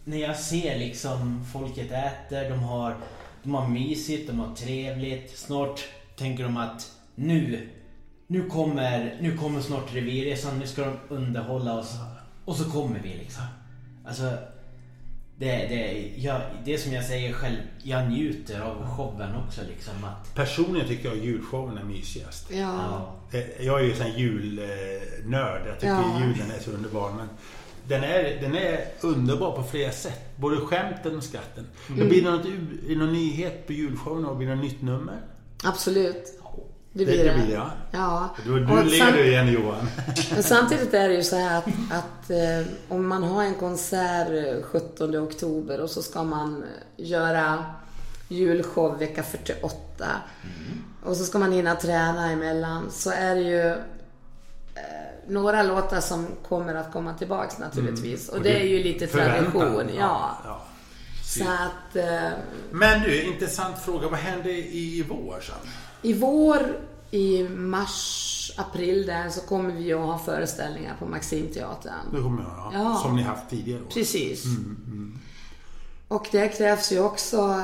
när 0.05 0.17
jag 0.17 0.37
ser 0.37 0.79
liksom 0.79 1.45
folket 1.53 1.93
äter, 1.93 2.51
de 2.51 2.59
har, 2.59 2.97
de 3.43 3.55
har 3.55 3.69
mysigt, 3.69 4.31
de 4.31 4.41
har 4.41 4.55
trevligt. 4.55 5.39
Snart 5.39 5.81
tänker 6.17 6.45
de 6.45 6.57
att 6.57 6.93
nu, 7.15 7.69
nu 8.27 8.49
kommer, 8.49 9.19
nu 9.21 9.37
kommer 9.37 9.61
snart 9.61 9.95
revirresan, 9.95 10.59
nu 10.59 10.67
ska 10.67 10.85
de 10.85 10.99
underhålla 11.09 11.79
oss. 11.79 11.93
Och 12.45 12.57
så 12.57 12.71
kommer 12.71 13.01
vi 13.03 13.09
liksom. 13.09 13.45
Alltså, 14.05 14.23
det, 15.39 15.47
det, 15.69 16.13
jag, 16.17 16.41
det 16.65 16.79
som 16.79 16.93
jag 16.93 17.05
säger 17.05 17.33
själv, 17.33 17.57
jag 17.83 18.11
njuter 18.11 18.61
av 18.61 18.87
showen 18.97 19.35
också 19.47 19.61
liksom. 19.69 19.95
Att, 20.05 20.35
Personligen 20.35 20.89
tycker 20.89 21.09
jag 21.09 21.19
julshowen 21.19 21.79
är 21.79 21.85
mysigast. 21.85 22.51
Ja. 22.51 23.15
Eh, 23.33 23.67
Jag 23.67 23.81
är 23.81 23.85
ju 23.85 23.93
en 23.93 24.19
julnörd. 24.19 25.63
Jag 25.67 25.81
tycker 25.81 25.93
Ja. 25.93 26.21
julen 26.21 26.51
är 26.51 26.61
så 26.63 26.71
underbar. 26.71 27.13
Men 27.13 27.29
den 27.89 28.05
är, 28.05 28.41
den 28.41 28.55
är 28.57 28.85
underbar 29.01 29.57
på 29.57 29.63
flera 29.63 29.93
sätt. 29.93 30.37
Både 30.37 30.57
skämten 30.57 31.17
och 31.17 31.23
skratten. 31.25 31.67
Mm. 31.89 32.01
Det 32.01 32.07
blir 32.07 32.23
något, 32.23 32.47
någon 32.99 33.13
nyhet 33.13 33.67
på 33.67 33.73
julshowen 33.73 34.25
och 34.25 34.37
blir 34.37 34.49
det 34.49 34.55
något 34.55 34.65
nytt 34.65 34.83
nummer? 34.83 35.21
Absolut. 35.65 36.39
Det 36.95 37.05
Det- 37.05 37.13
blir 37.13 37.25
det 37.25 37.31
det. 37.31 37.35
blir 37.35 37.47
det, 37.47 37.53
ja. 37.53 37.71
ja. 37.91 38.35
Du, 38.45 38.65
du 38.65 38.73
Och 38.73 38.85
ler 38.85 39.13
du 39.13 39.27
igen 39.27 39.53
Johan. 39.53 39.89
Men 40.33 40.43
samtidigt 40.43 40.95
är 40.95 41.09
det 41.09 41.15
ju 41.15 41.23
så 41.23 41.37
här 41.37 41.59
att, 41.59 41.67
att 41.91 42.31
eh, 42.31 42.67
om 42.89 43.09
man 43.09 43.23
har 43.23 43.43
en 43.43 43.55
konsert 43.55 44.29
eh, 44.29 44.63
17 44.63 45.17
oktober 45.17 45.81
och 45.81 45.91
så 45.91 46.03
ska 46.03 46.23
man 46.23 46.63
eh, 46.63 47.05
göra 47.07 47.65
julshow 48.29 48.99
vecka 48.99 49.23
48 49.23 49.77
och 51.05 51.17
så 51.17 51.25
ska 51.25 51.39
man 51.39 51.53
hinna 51.53 51.75
träna 51.75 52.31
emellan 52.31 52.91
så 52.91 53.11
är 53.11 53.35
det 53.35 53.41
ju 53.43 53.69
eh, 53.71 53.77
några 55.29 55.63
låtar 55.63 56.01
som 56.01 56.27
kommer 56.49 56.75
att 56.75 56.93
komma 56.93 57.15
tillbaks 57.15 57.59
naturligtvis. 57.59 58.29
Och 58.29 58.41
det 58.43 58.61
är 58.61 58.65
ju 58.67 58.83
lite 58.83 59.07
tradition. 59.07 59.91
Ja. 59.99 60.37
ja. 60.45 60.63
Så 61.25 61.45
att 61.45 61.97
eh, 61.97 62.31
Men 62.71 63.03
du, 63.03 63.23
intressant 63.23 63.79
fråga. 63.79 64.09
Vad 64.09 64.19
händer 64.19 64.51
i, 64.51 64.99
i 64.99 65.05
vår 65.09 65.41
sen? 65.41 65.55
I 66.03 66.13
vår, 66.13 66.81
i 67.11 67.43
mars, 67.49 68.53
april 68.57 69.07
där 69.07 69.29
så 69.31 69.41
kommer 69.41 69.71
vi 69.75 69.93
att 69.93 70.01
ha 70.01 70.19
föreställningar 70.19 70.97
på 70.99 71.07
Maximteatern. 71.07 71.93
Det 72.13 72.23
kommer 72.23 72.43
jag, 72.43 72.51
ja. 72.57 72.71
Ja. 72.73 73.01
Som 73.03 73.17
ni 73.17 73.23
haft 73.23 73.51
tidigare 73.51 73.83
år. 73.83 73.89
Precis. 73.89 74.45
Och 76.09 76.29
det 76.33 76.49
krävs 76.49 76.93
ju 76.93 77.01
också 77.01 77.63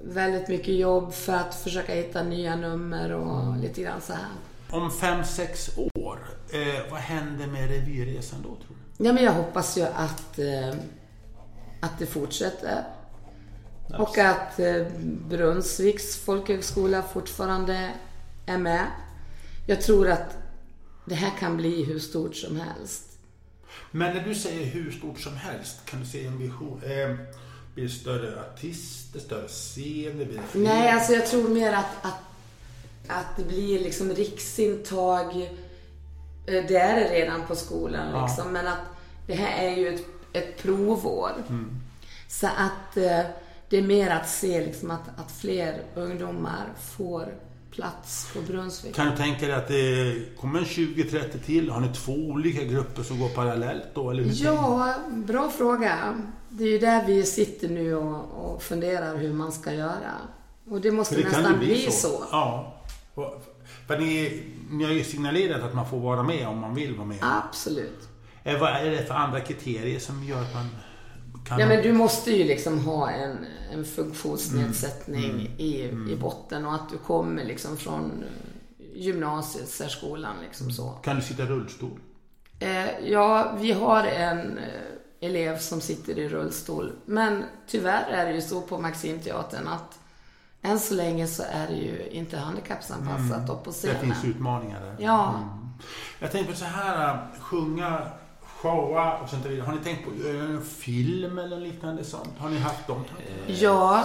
väldigt 0.00 0.48
mycket 0.48 0.74
jobb 0.74 1.12
för 1.12 1.32
att 1.32 1.54
försöka 1.54 1.94
hitta 1.94 2.22
nya 2.22 2.56
nummer 2.56 3.12
och 3.12 3.56
lite 3.56 3.82
grann 3.82 4.00
så 4.00 4.12
här. 4.12 4.28
Om 4.70 4.90
fem, 4.90 5.24
sex 5.24 5.70
år, 5.94 6.18
eh, 6.52 6.90
vad 6.90 7.00
händer 7.00 7.46
med 7.46 7.68
revyresan 7.70 8.38
då 8.42 8.48
tror 8.48 8.76
du? 8.98 9.06
Ja, 9.06 9.12
men 9.12 9.24
jag 9.24 9.32
hoppas 9.32 9.78
ju 9.78 9.82
att, 9.82 10.38
eh, 10.38 10.78
att 11.80 11.98
det 11.98 12.06
fortsätter. 12.06 12.84
Och 13.98 14.18
att 14.18 14.58
eh, 14.60 14.86
Brunnsviks 15.28 16.16
folkhögskola 16.16 17.02
fortfarande 17.02 17.90
är 18.46 18.58
med. 18.58 18.86
Jag 19.66 19.82
tror 19.82 20.10
att 20.10 20.36
det 21.04 21.14
här 21.14 21.30
kan 21.38 21.56
bli 21.56 21.84
hur 21.84 21.98
stort 21.98 22.36
som 22.36 22.60
helst. 22.60 23.02
Men 23.90 24.14
när 24.16 24.24
du 24.24 24.34
säger 24.34 24.66
hur 24.66 24.90
stort 24.90 25.20
som 25.20 25.36
helst, 25.36 25.76
kan 25.84 26.00
du 26.00 26.06
se 26.06 26.26
en 26.26 26.38
vision? 26.38 26.80
Eh, 26.84 27.16
blir 27.74 27.84
det 27.84 27.90
större 27.90 28.40
artister, 28.40 29.20
större 29.20 29.48
scener? 29.48 30.40
Nej, 30.52 30.90
alltså 30.90 31.12
jag 31.12 31.26
tror 31.26 31.48
mer 31.48 31.72
att, 31.72 31.96
att, 32.02 32.20
att 33.08 33.36
det 33.36 33.44
blir 33.44 33.78
liksom 33.80 34.10
riksintag. 34.12 35.42
Eh, 36.46 36.64
Det 36.68 36.76
är 36.76 36.94
det 37.00 37.10
redan 37.12 37.46
på 37.46 37.56
skolan 37.56 38.10
Ja. 38.12 38.26
liksom. 38.26 38.52
Men 38.52 38.66
att 38.66 38.78
det 39.26 39.34
här 39.34 39.64
är 39.68 39.76
ju 39.76 39.94
ett, 39.94 40.04
ett 40.32 40.58
provår. 40.62 41.32
Så 42.28 42.46
att 42.46 42.96
eh, 42.96 43.20
det 43.68 43.76
är 43.76 43.82
mer 43.82 44.10
att 44.10 44.28
se 44.28 44.60
liksom 44.66 44.90
att, 44.90 45.08
att 45.16 45.32
fler 45.32 45.82
ungdomar 45.94 46.64
får 46.96 47.34
plats 47.70 48.28
på 48.34 48.40
Brunnsvik. 48.40 48.94
Kan 48.94 49.10
du 49.10 49.16
tänka 49.16 49.46
dig 49.46 49.54
att 49.54 49.68
det 49.68 50.14
kommer 50.40 50.58
en 50.58 50.64
20-30 50.64 51.38
till? 51.44 51.70
Har 51.70 51.80
ni 51.80 51.88
två 51.88 52.12
olika 52.12 52.64
grupper 52.64 53.02
som 53.02 53.20
går 53.20 53.28
parallellt 53.28 53.84
då? 53.94 54.10
Eller 54.10 54.24
Ja, 54.44 54.94
bra 55.14 55.50
fråga. 55.50 56.14
Det 56.48 56.64
är 56.64 56.68
ju 56.68 56.78
där 56.78 57.06
vi 57.06 57.22
sitter 57.22 57.68
nu 57.68 57.94
och, 57.94 58.52
och 58.54 58.62
funderar 58.62 59.16
hur 59.16 59.32
man 59.32 59.52
ska 59.52 59.72
göra. 59.72 60.12
Och 60.70 60.80
det 60.80 60.90
måste 60.90 61.16
det 61.16 61.24
nästan 61.24 61.52
ju 61.52 61.58
bli 61.58 61.90
så. 61.90 62.24
Ja. 62.30 62.74
Och- 63.14 63.42
För 63.86 63.98
ni, 63.98 64.42
ni 64.70 64.84
har 64.84 64.92
ju 64.92 65.04
signalerat 65.04 65.62
att 65.62 65.74
man 65.74 65.90
får 65.90 65.98
vara 66.00 66.22
med 66.22 66.48
om 66.48 66.58
man 66.58 66.74
vill 66.74 66.94
vara 66.94 67.06
med. 67.06 67.18
Absolut. 67.20 68.08
Eh, 68.44 68.58
Vad 68.60 68.70
är 68.70 68.90
det 68.90 69.04
för 69.06 69.14
andra 69.14 69.40
kriterier 69.40 69.98
som 69.98 70.24
gör 70.24 70.42
att 70.42 70.54
man 70.54 70.68
kan... 71.48 71.58
Ja, 71.58 71.66
men 71.66 71.82
du 71.82 71.92
måste 71.92 72.30
ju 72.30 72.44
liksom 72.44 72.78
ha 72.78 73.10
en, 73.10 73.46
en 73.72 73.84
funktionsnedsättning 73.84 75.24
Mm. 75.30 75.46
i, 75.58 75.80
i 76.12 76.16
botten 76.20 76.66
och 76.66 76.74
att 76.74 76.88
du 76.90 76.98
kommer 76.98 77.44
liksom 77.44 77.76
från 77.76 78.04
eh, 78.22 78.86
gymnasiet, 79.02 79.68
särskolan 79.68 80.34
liksom 80.42 80.70
så. 80.70 80.88
Kan 80.90 81.16
du 81.16 81.22
sitta 81.22 81.42
i 81.42 81.46
rullstol? 81.46 82.00
Eh, 82.60 82.98
ja, 83.10 83.56
vi 83.60 83.72
har 83.72 84.04
en 84.04 84.58
eh, 84.58 84.64
elev 85.28 85.58
som 85.58 85.80
sitter 85.80 86.18
i 86.18 86.28
rullstol. 86.28 86.92
Men 87.06 87.44
tyvärr 87.66 88.06
är 88.10 88.26
det 88.26 88.32
ju 88.34 88.40
så 88.42 88.60
på 88.60 88.78
Maximteatern 88.78 89.68
att 89.68 89.98
än 90.62 90.78
så 90.80 90.94
länge 90.94 91.26
så 91.26 91.42
är 91.42 91.66
det 91.68 91.74
ju 91.76 92.08
inte 92.10 92.36
handikappsanpassat 92.38 93.50
upp 93.50 93.64
på 93.64 93.70
Det 93.70 93.76
scenen. 93.76 94.00
finns 94.00 94.24
utmaningar 94.24 94.80
där. 94.80 94.96
Ja. 94.98 95.28
Mm. 95.36 95.48
Jag 96.18 96.32
tänkte 96.32 96.52
på 96.52 96.58
så 96.58 96.64
här, 96.64 97.14
äh, 97.14 97.40
sjunga, 97.40 98.02
showa 98.70 99.18
och 99.18 99.28
sånt 99.28 99.44
där. 99.44 99.60
Har 99.60 99.72
ni 99.72 99.78
tänkt 99.84 100.04
på 100.04 100.10
att 100.10 100.34
göra 100.34 100.42
en 100.44 100.62
film 100.62 101.38
eller 101.38 101.60
liknande 101.60 102.04
sånt? 102.04 102.38
Har 102.38 102.48
ni 102.48 102.58
haft 102.58 102.86
de 102.86 103.04
tankarna? 103.04 103.28
Ja, 103.46 104.04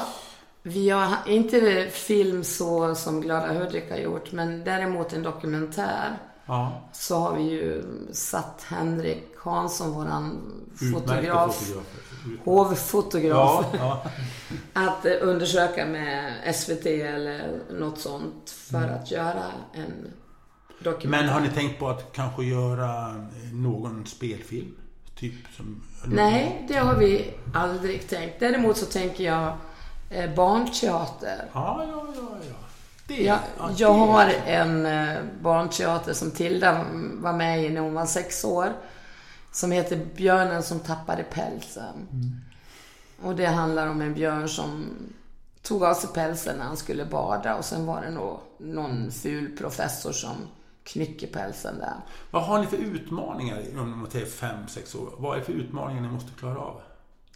vi 0.64 0.90
har 0.90 1.16
inte 1.28 1.88
film 1.92 2.44
så 2.44 2.96
som 2.96 3.22
Glada 3.22 3.54
Hudik 3.54 3.90
har 3.90 3.98
gjort, 3.98 4.32
men 4.32 4.64
däremot 4.64 5.14
en 5.14 5.24
dokumentär. 5.24 6.18
Ja. 6.46 6.82
Så 6.94 7.16
har 7.20 7.36
vi 7.36 7.44
ju 7.44 7.84
satt 8.12 8.64
Henrik 8.68 9.28
Hansson, 9.38 9.92
våran 9.92 10.38
fotograf, 10.94 11.56
fotografer. 11.56 11.82
Ut- 12.34 12.40
hovfotograf, 12.46 13.66
Ja, 13.74 13.78
ja. 13.80 14.04
att 14.90 15.06
eh, 15.06 15.12
undersöka 15.22 15.86
med 15.86 16.34
SVT 16.56 16.86
eller 16.86 17.60
något 17.72 18.00
sånt 18.00 18.50
för 18.50 18.78
Mm. 18.78 18.96
att 18.96 19.12
göra 19.12 19.44
en. 19.74 20.08
Men 21.04 21.30
har 21.30 21.40
ni 21.40 21.50
tänkt 21.50 21.80
på 21.80 21.90
att 21.90 22.14
kanske 22.14 22.44
göra 22.44 23.16
någon 23.54 24.06
spelfilm? 24.06 24.76
Typ 25.16 25.34
som... 25.58 25.84
Nej, 26.06 26.66
det 26.68 26.78
har 26.78 26.96
vi 26.96 27.34
aldrig 27.54 28.08
tänkt. 28.10 28.40
Däremot 28.40 28.78
så 28.78 28.86
tänker 28.86 29.24
jag 29.24 29.54
eh, 30.10 30.36
barnteater. 30.36 31.50
Ja, 31.54 31.84
ja, 31.92 32.06
ja, 32.16 32.38
ja. 32.50 32.56
Det, 33.08 33.24
Jag, 33.24 33.40
ja, 33.58 33.70
jag 33.78 33.96
det- 33.96 34.00
har 34.00 34.30
en 34.46 34.86
eh, 34.86 35.18
barnteater 35.42 36.14
som 36.14 36.32
Tilda 36.32 36.86
var 37.14 37.34
med 37.34 37.64
i 37.66 37.70
när 37.70 37.82
hon 37.82 37.94
var 37.94 38.06
sex 38.06 38.44
år. 38.44 38.74
Som 39.52 39.72
heter 39.72 40.06
Björnen 40.16 40.64
som 40.64 40.80
tappade 40.80 41.24
pälsen. 41.24 42.08
Och 43.22 43.36
det 43.36 43.46
handlar 43.46 43.88
om 43.88 44.02
en 44.02 44.14
björn 44.14 44.50
som 44.50 44.86
tog 45.62 45.84
av 45.84 45.94
sig 45.94 46.10
pälsen 46.14 46.58
när 46.58 46.66
han 46.66 46.78
skulle 46.78 47.06
bada 47.06 47.56
och 47.56 47.66
sen 47.66 47.86
var 47.86 48.02
det 48.02 48.10
nog 48.12 48.40
någon 48.58 49.12
ful 49.12 49.58
professor 49.58 50.12
som 50.12 50.36
knycker 50.84 51.28
pälsen 51.28 51.80
där. 51.80 51.94
Vad 52.32 52.44
har 52.44 52.60
ni 52.60 52.68
för 52.68 52.78
utmaningar 52.78 53.62
om 53.78 53.90
man 54.00 54.08
är 54.14 54.26
fem, 54.26 54.68
sex 54.68 54.96
år? 54.96 55.10
Vad 55.18 55.36
är 55.36 55.40
det 55.40 55.46
för 55.46 55.54
utmaningar 55.54 56.02
ni 56.02 56.08
måste 56.08 56.32
klara 56.40 56.58
av? 56.60 56.82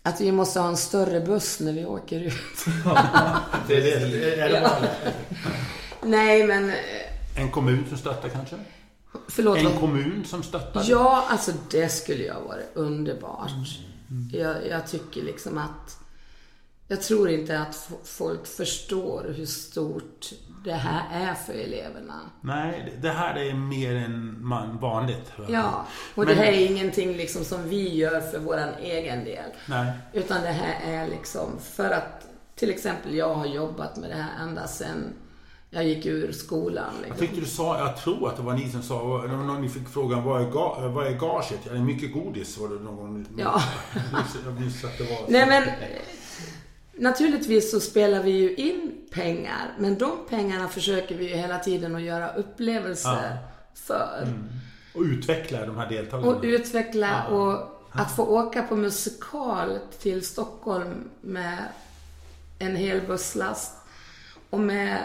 Att 0.02 0.22
vi 0.22 0.32
måste 0.32 0.60
ha 0.60 0.68
en 0.68 0.78
större 0.78 1.22
buss 1.22 1.60
när 1.60 1.74
vi 1.74 1.86
åker 1.86 2.20
ut. 2.22 2.34
Det 3.68 3.76
är, 3.78 3.82
det, 4.10 4.40
är 4.42 4.50
det 4.50 4.60
Ja. 4.62 4.72
Nej, 6.04 6.48
men... 6.48 6.70
eh, 6.70 6.76
En 7.42 7.52
kommun 7.52 7.86
som 7.90 7.98
stöttar 7.98 8.30
kanske? 8.30 8.56
Förlåt. 9.28 9.58
En 9.58 9.66
vad- 9.66 9.80
kommun 9.80 10.24
som 10.26 10.44
stöttar? 10.44 10.84
Ja, 10.88 11.26
alltså 11.30 11.52
det 11.72 11.90
skulle 11.90 12.24
ju 12.24 12.32
ha 12.32 12.40
varit 12.42 12.70
underbart. 12.74 13.52
Jag, 14.34 14.68
jag 14.68 14.88
tycker 14.88 15.22
liksom 15.24 15.58
att... 15.58 15.98
Jag 16.88 17.02
tror 17.02 17.30
inte 17.30 17.60
att 17.60 17.90
folk 18.04 18.48
förstår 18.48 19.34
hur 19.38 19.46
stort 19.46 20.32
det 20.66 20.74
här 20.74 21.30
är 21.30 21.34
för 21.34 21.54
eleverna. 21.54 22.20
Nej, 22.42 22.94
det- 23.02 23.10
här 23.10 23.36
är 23.36 23.54
mer 23.54 23.96
än 23.96 24.38
man 24.46 24.78
vanligt. 24.80 25.32
jag. 25.38 25.50
Ja, 25.50 25.86
och 26.16 26.18
Men- 26.18 26.28
det 26.28 26.34
här 26.34 26.52
är 26.52 26.66
ingenting 26.72 27.18
liksom 27.18 27.44
som 27.46 27.70
vi 27.70 27.96
gör 27.96 28.22
för 28.22 28.40
våran 28.40 28.70
egen 28.82 29.24
del. 29.24 29.50
Nej. 29.70 29.92
Utan 30.14 30.42
det 30.42 30.52
här 30.52 30.94
är 30.94 31.08
liksom 31.08 31.50
för 31.62 31.90
att 31.92 32.28
till 32.56 32.70
exempel 32.70 33.16
jag 33.16 33.36
har 33.36 33.46
jobbat 33.46 33.98
med 33.98 34.10
det 34.10 34.16
här 34.16 34.44
ända 34.44 34.68
sedan 34.68 35.14
jag 35.70 35.84
gick 35.84 36.06
ur 36.06 36.32
skolan. 36.32 36.84
Jag 36.94 37.02
Liksom. 37.10 37.18
tyckte 37.28 37.40
du 37.40 37.46
sa, 37.46 37.80
jag 37.80 37.98
tror 37.98 38.30
att 38.30 38.36
det 38.38 38.42
var 38.44 38.54
ni 38.54 38.70
som 38.70 38.82
sa, 38.84 39.24
när 39.28 39.60
ni 39.60 39.70
fick 39.70 39.90
frågan 39.90 40.24
vad 40.24 40.42
är, 40.42 40.50
ga, 40.52 40.88
vad 40.88 41.08
är 41.08 41.12
gaget? 41.12 41.60
Ja, 41.66 41.72
det 41.72 41.78
är 41.78 41.82
mycket 41.82 42.14
godis 42.14 42.58
var 42.58 42.68
det 42.68 42.76
någon 42.76 42.96
gång. 42.96 43.26
Ja. 43.38 43.62
Jag 44.46 44.60
minns 44.60 44.84
att 44.86 44.98
det 44.98 45.04
var. 45.04 45.26
Nej 45.28 45.46
men 45.48 45.64
naturligtvis 46.98 47.72
så 47.72 47.80
spelar 47.80 48.24
vi 48.24 48.32
ju 48.32 48.56
in 48.56 48.92
pengar. 49.12 49.74
Men 49.80 49.98
de 49.98 50.18
pengarna 50.30 50.68
försöker 50.68 51.16
vi 51.16 51.30
ju 51.30 51.36
hela 51.36 51.60
tiden 51.60 51.96
att 51.96 52.02
göra 52.02 52.34
upplevelser 52.34 53.38
för. 53.74 54.28
Och 54.96 55.02
utveckla 55.02 55.66
de 55.66 55.78
här 55.78 55.90
deltagarna. 55.90 56.32
Och 56.32 56.44
utveckla 56.44 57.26
Ja. 57.30 57.36
och 57.36 57.72
att 57.92 58.16
få 58.16 58.26
åka 58.26 58.64
på 58.64 58.76
musikal 58.76 59.80
till 60.02 60.26
Stockholm 60.26 61.10
med 61.22 61.58
en 62.60 62.76
hel 62.76 63.02
busslast. 63.02 63.72
Och 64.50 64.60
med 64.60 64.98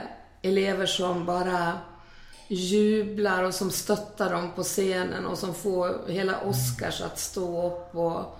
elever 0.42 0.86
som 0.86 1.26
bara 1.26 1.78
jublar 2.48 3.44
och 3.44 3.54
som 3.54 3.70
stöttar 3.70 4.32
dem 4.32 4.50
på 4.56 4.62
scenen 4.62 5.26
och 5.26 5.38
som 5.38 5.54
får 5.54 6.08
hela 6.08 6.40
Oscars 6.40 7.00
att 7.00 7.18
stå 7.18 7.66
upp 7.66 7.96
och 7.96 8.39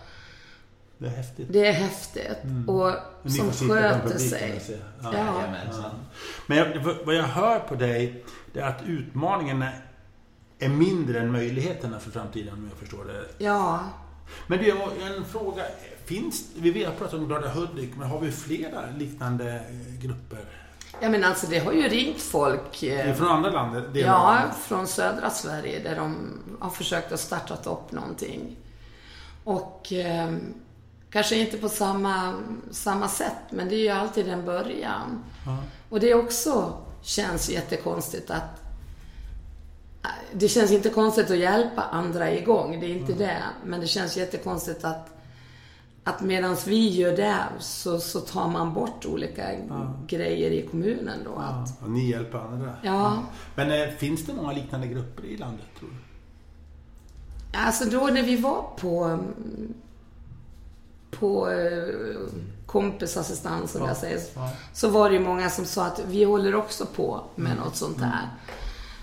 Det 1.01 1.07
är 1.07 1.11
häftigt. 1.11 1.47
det 1.53 1.67
är 1.67 1.73
häftigt. 1.73 2.39
Och 2.67 2.89
Mm. 2.91 3.03
Ni 3.23 3.31
som 3.53 3.69
sköter 3.69 4.19
sig. 4.19 4.61
och. 5.01 5.05
Ja. 5.05 5.13
Jajamensan. 5.15 5.91
Men 6.47 6.59
jag, 6.59 6.95
vad 7.05 7.15
jag 7.15 7.23
hör 7.25 7.59
på 7.59 7.75
dig, 7.75 8.25
det 8.53 8.61
är 8.61 8.67
att 8.69 8.83
utmaningarna 8.87 9.69
är 10.59 10.69
mindre 10.69 11.21
än 11.21 11.33
möjligheterna 11.33 11.99
för 12.01 12.11
framtiden 12.11 12.53
om 12.55 12.69
jag 12.71 12.79
förstår 12.79 13.05
det. 13.05 13.45
Ja. 13.45 13.81
Men 14.47 14.59
du, 14.59 14.71
en 14.71 15.25
fråga. 15.25 15.63
Finns, 16.05 16.45
vi 16.57 16.71
vet- 16.71 16.87
har 16.89 16.95
pratat 16.95 17.15
om 17.15 17.27
Glada 17.29 17.49
Hudik, 17.49 17.91
men 17.97 18.09
har 18.09 18.21
vi 18.21 18.33
flera 18.33 18.81
liknande 18.99 19.55
eh, 19.55 20.03
grupper? 20.03 20.39
ja, 21.01 21.09
men 21.09 21.25
alltså 21.25 21.47
det 21.47 21.59
har 21.59 21.73
ju 21.73 21.89
ringt 21.89 22.21
folk. 22.23 22.83
eh, 22.83 23.15
Från 23.15 23.29
andra 23.29 23.61
av 23.61 23.91
Ja, 23.95 24.07
landet? 24.33 24.57
från 24.63 24.87
södra 24.87 25.31
Sverige 25.31 25.79
där 25.79 25.97
de 25.97 26.17
har 26.61 26.71
försökt 26.71 27.13
att 27.13 27.21
starta 27.21 27.71
upp 27.71 27.93
någonting. 27.93 28.57
Och 29.45 29.93
eh, 29.93 30.31
kanske 31.11 31.37
inte 31.37 31.57
på 31.59 31.69
samma, 31.69 32.35
samma 32.71 33.09
sätt, 33.09 33.43
men 33.51 33.69
det 33.69 33.75
är 33.75 33.79
ju 33.81 33.89
alltid 33.89 34.29
en 34.29 34.45
början. 34.45 35.25
Ja. 35.47 35.59
Och 35.89 36.01
det 36.01 36.15
också 36.15 36.73
känns 37.03 37.51
jättekonstigt 37.51 38.31
att 38.31 38.63
det 40.33 40.49
känns 40.49 40.71
inte 40.73 40.89
konstigt 40.91 41.31
att 41.31 41.39
hjälpa 41.39 41.83
andra 41.83 42.33
igång, 42.33 42.81
det 42.81 42.87
är 42.87 42.97
inte 42.97 43.13
det. 43.13 43.43
Men 43.65 43.81
det 43.81 43.87
känns 43.87 44.17
jättekonstigt 44.17 44.85
att, 44.85 45.09
att 46.05 46.21
medan 46.23 46.57
vi 46.67 46.89
gör 46.89 47.17
det 47.17 47.37
så, 47.59 47.99
så 47.99 48.21
tar 48.21 48.49
man 48.49 48.75
bort 48.75 49.07
olika 49.07 49.43
grejer 50.07 50.51
i 50.51 50.67
kommunen 50.71 51.19
då. 51.25 51.35
Att, 51.35 51.83
Och 51.83 51.91
ni 51.91 52.11
hjälper 52.11 52.39
andra? 52.39 52.75
ja. 52.83 53.23
Men 53.55 53.71
eh, 53.71 53.89
finns 53.89 54.27
det 54.27 54.33
många 54.35 54.53
liknande 54.53 54.87
grupper 54.87 55.25
i 55.25 55.37
landet, 55.37 55.67
tror 55.79 55.89
du? 55.89 55.95
Alltså 57.59 57.85
då 57.85 58.07
när 58.07 58.23
vi 58.23 58.37
var 58.37 58.65
på 58.81 59.19
på 61.11 61.51
eh, 61.51 61.95
kompisassistans 62.67 63.71
som 63.73 63.81
Ja, 63.81 63.89
jag 63.89 63.97
säger. 63.97 64.21
ja. 64.35 64.51
Så 64.73 64.89
var 64.89 65.09
det 65.11 65.15
ju 65.17 65.21
många 65.21 65.51
som 65.51 65.65
sa 65.65 65.87
att 65.87 66.01
vi 66.07 66.25
håller 66.25 66.55
också 66.55 66.87
på 66.87 67.21
med 67.35 67.57
något 67.57 67.77
sånt 67.77 67.99
där. 67.99 68.29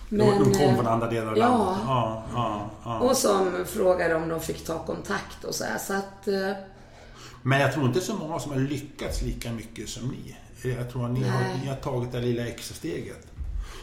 de, 0.09 0.17
de 0.17 0.53
kom 0.53 0.61
eh, 0.61 0.75
från 0.75 0.87
andra 0.87 1.09
delar 1.09 1.31
av 1.31 1.37
ja. 1.37 1.47
landet? 1.47 1.83
Ja, 1.87 2.23
ja, 2.33 2.69
ja. 2.83 2.99
Och 2.99 3.17
som 3.17 3.65
frågade 3.65 4.15
om 4.15 4.29
de 4.29 4.39
fick 4.39 4.65
ta 4.65 4.79
kontakt 4.79 5.43
och 5.43 5.55
så 5.55 5.63
här. 5.63 5.77
Så 5.77 5.93
att, 5.93 6.27
eh, 6.27 6.57
Men 7.41 7.59
jag 7.61 7.73
tror 7.73 7.85
inte 7.85 8.01
så 8.01 8.15
många 8.15 8.39
som 8.39 8.51
har 8.51 8.59
lyckats 8.59 9.21
lika 9.21 9.51
mycket 9.51 9.89
som 9.89 10.07
ni. 10.07 10.35
Jag 10.77 10.91
tror 10.91 11.05
att 11.05 11.11
ni, 11.11 11.23
har, 11.23 11.41
ni 11.63 11.67
har 11.69 11.75
tagit 11.75 12.11
det 12.11 12.19
lilla 12.19 12.47
extra 12.47 12.75
steget. 12.75 13.27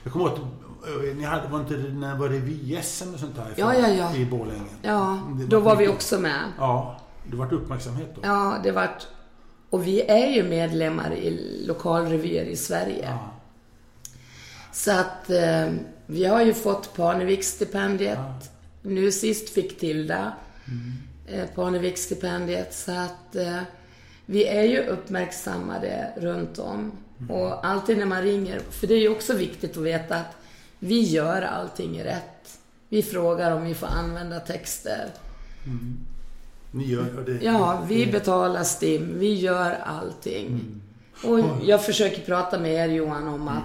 Jag 0.05 0.12
kommer 0.12 0.27
ihåg 0.27 0.35
att 0.35 1.16
ni 1.16 1.25
hade, 1.25 1.49
var 1.49 1.61
inte 1.61 1.75
när 1.77 2.16
var 2.16 2.29
det 2.29 2.35
revy-SM 2.35 3.14
och 3.14 3.20
sånt 3.20 3.37
där? 3.37 3.55
Ja, 3.57 3.75
ja, 3.75 3.89
ja. 3.89 4.14
I 4.14 4.25
Borlänge. 4.27 4.61
ja, 4.83 5.18
då 5.49 5.61
var 5.61 5.77
vi 5.77 5.89
också 5.89 6.18
med. 6.20 6.53
Ja, 6.59 6.97
det 7.31 7.37
vart 7.37 7.53
uppmärksamhet 7.53 8.12
då. 8.14 8.20
Ja, 8.25 8.61
det 8.62 8.72
vart... 8.72 9.07
Och 9.70 9.87
vi 9.87 10.03
är 10.03 10.27
ju 10.31 10.43
medlemmar 10.43 11.12
i 11.14 11.31
lokalrevyer 11.66 12.45
i 12.45 12.57
Sverige. 12.57 13.09
Ja. 13.11 13.31
Så 14.72 14.91
att 14.93 15.31
eh, 15.31 15.72
vi 16.07 16.25
har 16.25 16.43
ju 16.43 16.55
fått 16.55 16.97
Parneviksstipendiet. 16.97 18.18
Nu 18.83 19.12
sist 19.12 19.51
fick 19.51 19.79
Tilda 19.81 20.33
Mm. 20.68 20.93
eh, 21.41 21.49
Parneviksstipendiet. 21.55 22.75
Så 22.75 22.93
att 22.93 23.37
eh, 23.37 23.61
vi 24.27 24.47
är 24.47 24.62
ju 24.62 24.79
uppmärksammade 24.87 26.12
runt 26.16 26.59
om. 26.59 26.93
Och 27.29 27.66
alltid 27.66 27.99
när 27.99 28.07
man 28.07 28.22
ringer, 28.22 28.59
för 28.70 28.87
det 28.87 28.95
är 28.95 28.99
ju 29.01 29.09
också 29.09 29.35
viktigt 29.37 29.77
att 29.77 29.83
veta 29.83 30.16
att 30.16 30.37
vi 30.79 31.01
gör 31.01 31.43
allting 31.43 32.05
rätt. 32.05 32.59
Vi 32.89 33.03
frågar 33.03 33.51
om 33.51 33.64
vi 33.64 33.75
får 33.75 33.87
använda 33.87 34.41
texter. 34.41 35.11
Ni 36.75 36.85
gör 36.85 37.22
det. 37.27 37.45
Ja, 37.45 37.83
vi 37.89 38.07
betalar 38.07 38.64
STIM, 38.64 39.18
vi 39.18 39.35
gör 39.35 39.70
allting. 39.85 40.61
Och 41.25 41.41
jag 41.64 41.85
försöker 41.85 42.22
prata 42.22 42.59
med 42.59 42.72
er 42.75 42.89
Johan 42.89 43.29
om 43.29 43.49
att, 43.49 43.62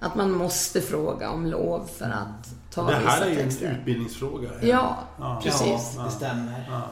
att 0.00 0.14
man 0.14 0.30
måste 0.30 0.80
fråga 0.80 1.30
om 1.30 1.46
lov 1.46 1.86
för 1.98 2.04
att 2.04 2.54
ta 2.70 2.86
Det 2.86 2.94
här 2.94 3.02
vissa 3.04 3.24
är 3.24 3.30
ju 3.30 3.40
en 3.40 3.44
texter. 3.48 3.76
utbildningsfråga. 3.80 4.48
Ja, 4.62 4.96
Ja. 5.18 5.40
precis. 5.44 5.94
Ja, 5.96 6.04
det 6.04 6.10
stämmer. 6.10 6.64
Ja. 6.70 6.82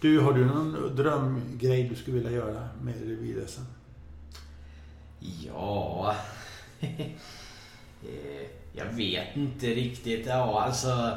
Du, 0.00 0.20
har 0.20 0.32
du 0.32 0.44
någon 0.46 0.96
drömgrej 0.96 1.82
du 1.88 1.94
skulle 1.96 2.16
vilja 2.16 2.30
göra 2.32 2.68
med 2.82 2.94
revirresan? 3.02 3.64
Ja... 5.46 6.14
Eh, 8.02 8.46
jag 8.72 8.84
vet 8.84 9.36
inte 9.36 9.66
riktigt. 9.66 10.26
Ja, 10.26 10.62
alltså... 10.62 11.10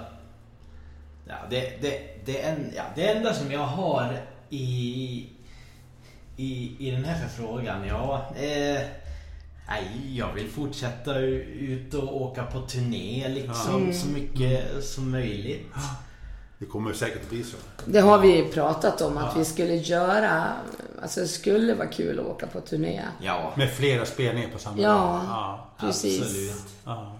Ja, 1.27 1.35
det, 1.49 1.81
det, 1.81 2.10
det, 2.25 2.41
en, 2.41 2.71
ja, 2.75 2.83
det 2.95 3.07
enda 3.07 3.33
som 3.33 3.51
jag 3.51 3.65
har 3.65 4.17
i, 4.49 5.29
i, 6.37 6.75
i 6.87 6.91
den 6.91 7.05
här 7.05 7.27
förfrågan, 7.27 7.87
ja... 7.87 8.25
Eh, 8.35 8.81
nej, 9.67 10.17
jag 10.17 10.33
vill 10.33 10.49
fortsätta 10.49 11.19
ut 11.19 11.93
och 11.93 12.21
åka 12.21 12.43
på 12.43 12.61
turné 12.61 13.27
liksom 13.27 13.87
Ja. 13.87 13.93
så 13.93 14.07
mycket 14.07 14.83
som 14.83 15.11
möjligt. 15.11 15.67
Det 16.59 16.65
kommer 16.65 16.93
säkert 16.93 17.21
att 17.23 17.29
bli 17.29 17.43
så. 17.43 17.57
Det 17.85 17.99
har 17.99 18.19
vi 18.19 18.43
pratat 18.53 19.01
om 19.01 19.17
att 19.17 19.31
Ja. 19.33 19.39
vi 19.39 19.45
skulle 19.45 19.75
göra. 19.75 20.43
Alltså 21.01 21.19
det 21.19 21.27
skulle 21.27 21.73
vara 21.73 21.87
kul 21.87 22.19
att 22.19 22.25
åka 22.25 22.47
på 22.47 22.61
turné. 22.61 23.01
Ja, 23.21 23.53
Med 23.57 23.71
flera 23.71 24.05
spelningar 24.05 24.49
på 24.49 24.59
samma 24.59 24.77
Ja. 24.81 24.89
dag. 24.89 25.21
Ja. 25.27 25.67
Precis. 25.79 26.21
absolut. 26.21 26.73
Ja. 26.85 27.15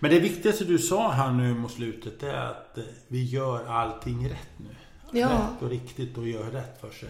Men 0.00 0.10
det 0.10 0.20
viktigaste 0.20 0.64
du 0.64 0.78
sa 0.78 1.10
här 1.10 1.32
nu 1.32 1.54
mot 1.54 1.72
slutet 1.72 2.22
är 2.22 2.34
att 2.34 2.78
eh, 2.78 2.84
vi 3.08 3.24
gör 3.24 3.66
allting 3.66 4.28
rätt 4.28 4.48
nu. 4.56 4.76
Ja. 5.12 5.28
Rätt 5.28 5.62
och 5.62 5.70
riktigt 5.70 6.18
och 6.18 6.28
gör 6.28 6.50
rätt 6.50 6.80
för 6.80 6.90
sig. 6.90 7.08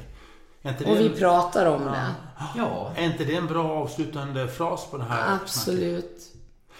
Och 0.62 1.00
vi 1.00 1.06
en, 1.06 1.16
pratar 1.16 1.66
om 1.66 1.84
det. 1.84 2.14
Ja, 2.56 2.92
är 2.96 3.04
inte 3.04 3.24
det 3.24 3.34
en 3.34 3.46
bra 3.46 3.70
avslutande 3.70 4.48
fras 4.48 4.86
på 4.90 4.96
det 4.96 5.04
här? 5.04 5.34
Absolut. 5.34 6.20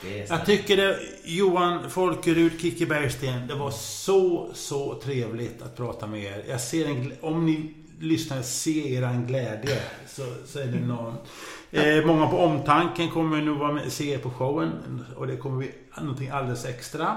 det 0.03 0.29
Jag 0.29 0.47
tycker 0.47 0.77
det, 0.77 0.99
Johan 1.25 1.91
Folkerud, 1.91 2.61
Kikki 2.61 2.87
Bergsten, 2.87 3.47
det 3.47 3.55
var 3.55 3.71
så, 3.71 4.51
så 4.55 4.95
trevligt 4.95 5.63
att 5.63 5.77
prata 5.77 6.07
med 6.07 6.25
er. 6.25 6.45
Jag 6.49 6.61
ser 6.61 6.87
en, 6.87 7.13
om 7.21 7.47
ni 7.47 7.75
lyssnar, 8.01 8.43
se 8.43 8.95
eran 8.95 9.27
glädje. 9.27 9.83
Så, 10.09 10.23
så 10.47 10.59
är 10.59 10.67
det 10.67 10.81
någon. 10.81 11.15
Eh, 11.71 12.07
många 12.07 12.27
på 12.27 12.39
omtanken 12.39 13.11
kommer 13.11 13.43
nu 13.43 13.51
vara 13.51 13.73
med, 13.73 13.93
se 13.93 14.19
på 14.19 14.31
showen. 14.31 15.05
Och 15.17 15.27
det 15.27 15.37
kommer 15.37 15.59
bli 15.59 15.71
någonting 16.01 16.29
alldeles 16.29 16.65
extra. 16.65 17.17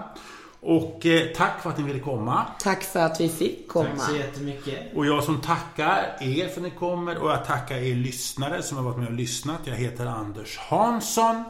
Och 0.62 1.06
eh, 1.06 1.28
tack 1.36 1.62
för 1.62 1.70
att 1.70 1.78
ni 1.78 1.84
ville 1.84 2.00
komma. 2.00 2.46
Tack 2.60 2.84
för 2.84 3.00
att 3.00 3.22
vi 3.22 3.30
fick 3.30 3.68
komma. 3.68 3.90
Tack 3.98 4.10
så 4.10 4.16
jättemycket. 4.16 4.80
Och 4.96 5.06
jag 5.06 5.24
som 5.24 5.42
tackar 5.42 6.18
er 6.20 6.48
för 6.48 6.58
att 6.58 6.64
ni 6.64 6.72
kommer 6.72 7.18
och 7.18 7.30
jag 7.30 7.46
tackar 7.46 7.76
er 7.76 7.96
lyssnare 7.96 8.62
som 8.62 8.78
har 8.78 8.84
varit 8.84 8.98
med 8.98 9.08
och 9.08 9.14
lyssnat. 9.14 9.60
Jag 9.64 9.76
heter 9.76 10.06
Anders 10.06 10.58
Hansson. 10.58 11.44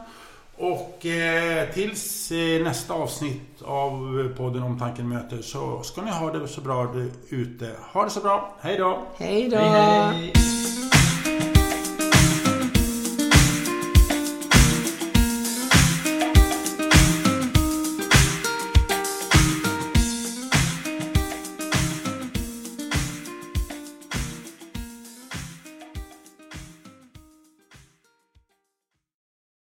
Och 0.56 1.06
eh, 1.06 1.68
tills 1.68 2.30
eh, 2.30 2.62
nästa 2.62 2.94
avsnitt 2.94 3.62
av 3.62 4.28
podden 4.36 4.62
Omtanken 4.62 5.08
möter 5.08 5.42
så 5.42 5.82
ska 5.82 6.02
ni 6.02 6.10
ha 6.10 6.32
det 6.32 6.48
så 6.48 6.60
bra 6.60 6.94
ute. 7.28 7.70
Ha 7.92 8.04
det 8.04 8.10
så 8.10 8.20
bra. 8.20 8.54
Hej 8.60 8.78
då! 8.78 9.02
Hej 9.16 9.48
då! 9.48 9.56
Hej, 9.56 10.32
hej. 10.32 10.32